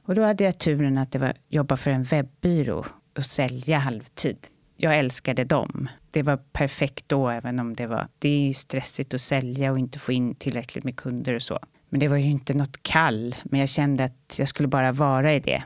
Och 0.05 0.15
då 0.15 0.23
hade 0.23 0.43
jag 0.43 0.57
turen 0.57 0.97
att 0.97 1.11
det 1.11 1.19
var, 1.19 1.33
jobba 1.49 1.77
för 1.77 1.91
en 1.91 2.03
webbyrå 2.03 2.85
och 3.17 3.25
sälja 3.25 3.77
halvtid. 3.79 4.37
Jag 4.81 4.97
älskade 4.97 5.43
dem. 5.43 5.89
Det 6.11 6.23
var 6.23 6.37
perfekt 6.37 7.03
då, 7.07 7.29
även 7.29 7.59
om 7.59 7.75
det 7.75 7.87
var... 7.87 8.07
Det 8.19 8.29
är 8.29 8.39
ju 8.47 8.53
stressigt 8.53 9.13
att 9.13 9.21
sälja 9.21 9.71
och 9.71 9.79
inte 9.79 9.99
få 9.99 10.11
in 10.11 10.35
tillräckligt 10.35 10.83
med 10.83 10.95
kunder 10.95 11.33
och 11.33 11.41
så. 11.41 11.59
Men 11.89 11.99
det 11.99 12.07
var 12.07 12.17
ju 12.17 12.29
inte 12.29 12.53
något 12.53 12.83
kall, 12.83 13.35
men 13.43 13.59
jag 13.59 13.69
kände 13.69 14.03
att 14.03 14.35
jag 14.39 14.47
skulle 14.47 14.67
bara 14.67 14.91
vara 14.91 15.33
i 15.35 15.39
det. 15.39 15.63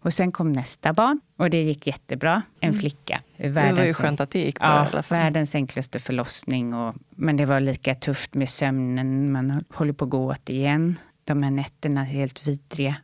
Och 0.00 0.14
sen 0.14 0.32
kom 0.32 0.52
nästa 0.52 0.92
barn 0.92 1.20
och 1.36 1.50
det 1.50 1.62
gick 1.62 1.86
jättebra. 1.86 2.42
En 2.60 2.74
flicka. 2.74 3.20
Mm. 3.36 3.54
det 3.54 3.60
var 3.60 3.68
ju 3.68 3.74
Världens- 3.76 3.92
skönt 3.94 4.20
att 4.20 4.30
det 4.30 4.38
gick 4.38 4.58
bra 4.60 4.66
i 4.68 4.70
Ja, 4.70 4.74
alla 4.92 5.02
fall. 5.02 5.18
världens 5.18 5.54
enklaste 5.54 5.98
förlossning. 5.98 6.74
Och, 6.74 6.94
men 7.10 7.36
det 7.36 7.44
var 7.46 7.60
lika 7.60 7.94
tufft 7.94 8.34
med 8.34 8.48
sömnen. 8.48 9.32
Man 9.32 9.64
håller 9.74 9.92
på 9.92 10.04
att 10.04 10.10
gå 10.10 10.24
åt 10.30 10.48
igen. 10.50 10.96
De 11.24 11.42
här 11.42 11.50
nätterna 11.50 12.00
är 12.00 12.04
helt 12.04 12.46
vidriga. 12.48 12.96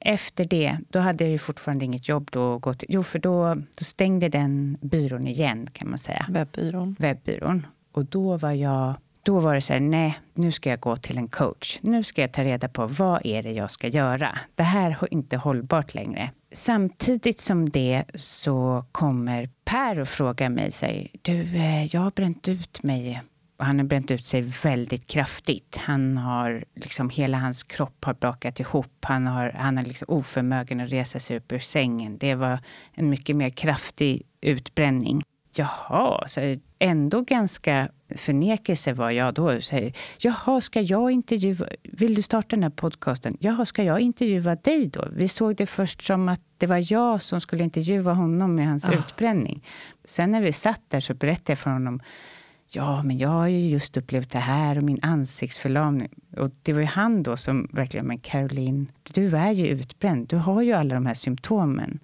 Efter 0.00 0.44
det, 0.44 0.78
då 0.88 0.98
hade 0.98 1.24
jag 1.24 1.30
ju 1.30 1.38
fortfarande 1.38 1.84
inget 1.84 2.08
jobb 2.08 2.28
då. 2.32 2.54
att 2.54 2.62
gå 2.62 2.74
till. 2.74 2.88
Jo, 2.92 3.02
för 3.02 3.18
då, 3.18 3.54
då 3.54 3.84
stängde 3.84 4.28
den 4.28 4.78
byrån 4.80 5.26
igen 5.26 5.66
kan 5.72 5.88
man 5.88 5.98
säga. 5.98 6.26
Webbbyrån. 6.28 6.96
Webbyrån. 6.98 7.66
Och 7.92 8.04
då 8.04 8.36
var 8.36 8.52
jag... 8.52 8.94
Då 9.22 9.40
var 9.40 9.54
det 9.54 9.60
så 9.60 9.72
här, 9.72 9.80
nej, 9.80 10.18
nu 10.34 10.52
ska 10.52 10.70
jag 10.70 10.80
gå 10.80 10.96
till 10.96 11.18
en 11.18 11.28
coach. 11.28 11.78
Nu 11.82 12.02
ska 12.02 12.20
jag 12.20 12.32
ta 12.32 12.44
reda 12.44 12.68
på 12.68 12.86
vad 12.86 13.26
är 13.26 13.42
det 13.42 13.52
jag 13.52 13.70
ska 13.70 13.88
göra. 13.88 14.38
Det 14.54 14.62
här 14.62 14.90
är 14.90 15.14
inte 15.14 15.36
hållbart 15.36 15.94
längre. 15.94 16.30
Samtidigt 16.52 17.40
som 17.40 17.70
det 17.70 18.04
så 18.14 18.84
kommer 18.92 19.48
Per 19.64 20.00
och 20.00 20.08
frågar 20.08 20.48
mig, 20.48 20.72
säger, 20.72 21.08
du, 21.22 21.40
eh, 21.40 21.86
jag 21.86 22.00
har 22.00 22.10
bränt 22.10 22.48
ut 22.48 22.82
mig. 22.82 23.22
Och 23.60 23.66
han 23.66 23.78
har 23.78 23.86
bränt 23.86 24.10
ut 24.10 24.24
sig 24.24 24.42
väldigt 24.42 25.06
kraftigt. 25.06 25.76
Han 25.76 26.16
har, 26.16 26.64
liksom, 26.74 27.10
hela 27.10 27.38
hans 27.38 27.62
kropp 27.62 28.04
har 28.04 28.14
brakat 28.14 28.60
ihop. 28.60 29.04
Han, 29.04 29.26
har, 29.26 29.50
han 29.50 29.78
är 29.78 29.82
liksom 29.82 30.04
oförmögen 30.08 30.80
att 30.80 30.92
resa 30.92 31.18
sig 31.20 31.36
upp 31.36 31.52
ur 31.52 31.58
sängen. 31.58 32.18
Det 32.18 32.34
var 32.34 32.58
en 32.94 33.10
mycket 33.10 33.36
mer 33.36 33.50
kraftig 33.50 34.22
utbränning. 34.40 35.22
Jaha, 35.54 36.28
så 36.28 36.56
ändå 36.78 37.20
ganska 37.20 37.88
förnekelse 38.16 38.92
var 38.92 39.10
jag 39.10 39.34
då. 39.34 39.60
Så, 39.60 39.90
Jaha, 40.18 40.60
ska 40.60 40.80
jag 40.80 41.10
intervjua... 41.10 41.66
Vill 41.82 42.14
du 42.14 42.22
starta 42.22 42.56
den 42.56 42.62
här 42.62 42.70
podcasten? 42.70 43.36
Jaha, 43.40 43.66
ska 43.66 43.82
jag 43.82 44.00
intervjua 44.00 44.56
dig 44.56 44.86
då? 44.86 45.08
Vi 45.12 45.28
såg 45.28 45.56
det 45.56 45.66
först 45.66 46.02
som 46.02 46.28
att 46.28 46.40
det 46.58 46.66
var 46.66 46.92
jag 46.92 47.22
som 47.22 47.40
skulle 47.40 47.64
intervjua 47.64 48.12
honom 48.12 48.54
med 48.54 48.68
hans 48.68 48.88
Ah. 48.88 48.92
utbränning. 48.92 49.64
Sen 50.04 50.30
när 50.30 50.40
vi 50.40 50.52
satt 50.52 50.82
där 50.88 51.00
så 51.00 51.14
berättade 51.14 51.50
jag 51.50 51.58
för 51.58 51.70
honom 51.70 52.00
Ja, 52.72 53.02
men 53.02 53.18
jag 53.18 53.28
har 53.28 53.48
ju 53.48 53.68
just 53.68 53.96
upplevt 53.96 54.30
det 54.30 54.38
här 54.38 54.76
och 54.76 54.82
min 54.82 54.98
ansiktsförlamning. 55.02 56.08
Och 56.36 56.50
det 56.62 56.72
var 56.72 56.80
ju 56.80 56.86
han 56.86 57.22
då 57.22 57.36
som 57.36 57.68
verkligen, 57.72 58.06
men 58.06 58.18
Caroline, 58.18 58.86
du 59.14 59.36
är 59.36 59.52
ju 59.52 59.66
utbränd. 59.66 60.28
Du 60.28 60.36
har 60.36 60.62
ju 60.62 60.72
alla 60.72 60.94
de 60.94 61.06
här 61.06 61.14
symptomen. 61.14 61.98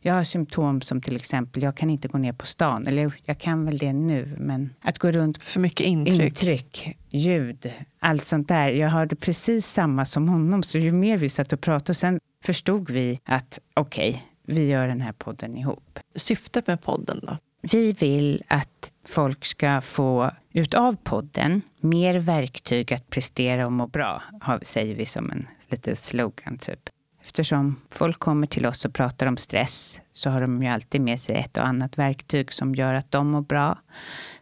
Jag 0.00 0.14
har 0.14 0.24
symptom 0.24 0.80
som 0.80 1.00
till 1.00 1.16
exempel, 1.16 1.62
jag 1.62 1.76
kan 1.76 1.90
inte 1.90 2.08
gå 2.08 2.18
ner 2.18 2.32
på 2.32 2.46
stan. 2.46 2.86
Eller 2.86 3.12
jag 3.24 3.38
kan 3.38 3.64
väl 3.64 3.78
det 3.78 3.92
nu, 3.92 4.36
men 4.40 4.74
att 4.80 4.98
gå 4.98 5.10
runt... 5.10 5.42
För 5.42 5.60
mycket 5.60 5.86
intryck. 5.86 6.22
Intryck, 6.22 6.96
ljud, 7.10 7.72
allt 7.98 8.24
sånt 8.24 8.48
där. 8.48 8.68
Jag 8.68 8.88
hade 8.88 9.16
precis 9.16 9.66
samma 9.66 10.04
som 10.04 10.28
honom, 10.28 10.62
så 10.62 10.78
ju 10.78 10.92
mer 10.92 11.16
vi 11.16 11.28
satt 11.28 11.52
och 11.52 11.60
pratade, 11.60 11.90
och 11.90 11.96
sen 11.96 12.20
förstod 12.44 12.90
vi 12.90 13.20
att 13.24 13.58
okej, 13.74 14.10
okay, 14.10 14.22
vi 14.46 14.66
gör 14.66 14.88
den 14.88 15.00
här 15.00 15.12
podden 15.12 15.56
ihop. 15.56 15.98
Syftet 16.16 16.66
med 16.66 16.82
podden 16.82 17.20
då? 17.22 17.36
Vi 17.64 17.92
vill 17.92 18.42
att 18.48 18.92
folk 19.08 19.44
ska 19.44 19.80
få 19.80 20.30
utav 20.52 20.96
podden 20.96 21.62
mer 21.80 22.14
verktyg 22.14 22.92
att 22.92 23.10
prestera 23.10 23.66
och 23.66 23.72
må 23.72 23.86
bra, 23.86 24.22
säger 24.62 24.94
vi 24.94 25.06
som 25.06 25.30
en 25.30 25.46
liten 25.68 25.96
slogan 25.96 26.58
typ. 26.58 26.88
Eftersom 27.22 27.80
folk 27.90 28.18
kommer 28.18 28.46
till 28.46 28.66
oss 28.66 28.84
och 28.84 28.94
pratar 28.94 29.26
om 29.26 29.36
stress 29.36 30.00
så 30.12 30.30
har 30.30 30.40
de 30.40 30.62
ju 30.62 30.68
alltid 30.68 31.00
med 31.00 31.20
sig 31.20 31.36
ett 31.36 31.56
och 31.56 31.66
annat 31.66 31.98
verktyg 31.98 32.52
som 32.52 32.74
gör 32.74 32.94
att 32.94 33.10
de 33.10 33.30
mår 33.30 33.40
bra. 33.40 33.78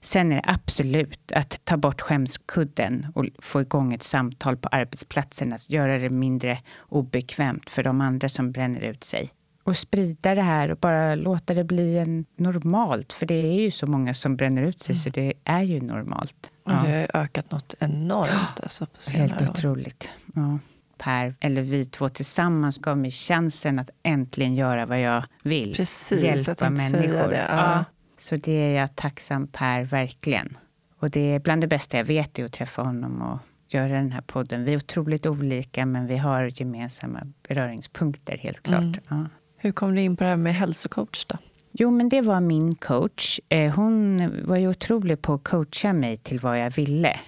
Sen 0.01 0.33
är 0.33 0.37
det 0.37 0.45
absolut 0.47 1.33
att 1.33 1.61
ta 1.65 1.77
bort 1.77 2.01
skämskudden 2.01 3.07
och 3.15 3.27
få 3.39 3.61
igång 3.61 3.93
ett 3.93 4.03
samtal 4.03 4.57
på 4.57 4.69
arbetsplatsen, 4.69 5.53
att 5.53 5.71
göra 5.71 5.99
det 5.99 6.11
mindre 6.11 6.59
obekvämt 6.89 7.71
för 7.71 7.83
de 7.83 8.01
andra 8.01 8.29
som 8.29 8.53
bränner 8.53 8.81
ut 8.81 9.05
sig 9.05 9.31
och 9.71 9.77
sprida 9.77 10.35
det 10.35 10.43
här 10.43 10.71
och 10.71 10.79
bara 10.79 11.15
låta 11.15 11.55
det 11.55 11.65
bli 11.65 11.99
en 11.99 12.25
normalt. 12.37 13.13
För 13.13 13.27
det 13.27 13.35
är 13.35 13.61
ju 13.61 13.71
så 13.71 13.87
många 13.87 14.15
som 14.15 14.37
bränner 14.37 14.63
ut 14.63 14.81
sig, 14.81 14.93
mm. 14.93 15.03
så 15.03 15.11
det 15.11 15.33
är 15.45 15.63
ju 15.63 15.81
normalt. 15.81 16.51
Och 16.65 16.73
det 16.73 17.09
har 17.13 17.21
ökat 17.23 17.51
något 17.51 17.75
enormt 17.79 18.61
alltså, 18.63 18.87
på 18.87 19.19
Helt 19.19 19.43
år. 19.43 19.51
otroligt. 19.51 20.09
Ja. 20.35 20.59
Per, 20.99 21.35
eller 21.41 21.63
vi 21.63 21.85
två 21.85 22.09
tillsammans 22.09 22.79
gav 22.79 22.99
mig 22.99 23.11
chansen 23.11 23.79
att 23.79 23.91
äntligen 24.03 24.55
göra 24.55 24.87
vad 24.87 25.01
jag 25.01 25.25
vill. 25.43 25.75
Precis, 25.75 26.23
Hjälpa 26.23 26.55
jag 26.61 26.73
människor. 26.73 27.29
Det, 27.29 27.37
ja. 27.37 27.57
Ja. 27.57 27.85
Så 28.19 28.37
det 28.37 28.53
är 28.53 28.81
jag 28.81 28.97
tacksam 28.97 29.47
Per, 29.47 29.85
verkligen. 29.85 30.59
Och 30.99 31.11
det 31.11 31.21
är 31.21 31.39
bland 31.39 31.61
det 31.61 31.67
bästa 31.67 31.97
jag 31.97 32.05
vet 32.05 32.39
är 32.39 32.45
att 32.45 32.53
träffa 32.53 32.83
honom 32.83 33.23
och 33.23 33.39
göra 33.75 33.89
den 33.89 34.13
här 34.13 34.21
podden. 34.21 34.65
Vi 34.65 34.73
är 34.73 34.77
otroligt 34.77 35.27
olika, 35.27 35.87
men 35.87 36.07
vi 36.07 36.17
har 36.17 36.61
gemensamma 36.61 37.21
beröringspunkter, 37.49 38.39
helt 38.39 38.63
klart. 38.63 38.81
Mm. 38.81 38.95
Ja. 39.09 39.27
Hur 39.63 39.73
kom 39.73 39.95
du 39.95 40.01
in 40.01 40.17
på 40.17 40.25
det 40.25 40.31
här 40.31 40.37
med 40.37 40.55
hälsocoach 40.55 41.25
då? 41.25 41.37
Jo, 41.73 41.91
men 41.91 42.09
det 42.09 42.21
var 42.21 42.41
min 42.41 42.75
coach. 42.75 43.41
Eh, 43.49 43.75
hon 43.75 44.19
var 44.47 44.57
ju 44.57 44.69
otrolig 44.69 45.23
på 45.23 45.35
att 45.35 45.45
coacha 45.45 45.93
mig 45.93 46.17
till 46.17 46.41
vad 46.41 46.61
jag 46.61 46.71
ville. 46.71 47.21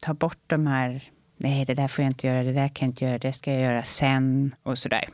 Ta 0.00 0.14
bort 0.14 0.42
de 0.46 0.66
här, 0.66 1.02
nej 1.36 1.64
det 1.64 1.74
där 1.74 1.88
får 1.88 2.02
jag 2.02 2.10
inte 2.10 2.26
göra, 2.26 2.42
det 2.42 2.52
där 2.52 2.68
kan 2.68 2.86
jag 2.86 2.92
inte 2.92 3.04
göra, 3.04 3.18
det 3.18 3.32
ska 3.32 3.52
jag 3.52 3.62
göra 3.62 3.82
sen 3.82 4.54
och 4.62 4.78
sådär. 4.78 5.08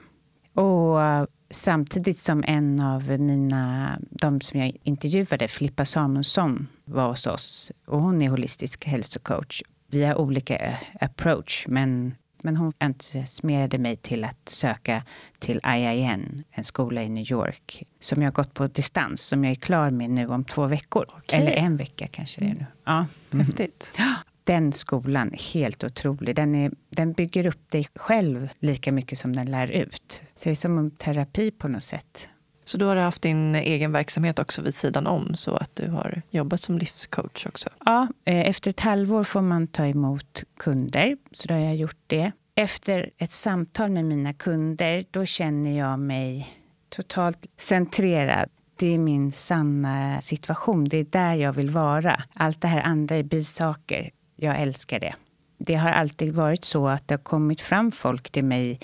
Och 0.54 1.02
eh, 1.02 1.26
samtidigt 1.50 2.18
som 2.18 2.44
en 2.46 2.80
av 2.80 3.20
mina, 3.20 3.98
de 4.10 4.40
som 4.40 4.60
jag 4.60 4.76
intervjuade, 4.82 5.48
Filippa 5.48 5.84
Samuelsson, 5.84 6.68
var 6.84 7.08
hos 7.08 7.26
oss. 7.26 7.72
Och 7.86 8.02
hon 8.02 8.22
är 8.22 8.28
holistisk 8.28 8.84
hälsocoach. 8.84 9.62
Vi 9.90 10.04
har 10.04 10.14
olika 10.14 10.56
eh, 10.56 10.74
approach, 11.00 11.64
men 11.68 12.14
men 12.44 12.56
hon 12.56 12.72
entusiasmerade 12.78 13.78
mig 13.78 13.96
till 13.96 14.24
att 14.24 14.48
söka 14.48 15.02
till 15.38 15.60
IIN, 15.66 16.44
en 16.50 16.64
skola 16.64 17.02
i 17.02 17.08
New 17.08 17.32
York, 17.32 17.82
som 18.00 18.22
jag 18.22 18.26
har 18.26 18.32
gått 18.32 18.54
på 18.54 18.66
distans, 18.66 19.22
som 19.22 19.44
jag 19.44 19.50
är 19.50 19.54
klar 19.54 19.90
med 19.90 20.10
nu 20.10 20.28
om 20.28 20.44
två 20.44 20.66
veckor. 20.66 21.06
Okay. 21.16 21.40
Eller 21.40 21.52
en 21.52 21.76
vecka 21.76 22.06
kanske 22.06 22.40
det 22.40 22.46
är 22.46 22.54
nu. 22.54 22.66
Ja. 22.84 23.06
Mm. 23.32 23.46
Häftigt. 23.46 23.98
Den 24.44 24.72
skolan 24.72 25.32
är 25.32 25.52
helt 25.54 25.84
otrolig. 25.84 26.36
Den, 26.36 26.54
är, 26.54 26.72
den 26.90 27.12
bygger 27.12 27.46
upp 27.46 27.70
dig 27.70 27.86
själv 27.94 28.48
lika 28.58 28.92
mycket 28.92 29.18
som 29.18 29.36
den 29.36 29.50
lär 29.50 29.68
ut. 29.68 30.22
Så 30.34 30.44
det 30.44 30.50
är 30.50 30.54
som 30.54 30.78
en 30.78 30.90
terapi 30.90 31.50
på 31.50 31.68
något 31.68 31.82
sätt. 31.82 32.28
Så 32.64 32.78
du 32.78 32.84
har 32.84 32.96
haft 32.96 33.22
din 33.22 33.54
egen 33.54 33.92
verksamhet 33.92 34.38
också 34.38 34.62
vid 34.62 34.74
sidan 34.74 35.06
om, 35.06 35.34
så 35.34 35.56
att 35.56 35.76
du 35.76 35.88
har 35.90 36.22
jobbat 36.30 36.60
som 36.60 36.78
livscoach 36.78 37.46
också? 37.46 37.68
Ja, 37.84 38.08
eh, 38.24 38.48
efter 38.48 38.70
ett 38.70 38.80
halvår 38.80 39.24
får 39.24 39.40
man 39.40 39.66
ta 39.66 39.86
emot 39.86 40.44
kunder, 40.56 41.16
så 41.32 41.48
då 41.48 41.54
har 41.54 41.60
jag 41.60 41.76
gjort 41.76 42.00
det. 42.06 42.32
Efter 42.54 43.10
ett 43.18 43.32
samtal 43.32 43.90
med 43.90 44.04
mina 44.04 44.32
kunder, 44.32 45.04
då 45.10 45.24
känner 45.24 45.78
jag 45.78 45.98
mig 45.98 46.48
totalt 46.88 47.46
centrerad. 47.58 48.48
Det 48.76 48.94
är 48.94 48.98
min 48.98 49.32
sanna 49.32 50.20
situation. 50.20 50.84
Det 50.84 50.98
är 50.98 51.04
där 51.04 51.34
jag 51.34 51.52
vill 51.52 51.70
vara. 51.70 52.22
Allt 52.34 52.60
det 52.60 52.68
här 52.68 52.80
andra 52.80 53.16
är 53.16 53.22
bisaker. 53.22 54.10
Jag 54.36 54.60
älskar 54.60 55.00
det. 55.00 55.14
Det 55.58 55.74
har 55.74 55.90
alltid 55.90 56.34
varit 56.34 56.64
så 56.64 56.88
att 56.88 57.08
det 57.08 57.14
har 57.14 57.22
kommit 57.22 57.60
fram 57.60 57.90
folk 57.90 58.30
till 58.30 58.44
mig 58.44 58.80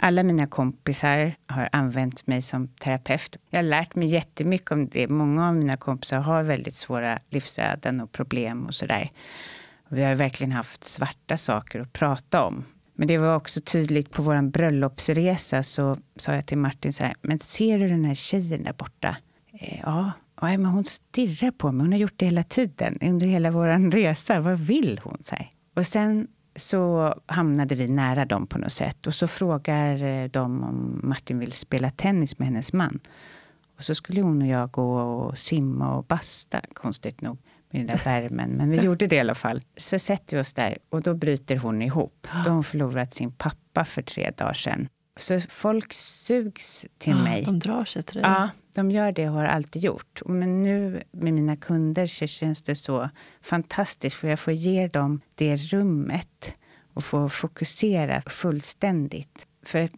alla 0.00 0.22
mina 0.22 0.46
kompisar 0.46 1.34
har 1.46 1.68
använt 1.72 2.26
mig 2.26 2.42
som 2.42 2.68
terapeut. 2.68 3.36
Jag 3.50 3.58
har 3.58 3.62
lärt 3.62 3.94
mig 3.94 4.08
jättemycket 4.08 4.70
om 4.70 4.88
det. 4.88 5.08
Många 5.08 5.48
av 5.48 5.54
mina 5.54 5.76
kompisar 5.76 6.18
har 6.18 6.42
väldigt 6.42 6.74
svåra 6.74 7.18
livsöden 7.30 8.00
och 8.00 8.12
problem 8.12 8.66
och 8.66 8.74
sådär. 8.74 9.10
Vi 9.88 10.02
har 10.02 10.14
verkligen 10.14 10.52
haft 10.52 10.84
svarta 10.84 11.36
saker 11.36 11.80
att 11.80 11.92
prata 11.92 12.44
om. 12.44 12.64
Men 12.94 13.08
det 13.08 13.18
var 13.18 13.36
också 13.36 13.60
tydligt 13.60 14.10
på 14.10 14.22
vår 14.22 14.42
bröllopsresa 14.42 15.62
så 15.62 15.96
sa 16.16 16.34
jag 16.34 16.46
till 16.46 16.58
Martin 16.58 16.92
så 16.92 17.04
här, 17.04 17.14
men 17.22 17.38
ser 17.38 17.78
du 17.78 17.86
den 17.86 18.04
här 18.04 18.14
tjejen 18.14 18.62
där 18.62 18.72
borta? 18.72 19.16
Eh, 19.52 19.80
ja, 19.82 20.12
ja 20.40 20.46
men 20.46 20.64
hon 20.64 20.84
stirrar 20.84 21.50
på 21.50 21.72
mig. 21.72 21.84
Hon 21.84 21.92
har 21.92 21.98
gjort 21.98 22.14
det 22.16 22.24
hela 22.24 22.42
tiden, 22.42 22.98
under 23.00 23.26
hela 23.26 23.50
vår 23.50 23.90
resa. 23.90 24.40
Vad 24.40 24.58
vill 24.58 25.00
hon? 25.04 25.18
Så 25.20 25.36
här. 25.36 25.48
Och 25.76 25.86
sen 25.86 26.28
så 26.58 27.14
hamnade 27.26 27.74
vi 27.74 27.88
nära 27.88 28.24
dem 28.24 28.46
på 28.46 28.58
något 28.58 28.72
sätt. 28.72 29.06
Och 29.06 29.14
så 29.14 29.26
frågar 29.26 30.04
eh, 30.04 30.28
de 30.28 30.64
om 30.64 31.00
Martin 31.02 31.38
vill 31.38 31.52
spela 31.52 31.90
tennis 31.90 32.38
med 32.38 32.48
hennes 32.48 32.72
man. 32.72 33.00
Och 33.76 33.84
så 33.84 33.94
skulle 33.94 34.22
hon 34.22 34.42
och 34.42 34.48
jag 34.48 34.70
gå 34.70 35.00
och 35.00 35.38
simma 35.38 35.96
och 35.96 36.04
basta, 36.04 36.60
konstigt 36.72 37.20
nog, 37.20 37.38
med 37.70 37.80
den 37.80 37.86
där 37.86 38.04
värmen. 38.04 38.50
Men 38.50 38.70
vi 38.70 38.76
gjorde 38.84 39.06
det 39.06 39.16
i 39.16 39.20
alla 39.20 39.34
fall. 39.34 39.60
Så 39.76 39.98
sätter 39.98 40.36
vi 40.36 40.42
oss 40.42 40.54
där 40.54 40.78
och 40.88 41.02
då 41.02 41.14
bryter 41.14 41.56
hon 41.56 41.82
ihop. 41.82 42.28
Då 42.32 42.38
har 42.38 42.50
hon 42.50 42.64
förlorat 42.64 43.12
sin 43.12 43.32
pappa 43.32 43.84
för 43.84 44.02
tre 44.02 44.30
dagar 44.36 44.52
sedan. 44.52 44.88
Så 45.18 45.40
folk 45.40 45.92
sugs 45.92 46.86
till 46.98 47.16
ja, 47.16 47.22
mig. 47.22 47.44
De 47.44 47.58
drar 47.58 47.84
sig 47.84 48.02
till 48.02 48.22
dig. 48.22 48.30
Ja, 48.30 48.48
de 48.78 48.90
gör 48.90 49.12
det 49.12 49.28
och 49.28 49.34
har 49.34 49.44
alltid 49.44 49.82
gjort. 49.82 50.22
Men 50.26 50.62
nu 50.62 51.02
med 51.10 51.34
mina 51.34 51.56
kunder 51.56 52.06
så 52.06 52.26
känns 52.26 52.62
det 52.62 52.74
så 52.74 53.08
fantastiskt 53.40 54.16
för 54.16 54.28
jag 54.28 54.40
får 54.40 54.52
ge 54.52 54.88
dem 54.88 55.20
det 55.34 55.56
rummet 55.56 56.54
och 56.94 57.04
få 57.04 57.28
fokusera 57.28 58.22
fullständigt. 58.22 59.46
För 59.62 59.88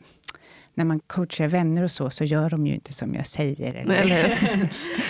när 0.75 0.85
man 0.85 1.01
coachar 1.01 1.49
vänner 1.49 1.83
och 1.83 1.91
så, 1.91 2.11
så 2.11 2.25
gör 2.25 2.51
de 2.51 2.67
ju 2.67 2.75
inte 2.75 2.93
som 2.93 3.15
jag 3.15 3.27
säger. 3.27 3.75
Eller? 3.75 3.95
eller? 3.95 4.39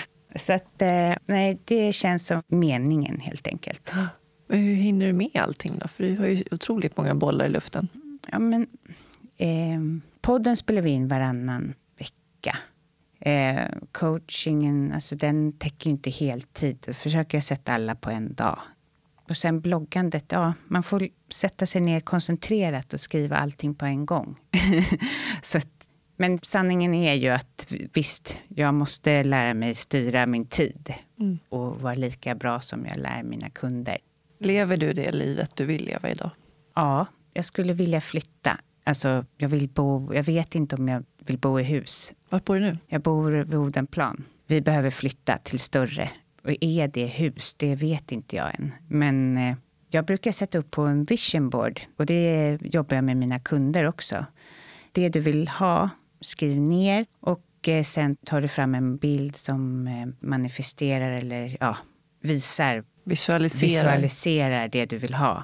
så 0.35 0.53
att, 0.53 0.81
eh, 0.81 1.13
nej, 1.25 1.59
det 1.65 1.93
känns 1.93 2.27
som 2.27 2.43
meningen 2.47 3.19
helt 3.19 3.47
enkelt. 3.47 3.91
Men 4.47 4.59
hur 4.59 4.75
hinner 4.75 5.05
du 5.05 5.13
med 5.13 5.31
allting 5.35 5.79
då? 5.79 5.87
För 5.87 6.03
du 6.03 6.17
har 6.17 6.27
ju 6.27 6.43
otroligt 6.51 6.97
många 6.97 7.15
bollar 7.15 7.45
i 7.45 7.49
luften. 7.49 7.87
Ja, 8.31 8.39
men 8.39 8.67
eh, 9.37 9.81
podden 10.21 10.57
spelar 10.57 10.81
vi 10.81 10.89
in 10.89 11.07
varannan 11.07 11.73
vecka. 11.97 12.57
Eh, 13.21 13.67
coachingen, 13.91 14.91
alltså 14.91 15.15
den 15.15 15.53
täcker 15.53 15.89
ju 15.89 15.91
inte 15.91 16.09
heltid. 16.09 16.77
Då 16.87 16.93
försöker 16.93 17.37
jag 17.37 17.43
sätta 17.43 17.73
alla 17.73 17.95
på 17.95 18.09
en 18.09 18.33
dag. 18.33 18.59
Och 19.29 19.37
sen 19.37 19.61
bloggandet, 19.61 20.25
ja, 20.27 20.53
man 20.67 20.83
får 20.83 21.07
sätta 21.29 21.65
sig 21.65 21.81
ner 21.81 21.99
koncentrerat 21.99 22.93
och 22.93 22.99
skriva 22.99 23.37
allting 23.37 23.75
på 23.75 23.85
en 23.85 24.05
gång. 24.05 24.39
så 25.41 25.57
att, 25.57 25.87
men 26.17 26.39
sanningen 26.39 26.93
är 26.93 27.13
ju 27.13 27.29
att 27.29 27.67
visst, 27.93 28.41
jag 28.47 28.73
måste 28.73 29.23
lära 29.23 29.53
mig 29.53 29.75
styra 29.75 30.25
min 30.27 30.45
tid 30.45 30.93
mm. 31.19 31.39
och 31.49 31.81
vara 31.81 31.93
lika 31.93 32.35
bra 32.35 32.59
som 32.59 32.85
jag 32.85 32.97
lär 32.97 33.23
mina 33.23 33.49
kunder. 33.49 33.97
Lever 34.39 34.77
du 34.77 34.93
det 34.93 35.11
livet 35.11 35.55
du 35.55 35.65
vill 35.65 35.85
leva 35.85 36.09
idag? 36.09 36.29
Ja, 36.75 37.05
jag 37.33 37.45
skulle 37.45 37.73
vilja 37.73 38.01
flytta. 38.01 38.57
Alltså, 38.83 39.25
jag, 39.37 39.49
vill 39.49 39.69
bo, 39.69 40.13
jag 40.13 40.23
vet 40.23 40.55
inte 40.55 40.75
om 40.75 40.87
jag 40.87 41.03
vill 41.25 41.37
bo 41.37 41.59
i 41.59 41.63
hus. 41.63 42.13
Var 42.29 42.39
bor 42.39 42.55
du 42.55 42.61
nu? 42.61 42.77
Jag 42.87 43.01
bor 43.01 43.31
vid 43.31 43.55
Odenplan. 43.55 44.23
Vi 44.47 44.61
behöver 44.61 44.89
flytta 44.89 45.37
till 45.37 45.59
större. 45.59 46.09
Och 46.43 46.51
är 46.61 46.87
det 46.87 47.05
hus? 47.05 47.55
Det 47.55 47.75
vet 47.75 48.11
inte 48.11 48.35
jag 48.35 48.59
än. 48.59 48.71
Men 48.87 49.37
eh, 49.37 49.55
jag 49.89 50.05
brukar 50.05 50.31
sätta 50.31 50.57
upp 50.57 50.71
på 50.71 50.81
en 50.81 51.05
vision 51.05 51.49
board 51.49 51.81
och 51.97 52.05
det 52.05 52.57
jobbar 52.61 52.95
jag 52.95 53.03
med 53.03 53.17
mina 53.17 53.39
kunder 53.39 53.87
också. 53.87 54.25
Det 54.91 55.09
du 55.09 55.19
vill 55.19 55.47
ha, 55.47 55.89
skriv 56.21 56.61
ner 56.61 57.05
och 57.19 57.67
eh, 57.67 57.83
sen 57.83 58.15
tar 58.15 58.41
du 58.41 58.47
fram 58.47 58.75
en 58.75 58.97
bild 58.97 59.35
som 59.35 59.87
eh, 59.87 60.27
manifesterar 60.27 61.11
eller 61.11 61.57
ja, 61.59 61.77
visar, 62.21 62.83
visualiserar. 63.03 63.69
visualiserar 63.69 64.67
det 64.67 64.85
du 64.85 64.97
vill 64.97 65.13
ha. 65.13 65.43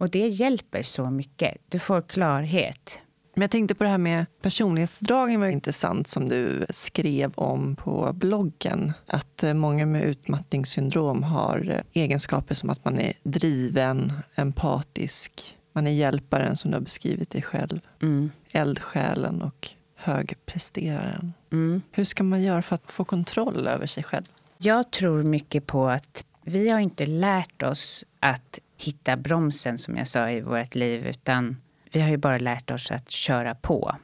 Och 0.00 0.10
det 0.10 0.28
hjälper 0.28 0.82
så 0.82 1.10
mycket. 1.10 1.56
Du 1.68 1.78
får 1.78 2.02
klarhet. 2.02 3.02
Men 3.34 3.42
jag 3.42 3.50
tänkte 3.50 3.74
på 3.74 3.84
det 3.84 3.90
här 3.90 3.98
med 3.98 4.26
personlighetsdragen 4.42 5.40
var 5.40 5.46
intressant 5.46 6.08
som 6.08 6.28
du 6.28 6.66
skrev 6.70 7.32
om 7.34 7.76
på 7.76 8.12
bloggen. 8.12 8.92
Att 9.06 9.42
eh, 9.42 9.54
många 9.54 9.86
med 9.86 10.02
utmattningssyndrom 10.02 11.22
har 11.22 11.70
eh, 11.70 12.02
egenskaper 12.02 12.54
som 12.54 12.70
att 12.70 12.84
man 12.84 12.98
är 12.98 13.12
driven, 13.22 14.12
empatisk, 14.34 15.56
man 15.72 15.86
är 15.86 15.90
hjälparen 15.90 16.56
som 16.56 16.70
du 16.70 16.76
har 16.76 16.82
beskrivit 16.82 17.30
dig 17.30 17.42
själv. 17.42 17.80
Mm. 18.02 18.30
Eldsjälen 18.50 19.42
och 19.42 19.68
högpresteraren. 19.94 21.32
Mm. 21.52 21.82
Hur 21.90 22.04
ska 22.04 22.22
man 22.22 22.42
göra 22.42 22.62
för 22.62 22.74
att 22.74 22.92
få 22.92 23.04
kontroll 23.04 23.66
över 23.66 23.86
sig 23.86 24.02
själv? 24.02 24.24
Jag 24.58 24.90
tror 24.90 25.22
mycket 25.22 25.66
på 25.66 25.88
att 25.88 26.24
vi 26.44 26.68
har 26.68 26.80
inte 26.80 27.06
lärt 27.06 27.62
oss 27.62 28.04
att 28.20 28.58
hitta 28.80 29.16
bromsen, 29.16 29.78
som 29.78 29.96
jag 29.96 30.08
sa, 30.08 30.30
i 30.30 30.40
vårt 30.40 30.74
liv, 30.74 31.06
utan 31.06 31.56
vi 31.92 32.00
har 32.00 32.08
ju 32.08 32.16
bara 32.16 32.38
lärt 32.38 32.70
oss 32.70 32.90
att 32.90 33.10
köra 33.10 33.54
på. 33.54 33.96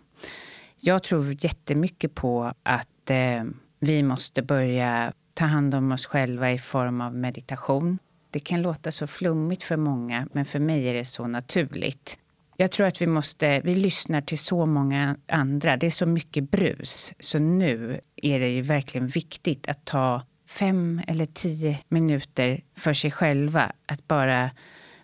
Jag 0.76 1.02
tror 1.02 1.36
jättemycket 1.44 2.14
på 2.14 2.52
att 2.62 3.10
eh, 3.10 3.44
vi 3.78 4.02
måste 4.02 4.42
börja 4.42 5.12
ta 5.34 5.44
hand 5.44 5.74
om 5.74 5.92
oss 5.92 6.06
själva 6.06 6.52
i 6.52 6.58
form 6.58 7.00
av 7.00 7.14
meditation. 7.14 7.98
Det 8.30 8.40
kan 8.40 8.62
låta 8.62 8.92
så 8.92 9.06
flummigt 9.06 9.62
för 9.62 9.76
många, 9.76 10.28
men 10.32 10.44
för 10.44 10.58
mig 10.58 10.88
är 10.88 10.94
det 10.94 11.04
så 11.04 11.26
naturligt. 11.26 12.18
Jag 12.56 12.70
tror 12.70 12.86
att 12.86 13.02
vi 13.02 13.06
måste, 13.06 13.60
vi 13.60 13.74
lyssnar 13.74 14.20
till 14.20 14.38
så 14.38 14.66
många 14.66 15.16
andra. 15.26 15.76
Det 15.76 15.86
är 15.86 15.90
så 15.90 16.06
mycket 16.06 16.50
brus. 16.50 17.14
Så 17.20 17.38
nu 17.38 18.00
är 18.16 18.40
det 18.40 18.48
ju 18.48 18.62
verkligen 18.62 19.06
viktigt 19.06 19.68
att 19.68 19.84
ta 19.84 20.22
fem 20.58 21.00
eller 21.06 21.26
tio 21.26 21.78
minuter 21.88 22.64
för 22.76 22.92
sig 22.92 23.10
själva. 23.10 23.72
Att 23.86 24.08
bara 24.08 24.50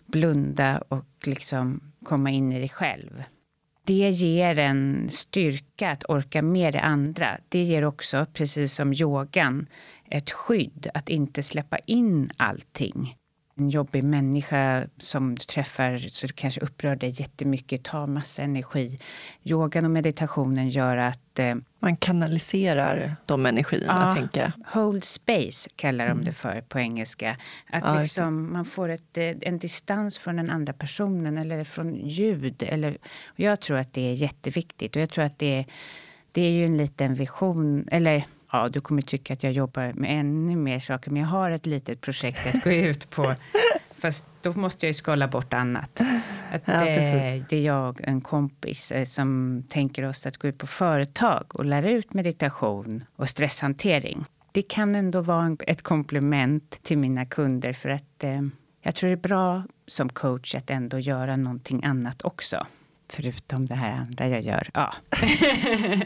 blunda 0.05 0.83
och 0.87 1.07
liksom 1.25 1.93
komma 2.05 2.31
in 2.31 2.51
i 2.51 2.59
dig 2.59 2.69
själv. 2.69 3.23
Det 3.85 4.09
ger 4.09 4.59
en 4.59 5.09
styrka 5.09 5.89
att 5.89 6.09
orka 6.09 6.41
med 6.41 6.73
det 6.73 6.81
andra. 6.81 7.37
Det 7.49 7.63
ger 7.63 7.85
också, 7.85 8.25
precis 8.33 8.73
som 8.73 8.93
yogan, 8.93 9.67
ett 10.09 10.31
skydd 10.31 10.87
att 10.93 11.09
inte 11.09 11.43
släppa 11.43 11.77
in 11.77 12.31
allting 12.37 13.17
en 13.55 13.69
jobbig 13.69 14.03
människa 14.03 14.83
som 14.97 15.35
du 15.35 15.43
träffar 15.43 15.97
så 15.97 16.27
du 16.27 16.33
kanske 16.33 16.61
upprör 16.61 16.95
dig 16.95 17.09
jättemycket, 17.21 17.83
tar 17.83 18.07
massa 18.07 18.41
energi. 18.41 18.99
Yogan 19.43 19.85
och 19.85 19.91
meditationen 19.91 20.69
gör 20.69 20.97
att... 20.97 21.39
Eh, 21.39 21.55
Man 21.79 21.97
kanaliserar 21.97 23.15
de 23.25 23.45
energierna, 23.45 24.07
ja, 24.09 24.15
tänker 24.15 24.41
jag. 24.41 24.51
Hold 24.81 25.03
space 25.03 25.69
kallar 25.75 26.05
de 26.05 26.11
Mm. 26.11 26.25
det 26.25 26.31
för 26.31 26.61
på 26.61 26.79
engelska. 26.79 27.37
Att 27.71 27.83
Ja, 27.85 28.01
liksom, 28.01 28.53
man 28.53 28.65
får 28.65 28.89
ett, 28.89 29.17
eh, 29.17 29.31
en 29.41 29.59
distans 29.59 30.17
från 30.17 30.35
den 30.35 30.49
andra 30.49 30.73
personen 30.73 31.37
eller 31.37 31.63
från 31.63 31.95
ljud. 31.95 32.63
Eller, 32.67 32.97
jag 33.35 33.61
tror 33.61 33.77
att 33.77 33.93
det 33.93 34.09
är 34.09 34.13
jätteviktigt. 34.13 34.95
Och 34.95 35.01
jag 35.01 35.09
tror 35.09 35.25
att 35.25 35.39
det 35.39 35.55
är, 35.55 35.65
det 36.31 36.41
är 36.41 36.51
ju 36.51 36.63
en 36.63 36.77
liten 36.77 37.13
vision, 37.13 37.87
eller 37.91 38.23
ja, 38.53 38.67
du 38.69 38.81
kommer 38.81 39.01
tycka 39.01 39.33
att 39.33 39.43
jag 39.43 39.51
jobbar 39.53 39.93
med 39.93 40.19
ännu 40.19 40.55
mer 40.55 40.79
saker, 40.79 41.11
men 41.11 41.21
jag 41.21 41.29
har 41.29 41.51
ett 41.51 41.65
litet 41.65 42.01
projekt 42.01 42.39
jag 42.45 42.55
ska 42.55 42.73
ut 42.75 43.09
på. 43.09 43.35
Fast 43.97 44.25
då 44.41 44.53
måste 44.53 44.85
jag 44.85 44.89
ju 44.89 44.93
skala 44.93 45.27
bort 45.27 45.53
annat. 45.53 46.01
Att, 46.51 46.61
Ja, 46.67 46.87
eh, 46.87 47.43
det 47.49 47.55
är 47.57 47.61
jag, 47.65 48.01
en 48.03 48.21
kompis, 48.21 48.91
eh, 48.91 49.05
som 49.05 49.63
tänker 49.69 50.05
oss 50.05 50.25
att 50.25 50.37
gå 50.37 50.47
ut 50.47 50.57
på 50.57 50.67
företag 50.67 51.45
och 51.55 51.65
lära 51.65 51.89
ut 51.89 52.13
meditation 52.13 53.03
och 53.15 53.29
stresshantering. 53.29 54.25
Det 54.51 54.61
kan 54.61 54.95
ändå 54.95 55.21
vara 55.21 55.43
en- 55.43 55.57
ett 55.67 55.81
komplement 55.81 56.79
till 56.83 56.97
mina 56.97 57.25
kunder 57.25 57.73
för 57.73 57.89
att 57.89 58.23
eh, 58.23 58.41
jag 58.81 58.95
tror 58.95 59.07
det 59.07 59.13
är 59.13 59.17
bra 59.17 59.63
som 59.87 60.09
coach 60.09 60.55
att 60.55 60.69
ändå 60.69 60.99
göra 60.99 61.35
någonting 61.37 61.83
annat 61.85 62.21
också. 62.21 62.67
Förutom 63.09 63.65
det 63.65 63.75
här 63.75 63.91
andra 63.91 64.27
jag 64.27 64.41
gör. 64.41 64.69
Ja. 64.73 64.93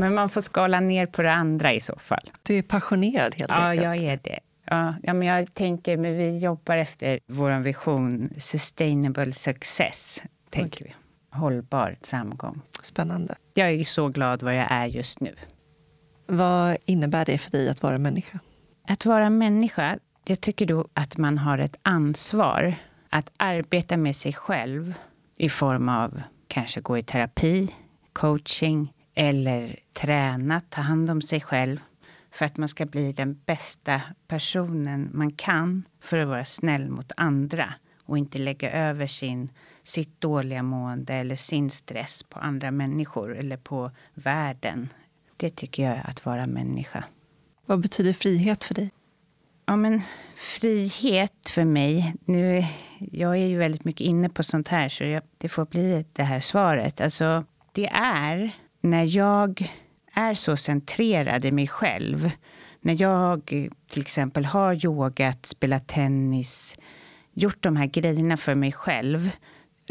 Men 0.00 0.14
man 0.14 0.28
får 0.28 0.40
skala 0.40 0.80
ner 0.80 1.06
på 1.06 1.22
det 1.22 1.32
andra 1.32 1.72
i 1.72 1.80
så 1.80 1.96
fall. 1.98 2.30
Du 2.42 2.58
är 2.58 2.62
passionerad 2.62 3.34
helt 3.34 3.50
Ja, 3.50 3.56
enkelt. 3.56 3.84
jag 3.84 3.96
är 3.96 4.18
det. 4.22 4.38
Ja, 4.64 4.94
ja, 5.02 5.12
men 5.14 5.28
jag 5.28 5.54
tänker, 5.54 5.96
men 5.96 6.16
vi 6.16 6.38
jobbar 6.38 6.76
efter 6.76 7.20
vår 7.26 7.60
vision 7.60 8.28
sustainable 8.38 9.32
success, 9.32 10.22
tänker 10.50 10.84
vi. 10.84 10.92
Hållbar 11.30 11.96
framgång. 12.02 12.60
Spännande. 12.82 13.34
Jag 13.54 13.70
är 13.70 13.84
så 13.84 14.08
glad 14.08 14.42
var 14.42 14.52
jag 14.52 14.66
är 14.70 14.86
just 14.86 15.20
nu. 15.20 15.34
Vad 16.26 16.76
innebär 16.84 17.24
det 17.24 17.38
för 17.38 17.50
dig 17.50 17.68
att 17.68 17.82
vara 17.82 17.98
människa? 17.98 18.38
Att 18.88 19.06
vara 19.06 19.30
människa, 19.30 19.98
jag 20.26 20.40
tycker 20.40 20.66
då 20.66 20.88
att 20.94 21.16
man 21.16 21.38
har 21.38 21.58
ett 21.58 21.76
ansvar 21.82 22.74
att 23.10 23.32
arbeta 23.36 23.96
med 23.96 24.16
sig 24.16 24.32
själv 24.32 24.94
i 25.36 25.48
form 25.48 25.88
av 25.88 26.22
kanske 26.48 26.80
gå 26.80 26.98
i 26.98 27.02
terapi, 27.02 27.68
coaching 28.12 28.92
eller 29.14 29.78
träna, 30.00 30.60
ta 30.60 30.80
hand 30.80 31.10
om 31.10 31.22
sig 31.22 31.40
själv 31.40 31.78
för 32.30 32.46
att 32.46 32.56
man 32.56 32.68
ska 32.68 32.86
bli 32.86 33.12
den 33.12 33.40
bästa 33.46 34.00
personen 34.28 35.10
man 35.12 35.30
kan 35.30 35.82
för 36.00 36.18
att 36.18 36.28
vara 36.28 36.44
snäll 36.44 36.90
mot 36.90 37.12
andra 37.16 37.74
och 38.02 38.18
inte 38.18 38.38
lägga 38.38 38.70
över 38.70 39.06
sin, 39.06 39.48
sitt 39.82 40.20
dåliga 40.20 40.62
mående 40.62 41.14
eller 41.14 41.36
sin 41.36 41.70
stress 41.70 42.22
på 42.22 42.40
andra 42.40 42.70
människor 42.70 43.36
eller 43.36 43.56
på 43.56 43.90
världen. 44.14 44.88
Det 45.36 45.50
tycker 45.50 45.82
jag 45.82 45.96
är 45.96 46.10
att 46.10 46.26
vara 46.26 46.46
människa. 46.46 47.04
Vad 47.66 47.80
betyder 47.80 48.12
frihet 48.12 48.64
för 48.64 48.74
dig? 48.74 48.90
Ja, 49.66 49.76
men 49.76 50.02
frihet 50.34 51.48
för 51.48 51.64
mig... 51.64 52.14
Nu, 52.24 52.64
jag 52.98 53.32
är 53.32 53.46
ju 53.46 53.58
väldigt 53.58 53.84
mycket 53.84 54.06
inne 54.06 54.28
på 54.28 54.42
sånt 54.42 54.68
här, 54.68 54.88
så 54.88 55.04
jag, 55.04 55.22
det 55.38 55.48
får 55.48 55.64
bli 55.64 56.04
det 56.12 56.22
här 56.22 56.40
svaret. 56.40 57.00
Alltså, 57.00 57.44
det 57.72 57.86
är 57.86 58.52
när 58.84 59.16
jag 59.16 59.72
är 60.12 60.34
så 60.34 60.56
centrerad 60.56 61.44
i 61.44 61.52
mig 61.52 61.66
själv. 61.68 62.30
När 62.80 63.02
jag 63.02 63.70
till 63.86 64.02
exempel 64.02 64.44
har 64.44 64.86
yogat, 64.86 65.46
spelat 65.46 65.86
tennis, 65.86 66.76
gjort 67.32 67.62
de 67.62 67.76
här 67.76 67.86
grejerna 67.86 68.36
för 68.36 68.54
mig 68.54 68.72
själv 68.72 69.30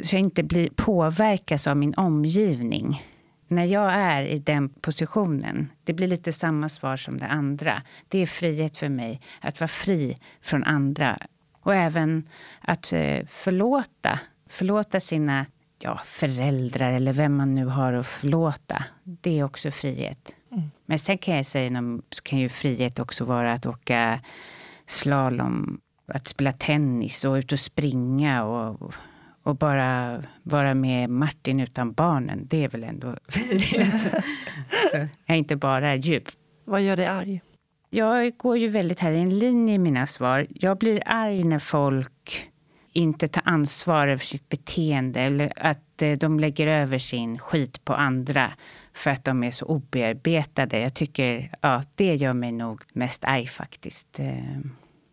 så 0.04 0.16
jag 0.16 0.20
inte 0.20 0.44
blir 0.44 0.70
påverkas 0.76 1.68
av 1.68 1.78
min 1.78 1.94
omgivning. 1.94 3.04
När 3.48 3.66
jag 3.66 3.94
är 3.94 4.22
i 4.26 4.40
den 4.40 4.70
positionen, 4.70 5.72
det 5.84 5.94
blir 5.94 6.08
lite 6.08 6.34
samma 6.34 6.70
svar 6.70 6.98
som 6.98 7.18
det 7.18 7.28
andra. 7.28 7.82
Det 8.08 8.20
är 8.20 8.26
frihet 8.26 8.78
för 8.78 8.90
mig 8.90 9.22
att 9.42 9.60
vara 9.60 9.68
fri 9.68 10.18
från 10.42 10.64
andra. 10.64 11.18
Och 11.62 11.76
även 11.76 12.28
att 12.62 12.94
eh, 12.94 13.26
förlåta. 13.28 14.20
Förlåta 14.50 15.00
sina 15.00 15.46
ja, 15.84 16.02
föräldrar 16.06 16.92
eller 16.92 17.14
vem 17.14 17.36
man 17.36 17.56
nu 17.56 17.66
har 17.66 17.94
att 17.94 18.08
förlåta. 18.08 18.84
Det 19.04 19.40
är 19.40 19.44
också 19.44 19.72
frihet. 19.72 20.36
Mm. 20.52 20.72
Men 20.86 21.00
sen 21.00 21.18
kan 21.18 21.36
jag 21.36 21.46
säga, 21.46 21.82
kan 22.24 22.40
ju 22.40 22.50
frihet 22.50 23.00
också 23.00 23.26
vara 23.26 23.54
att 23.54 23.66
åka 23.66 24.20
slalom, 24.86 25.80
att 26.08 26.28
spela 26.28 26.54
tennis 26.54 27.26
och 27.26 27.34
ut 27.34 27.52
och 27.52 27.60
springa 27.60 28.44
och, 28.44 28.94
och 29.44 29.56
bara 29.56 30.24
vara 30.44 30.74
med 30.74 31.10
Martin 31.10 31.60
utan 31.60 31.94
barnen. 31.94 32.48
Det 32.50 32.64
är 32.64 32.70
väl 32.70 32.84
ändå 32.84 33.16
frihet. 33.28 34.02
så 34.92 34.98
jag 34.98 35.10
är 35.26 35.36
inte 35.36 35.56
bara 35.56 35.96
djup. 35.96 36.24
Vad 36.66 36.82
gör 36.82 36.96
dig 36.96 37.08
arg? 37.08 37.42
Jag 37.90 38.38
går 38.38 38.58
ju 38.58 38.68
väldigt 38.68 39.00
här 39.00 39.12
i 39.12 39.20
en 39.20 39.40
linje 39.40 39.76
i 39.76 39.78
mina 39.78 40.08
svar. 40.08 40.48
Jag 40.50 40.78
blir 40.78 41.04
arg 41.06 41.44
när 41.44 41.60
folk 41.60 42.53
inte 42.94 43.28
tar 43.28 43.44
ansvar 43.46 44.08
över 44.08 44.26
sitt 44.26 44.50
beteende 44.50 45.20
eller 45.22 45.54
att 45.56 46.02
eh, 46.02 46.12
de 46.12 46.40
lägger 46.40 46.68
över 46.68 47.00
sin 47.00 47.40
skit 47.40 47.86
på 47.86 47.94
andra 47.94 48.52
för 48.94 49.12
att 49.12 49.24
de 49.24 49.44
är 49.44 49.52
så 49.52 49.66
obearbetade. 49.66 50.80
Jag 50.80 50.94
tycker, 50.94 51.52
ja, 51.62 51.84
det 51.96 52.16
gör 52.16 52.34
mig 52.34 52.52
nog 52.52 52.82
mest 52.94 53.24
arg 53.26 53.48
faktiskt. 53.48 54.20
Eh, 54.20 54.60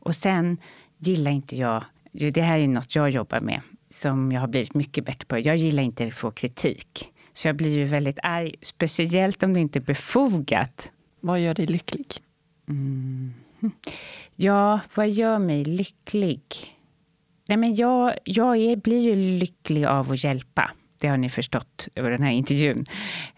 Och 0.01 0.17
sen 0.17 0.59
gillar 0.99 1.31
inte 1.31 1.57
jag, 1.57 1.85
det 2.13 2.43
här 2.43 2.59
är 2.59 2.69
något 2.69 2.95
jag 2.95 3.11
jobbar 3.11 3.41
med 3.41 3.61
som 3.89 4.33
jag 4.33 4.41
har 4.41 4.49
blivit 4.49 4.75
mycket 4.75 5.05
bättre 5.05 5.27
på. 5.27 5.39
Jag 5.39 5.57
gillar 5.57 5.83
inte 5.83 6.07
att 6.07 6.15
få 6.15 6.31
kritik. 6.31 7.13
Så 7.33 7.49
jag 7.49 7.57
blir 7.57 7.71
ju 7.79 7.85
väldigt 7.85 8.19
arg, 8.23 8.55
speciellt 8.63 9.43
om 9.43 9.53
det 9.53 9.61
inte 9.61 9.79
är 9.79 9.81
befogat. 9.81 10.91
Vad 11.21 11.41
gör 11.41 11.55
dig 11.55 11.67
lycklig? 11.67 12.07
Mm. 12.69 13.35
Ja, 14.37 14.81
vad 14.95 15.11
gör 15.11 15.39
mig 15.39 15.65
lycklig? 15.65 16.43
Nej, 17.51 17.57
men 17.57 17.75
jag 17.75 18.15
jag 18.25 18.57
är, 18.57 18.77
blir 18.77 19.01
ju 19.01 19.15
lycklig 19.39 19.85
av 19.85 20.13
att 20.13 20.25
hjälpa. 20.25 20.71
Det 21.01 21.09
har 21.09 21.17
ni 21.17 21.29
förstått 21.29 21.89
över 21.95 22.11
den 22.11 22.23
här 22.23 22.31
intervjun. 22.31 22.87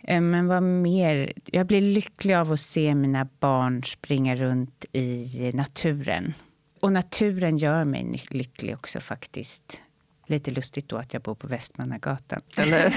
Eh, 0.02 0.20
Men 0.20 0.46
vad 0.46 0.62
mer? 0.62 1.32
Jag 1.44 1.66
blir 1.66 1.80
lycklig 1.80 2.34
av 2.34 2.52
att 2.52 2.60
se 2.60 2.94
mina 2.94 3.28
barn 3.40 3.84
springa 3.84 4.36
runt 4.36 4.84
i 4.92 5.50
naturen. 5.54 6.34
Och 6.80 6.92
naturen 6.92 7.56
gör 7.56 7.84
mig 7.84 8.24
lycklig 8.30 8.74
också 8.74 9.00
faktiskt. 9.00 9.82
Lite 10.26 10.50
lustigt 10.50 10.88
då 10.88 10.96
att 10.96 11.12
jag 11.12 11.22
bor 11.22 11.34
på 11.34 11.46
Västmannagatan. 11.46 12.40
Eller, 12.56 12.94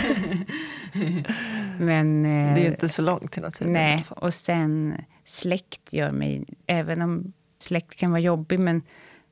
Men, 1.79 2.25
eh, 2.25 2.55
det 2.55 2.61
är 2.61 2.71
inte 2.71 2.89
så 2.89 3.01
långt 3.01 3.31
till 3.31 3.41
naturen. 3.41 3.73
Nej, 3.73 4.05
och 4.09 4.33
sen 4.33 4.97
släkt 5.25 5.93
gör 5.93 6.11
mig, 6.11 6.45
även 6.67 7.01
om 7.01 7.33
släkt 7.59 7.95
kan 7.95 8.11
vara 8.11 8.21
jobbig, 8.21 8.59
men 8.59 8.81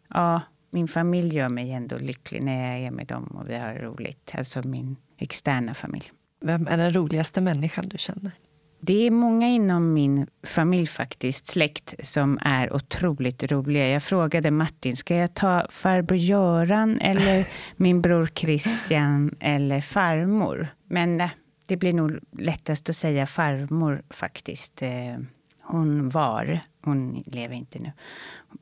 ja, 0.09 0.41
min 0.73 0.87
familj 0.87 1.35
gör 1.35 1.49
mig 1.49 1.71
ändå 1.71 1.97
lycklig 1.97 2.43
när 2.43 2.71
jag 2.71 2.81
är 2.81 2.91
med 2.91 3.07
dem 3.07 3.23
och 3.23 3.49
vi 3.49 3.55
har 3.55 3.73
roligt. 3.73 4.31
Alltså 4.37 4.67
min 4.67 4.95
externa 5.17 5.73
familj. 5.73 6.11
Vem 6.41 6.67
är 6.67 6.77
den 6.77 6.93
roligaste 6.93 7.41
människan 7.41 7.85
du 7.87 7.97
känner? 7.97 8.31
Det 8.79 9.07
är 9.07 9.11
många 9.11 9.47
inom 9.47 9.93
min 9.93 10.27
familj 10.43 10.87
faktiskt, 10.87 11.47
släkt, 11.47 12.05
som 12.05 12.39
är 12.41 12.73
otroligt 12.73 13.51
roliga. 13.51 13.89
Jag 13.89 14.03
frågade 14.03 14.51
Martin, 14.51 14.97
ska 14.97 15.15
jag 15.15 15.33
ta 15.33 15.67
farbror 15.69 16.17
Göran 16.17 16.99
eller 16.99 17.47
min 17.75 18.01
bror 18.01 18.29
Christian 18.35 19.35
eller 19.39 19.81
farmor? 19.81 20.67
Men 20.87 21.21
eh, 21.21 21.29
det 21.67 21.77
blir 21.77 21.93
nog 21.93 22.19
lättast 22.39 22.89
att 22.89 22.95
säga 22.95 23.25
farmor 23.25 24.01
faktiskt. 24.09 24.81
Eh, 24.81 25.17
hon 25.61 26.09
var, 26.09 26.59
hon 26.83 27.23
lever 27.25 27.55
inte 27.55 27.79
nu, 27.79 27.91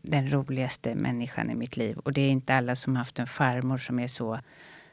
den 0.02 0.32
roligaste 0.32 0.96
människan 0.96 1.52
i 1.52 1.56
mitt 1.56 1.78
liv. 1.78 1.98
Och 1.98 2.14
det 2.14 2.22
är 2.22 2.30
inte 2.30 2.54
alla 2.54 2.76
som 2.76 2.96
haft 2.96 3.20
en 3.20 3.28
farmor 3.28 3.78
som 3.78 4.00
är 4.00 4.08
så 4.08 4.40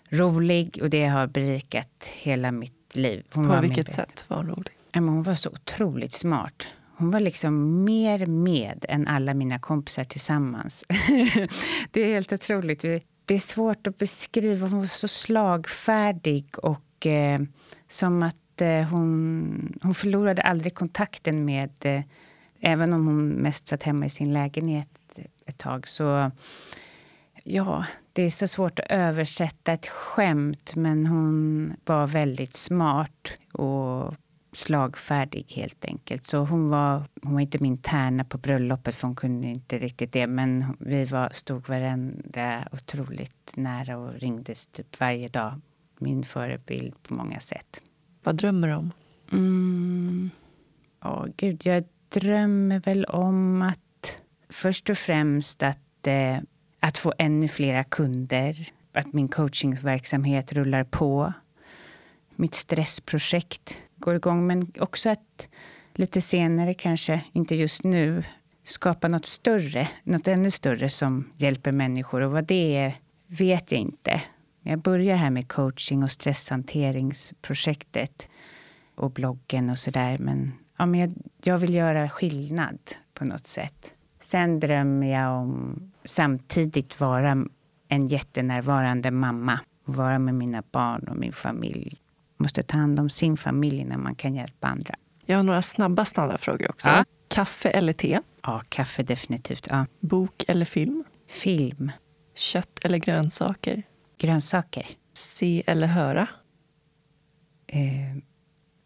rolig 0.08 0.78
och 0.82 0.90
det 0.90 1.06
har 1.06 1.26
berikat 1.26 2.10
hela 2.14 2.52
mitt 2.52 2.96
liv. 2.96 3.24
Hon 3.32 3.48
På 3.48 3.60
vilket 3.60 3.92
sätt 3.92 4.24
var 4.28 4.36
hon 4.36 4.46
rolig? 4.46 4.72
Hon 4.94 5.22
var 5.22 5.34
så 5.34 5.50
otroligt 5.50 6.12
smart. 6.12 6.66
Hon 6.96 7.10
var 7.10 7.20
liksom 7.20 7.84
mer 7.84 8.26
med 8.26 8.84
än 8.88 9.06
alla 9.06 9.34
mina 9.34 9.58
kompisar 9.58 10.04
tillsammans. 10.04 10.84
det 11.90 12.00
är 12.00 12.14
helt 12.14 12.32
otroligt. 12.32 12.82
Det 13.24 13.34
är 13.34 13.38
svårt 13.38 13.86
att 13.86 13.98
beskriva. 13.98 14.66
Hon 14.66 14.78
var 14.78 14.86
så 14.86 15.08
slagfärdig 15.08 16.58
och 16.58 17.06
eh, 17.06 17.40
som 17.88 18.22
att 18.22 18.60
eh, 18.60 18.82
hon, 18.82 19.78
hon 19.82 19.94
förlorade 19.94 20.42
aldrig 20.42 20.74
kontakten 20.74 21.44
med... 21.44 21.70
Eh, 21.80 22.00
även 22.60 22.92
om 22.92 23.06
hon 23.06 23.28
mest 23.28 23.66
satt 23.66 23.82
hemma 23.82 24.06
i 24.06 24.10
sin 24.10 24.32
lägenhet 24.32 24.90
ett 25.46 25.58
tag. 25.58 25.88
Så 25.88 26.30
ja, 27.44 27.84
det 28.12 28.22
är 28.22 28.30
så 28.30 28.48
svårt 28.48 28.78
att 28.78 28.86
översätta 28.90 29.72
ett 29.72 29.86
skämt 29.86 30.76
men 30.76 31.06
hon 31.06 31.72
var 31.84 32.06
väldigt 32.06 32.54
smart 32.54 33.32
och 33.52 34.14
slagfärdig 34.52 35.52
helt 35.56 35.84
enkelt. 35.84 36.24
Så 36.24 36.38
hon 36.38 36.68
var, 36.68 37.02
hon 37.22 37.32
var 37.34 37.40
inte 37.40 37.58
min 37.60 37.78
tärna 37.78 38.24
på 38.24 38.38
bröllopet 38.38 38.94
för 38.94 39.06
hon 39.06 39.16
kunde 39.16 39.46
inte 39.46 39.78
riktigt 39.78 40.12
det. 40.12 40.26
Men 40.26 40.76
vi 40.78 41.04
var, 41.04 41.28
stod 41.32 41.68
varandra 41.68 42.68
otroligt 42.72 43.52
nära 43.56 43.98
och 43.98 44.12
ringdes 44.14 44.68
typ 44.68 45.00
varje 45.00 45.28
dag. 45.28 45.60
Min 45.98 46.24
förebild 46.24 47.02
på 47.02 47.14
många 47.14 47.40
sätt. 47.40 47.82
Vad 48.22 48.36
drömmer 48.36 48.68
du 48.68 48.74
om? 48.74 48.92
Mm, 49.32 50.30
åh, 51.04 51.26
gud, 51.36 51.66
jag 51.66 51.84
drömmer 52.08 52.80
väl 52.80 53.04
om 53.04 53.62
att 53.62 53.78
först 54.48 54.90
och 54.90 54.98
främst 54.98 55.62
att, 55.62 56.06
eh, 56.06 56.36
att 56.80 56.98
få 56.98 57.14
ännu 57.18 57.48
flera 57.48 57.84
kunder. 57.84 58.68
Att 58.92 59.12
min 59.12 59.28
coachingverksamhet 59.28 60.52
rullar 60.52 60.84
på. 60.84 61.32
Mitt 62.36 62.54
stressprojekt 62.54 63.82
går 63.96 64.14
igång. 64.14 64.46
Men 64.46 64.72
också 64.78 65.10
att 65.10 65.48
lite 65.94 66.20
senare 66.20 66.74
kanske, 66.74 67.20
inte 67.32 67.54
just 67.54 67.84
nu, 67.84 68.24
skapa 68.64 69.08
något 69.08 69.26
större, 69.26 69.88
något 70.04 70.28
ännu 70.28 70.50
större 70.50 70.88
som 70.88 71.30
hjälper 71.36 71.72
människor. 71.72 72.20
Och 72.20 72.32
vad 72.32 72.44
det 72.44 72.76
är 72.76 72.94
vet 73.26 73.72
jag 73.72 73.80
inte. 73.80 74.22
Jag 74.62 74.78
börjar 74.78 75.16
här 75.16 75.30
med 75.30 75.48
coaching 75.48 76.02
och 76.02 76.10
stresshanteringsprojektet 76.10 78.28
och 78.94 79.10
bloggen 79.10 79.70
och 79.70 79.78
sådär. 79.78 80.18
Men, 80.18 80.52
ja, 80.78 80.86
men 80.86 81.00
jag, 81.00 81.12
jag 81.42 81.58
vill 81.58 81.74
göra 81.74 82.08
skillnad 82.08 82.78
på 83.14 83.24
något 83.24 83.46
sätt. 83.46 83.94
Sen 84.20 84.60
drömmer 84.60 85.12
jag 85.20 85.32
om 85.32 85.92
samtidigt 86.04 87.00
vara 87.00 87.46
en 87.88 88.06
jättenärvarande 88.06 89.10
mamma. 89.10 89.60
Vara 89.84 90.18
med 90.18 90.34
mina 90.34 90.62
barn 90.72 91.08
och 91.08 91.16
min 91.16 91.32
familj 91.32 91.96
måste 92.36 92.62
ta 92.62 92.78
hand 92.78 93.00
om 93.00 93.10
sin 93.10 93.36
familj 93.36 93.80
innan 93.80 94.02
man 94.02 94.14
kan 94.14 94.34
hjälpa 94.34 94.68
andra. 94.68 94.94
Jag 95.26 95.36
har 95.36 95.42
några 95.42 95.62
snabba 95.62 96.04
standardfrågor 96.04 96.70
också. 96.70 96.88
Ja. 96.88 97.04
Kaffe 97.28 97.70
eller 97.70 97.92
te? 97.92 98.20
Ja, 98.42 98.62
kaffe 98.68 99.02
definitivt. 99.02 99.66
Ja. 99.70 99.86
Bok 100.00 100.44
eller 100.48 100.64
film? 100.64 101.04
Film. 101.26 101.92
Kött 102.34 102.84
eller 102.84 102.98
grönsaker? 102.98 103.82
Grönsaker. 104.18 104.86
Se 105.14 105.62
eller 105.66 105.86
höra? 105.86 106.28
Eh, 107.66 107.80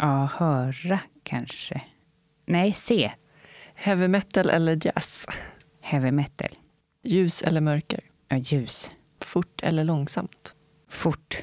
ja, 0.03 0.28
höra 0.38 0.98
kanske. 1.22 1.82
Nej, 2.46 2.72
se. 2.72 3.12
Heavy 3.74 4.09
metal 4.09 4.50
eller 4.50 4.86
jazz? 4.86 5.26
Heavy 5.80 6.11
metal. 6.11 6.48
Ljus 7.03 7.42
eller 7.42 7.61
mörker? 7.61 8.00
Ja, 8.28 8.36
ljus. 8.36 8.90
Fort 9.20 9.61
eller 9.62 9.84
långsamt? 9.84 10.55
Fort. 10.88 11.42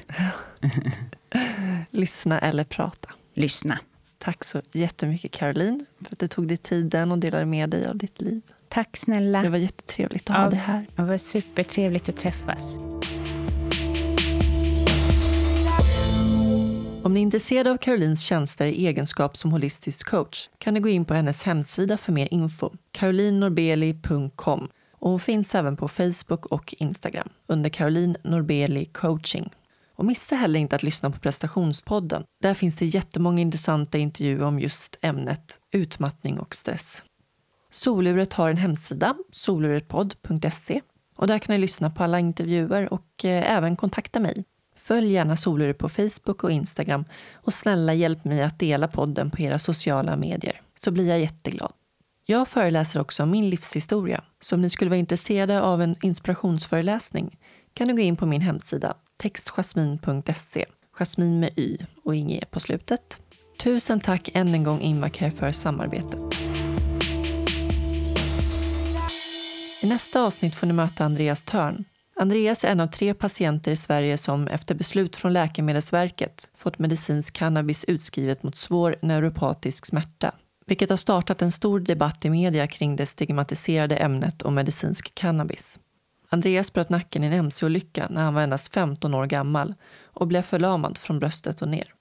Lyssna 1.90 2.38
eller 2.38 2.64
prata? 2.64 3.10
Lyssna. 3.34 3.78
Tack 4.18 4.44
så 4.44 4.62
jättemycket 4.72 5.32
Caroline 5.32 5.86
för 6.04 6.12
att 6.12 6.18
du 6.18 6.28
tog 6.28 6.48
dig 6.48 6.56
tiden 6.56 7.12
och 7.12 7.18
delade 7.18 7.46
med 7.46 7.70
dig 7.70 7.86
av 7.86 7.96
ditt 7.96 8.20
liv. 8.20 8.42
Tack 8.68 8.96
snälla. 8.96 9.42
Det 9.42 9.48
var 9.48 9.58
jättetrevligt 9.58 10.30
att 10.30 10.36
ja, 10.36 10.42
ha 10.42 10.50
dig 10.50 10.58
här. 10.58 10.86
Det 10.96 11.02
var 11.02 11.18
supertrevligt 11.18 12.08
att 12.08 12.16
träffas. 12.16 12.78
Om 17.02 17.14
ni 17.14 17.20
är 17.20 17.22
intresserade 17.22 17.70
av 17.70 17.76
Carolines 17.76 18.20
tjänster 18.20 18.66
i 18.66 18.86
egenskap 18.86 19.36
som 19.36 19.52
holistisk 19.52 20.10
coach 20.10 20.48
kan 20.58 20.74
ni 20.74 20.80
gå 20.80 20.88
in 20.88 21.04
på 21.04 21.14
hennes 21.14 21.42
hemsida 21.42 21.96
för 21.96 22.12
mer 22.12 22.28
info, 22.30 22.70
carolinnorbeli.com. 22.92 24.68
Och 24.92 25.10
hon 25.10 25.20
finns 25.20 25.54
även 25.54 25.76
på 25.76 25.88
Facebook 25.88 26.46
och 26.46 26.74
Instagram 26.78 27.28
under 27.46 27.70
Caroline 27.70 28.16
Norbeli 28.24 28.84
coaching. 28.84 29.50
Och 29.96 30.04
missa 30.04 30.36
heller 30.36 30.60
inte 30.60 30.76
att 30.76 30.82
lyssna 30.82 31.10
på 31.10 31.18
prestationspodden. 31.18 32.24
Där 32.42 32.54
finns 32.54 32.76
det 32.76 32.86
jättemånga 32.86 33.40
intressanta 33.40 33.98
intervjuer 33.98 34.42
om 34.42 34.60
just 34.60 34.98
ämnet 35.02 35.60
utmattning 35.72 36.38
och 36.38 36.54
stress. 36.54 37.02
Soluret 37.70 38.32
har 38.32 38.50
en 38.50 38.56
hemsida, 38.56 39.14
soluretpodd.se 39.32 40.80
och 41.16 41.26
där 41.26 41.38
kan 41.38 41.54
ni 41.54 41.60
lyssna 41.60 41.90
på 41.90 42.02
alla 42.02 42.18
intervjuer 42.18 42.92
och 42.92 43.24
eh, 43.24 43.56
även 43.56 43.76
kontakta 43.76 44.20
mig. 44.20 44.44
Följ 44.82 45.12
gärna 45.12 45.36
Solure 45.36 45.74
på 45.74 45.88
Facebook 45.88 46.44
och 46.44 46.50
Instagram 46.50 47.04
och 47.34 47.54
snälla 47.54 47.94
hjälp 47.94 48.24
mig 48.24 48.42
att 48.42 48.58
dela 48.58 48.88
podden 48.88 49.30
på 49.30 49.42
era 49.42 49.58
sociala 49.58 50.16
medier 50.16 50.60
så 50.78 50.90
blir 50.90 51.08
jag 51.08 51.20
jätteglad. 51.20 51.72
Jag 52.26 52.48
föreläser 52.48 53.00
också 53.00 53.22
om 53.22 53.30
min 53.30 53.50
livshistoria, 53.50 54.24
så 54.40 54.54
om 54.54 54.62
ni 54.62 54.70
skulle 54.70 54.88
vara 54.88 54.98
intresserade 54.98 55.62
av 55.62 55.82
en 55.82 55.96
inspirationsföreläsning 56.02 57.38
kan 57.74 57.88
du 57.88 57.94
gå 57.94 58.00
in 58.00 58.16
på 58.16 58.26
min 58.26 58.40
hemsida 58.40 58.94
textjasmin.se. 59.20 60.64
Jasmin 60.98 61.40
med 61.40 61.58
Y 61.58 61.78
och 62.04 62.14
inget 62.14 62.42
E 62.42 62.46
på 62.50 62.60
slutet. 62.60 63.20
Tusen 63.62 64.00
tack 64.00 64.30
än 64.34 64.54
en 64.54 64.64
gång 64.64 64.80
Invacare 64.80 65.30
för 65.30 65.52
samarbetet. 65.52 66.50
I 69.82 69.86
nästa 69.86 70.22
avsnitt 70.22 70.54
får 70.54 70.66
ni 70.66 70.72
möta 70.72 71.04
Andreas 71.04 71.42
Törn. 71.42 71.84
Andreas 72.20 72.64
är 72.64 72.68
en 72.68 72.80
av 72.80 72.86
tre 72.86 73.14
patienter 73.14 73.72
i 73.72 73.76
Sverige 73.76 74.18
som 74.18 74.46
efter 74.46 74.74
beslut 74.74 75.16
från 75.16 75.32
Läkemedelsverket 75.32 76.48
fått 76.56 76.78
medicinsk 76.78 77.34
cannabis 77.34 77.84
utskrivet 77.84 78.42
mot 78.42 78.56
svår 78.56 78.96
neuropatisk 79.02 79.86
smärta, 79.86 80.34
vilket 80.66 80.90
har 80.90 80.96
startat 80.96 81.42
en 81.42 81.52
stor 81.52 81.80
debatt 81.80 82.24
i 82.24 82.30
media 82.30 82.66
kring 82.66 82.96
det 82.96 83.06
stigmatiserade 83.06 83.96
ämnet 83.96 84.42
om 84.42 84.54
medicinsk 84.54 85.14
cannabis. 85.14 85.80
Andreas 86.28 86.72
bröt 86.72 86.90
nacken 86.90 87.24
i 87.24 87.26
en 87.26 87.32
mc-olycka 87.32 88.06
när 88.10 88.22
han 88.22 88.34
var 88.34 88.42
endast 88.42 88.74
15 88.74 89.14
år 89.14 89.26
gammal 89.26 89.74
och 90.04 90.26
blev 90.26 90.42
förlamad 90.42 90.98
från 90.98 91.18
bröstet 91.18 91.62
och 91.62 91.68
ner. 91.68 91.94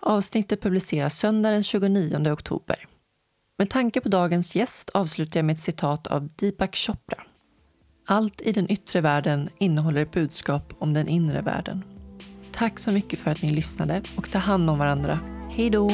Avsnittet 0.00 0.60
publiceras 0.62 1.18
söndagen 1.18 1.54
den 1.54 1.62
29 1.62 2.32
oktober. 2.32 2.86
Med 3.58 3.70
tanke 3.70 4.00
på 4.00 4.08
dagens 4.08 4.56
gäst 4.56 4.90
avslutar 4.90 5.38
jag 5.38 5.44
med 5.44 5.54
ett 5.54 5.60
citat 5.60 6.06
av 6.06 6.28
Deepak 6.36 6.76
Chopra. 6.76 7.24
Allt 8.06 8.40
i 8.40 8.52
den 8.52 8.72
yttre 8.72 9.00
världen 9.00 9.48
innehåller 9.58 10.02
ett 10.02 10.10
budskap 10.10 10.72
om 10.78 10.94
den 10.94 11.08
inre 11.08 11.42
världen. 11.42 11.82
Tack 12.52 12.78
så 12.78 12.92
mycket 12.92 13.18
för 13.18 13.30
att 13.30 13.42
ni 13.42 13.48
lyssnade 13.52 14.02
och 14.16 14.30
ta 14.30 14.38
hand 14.38 14.70
om 14.70 14.78
varandra. 14.78 15.18
Hej 15.50 15.70
då! 15.70 15.90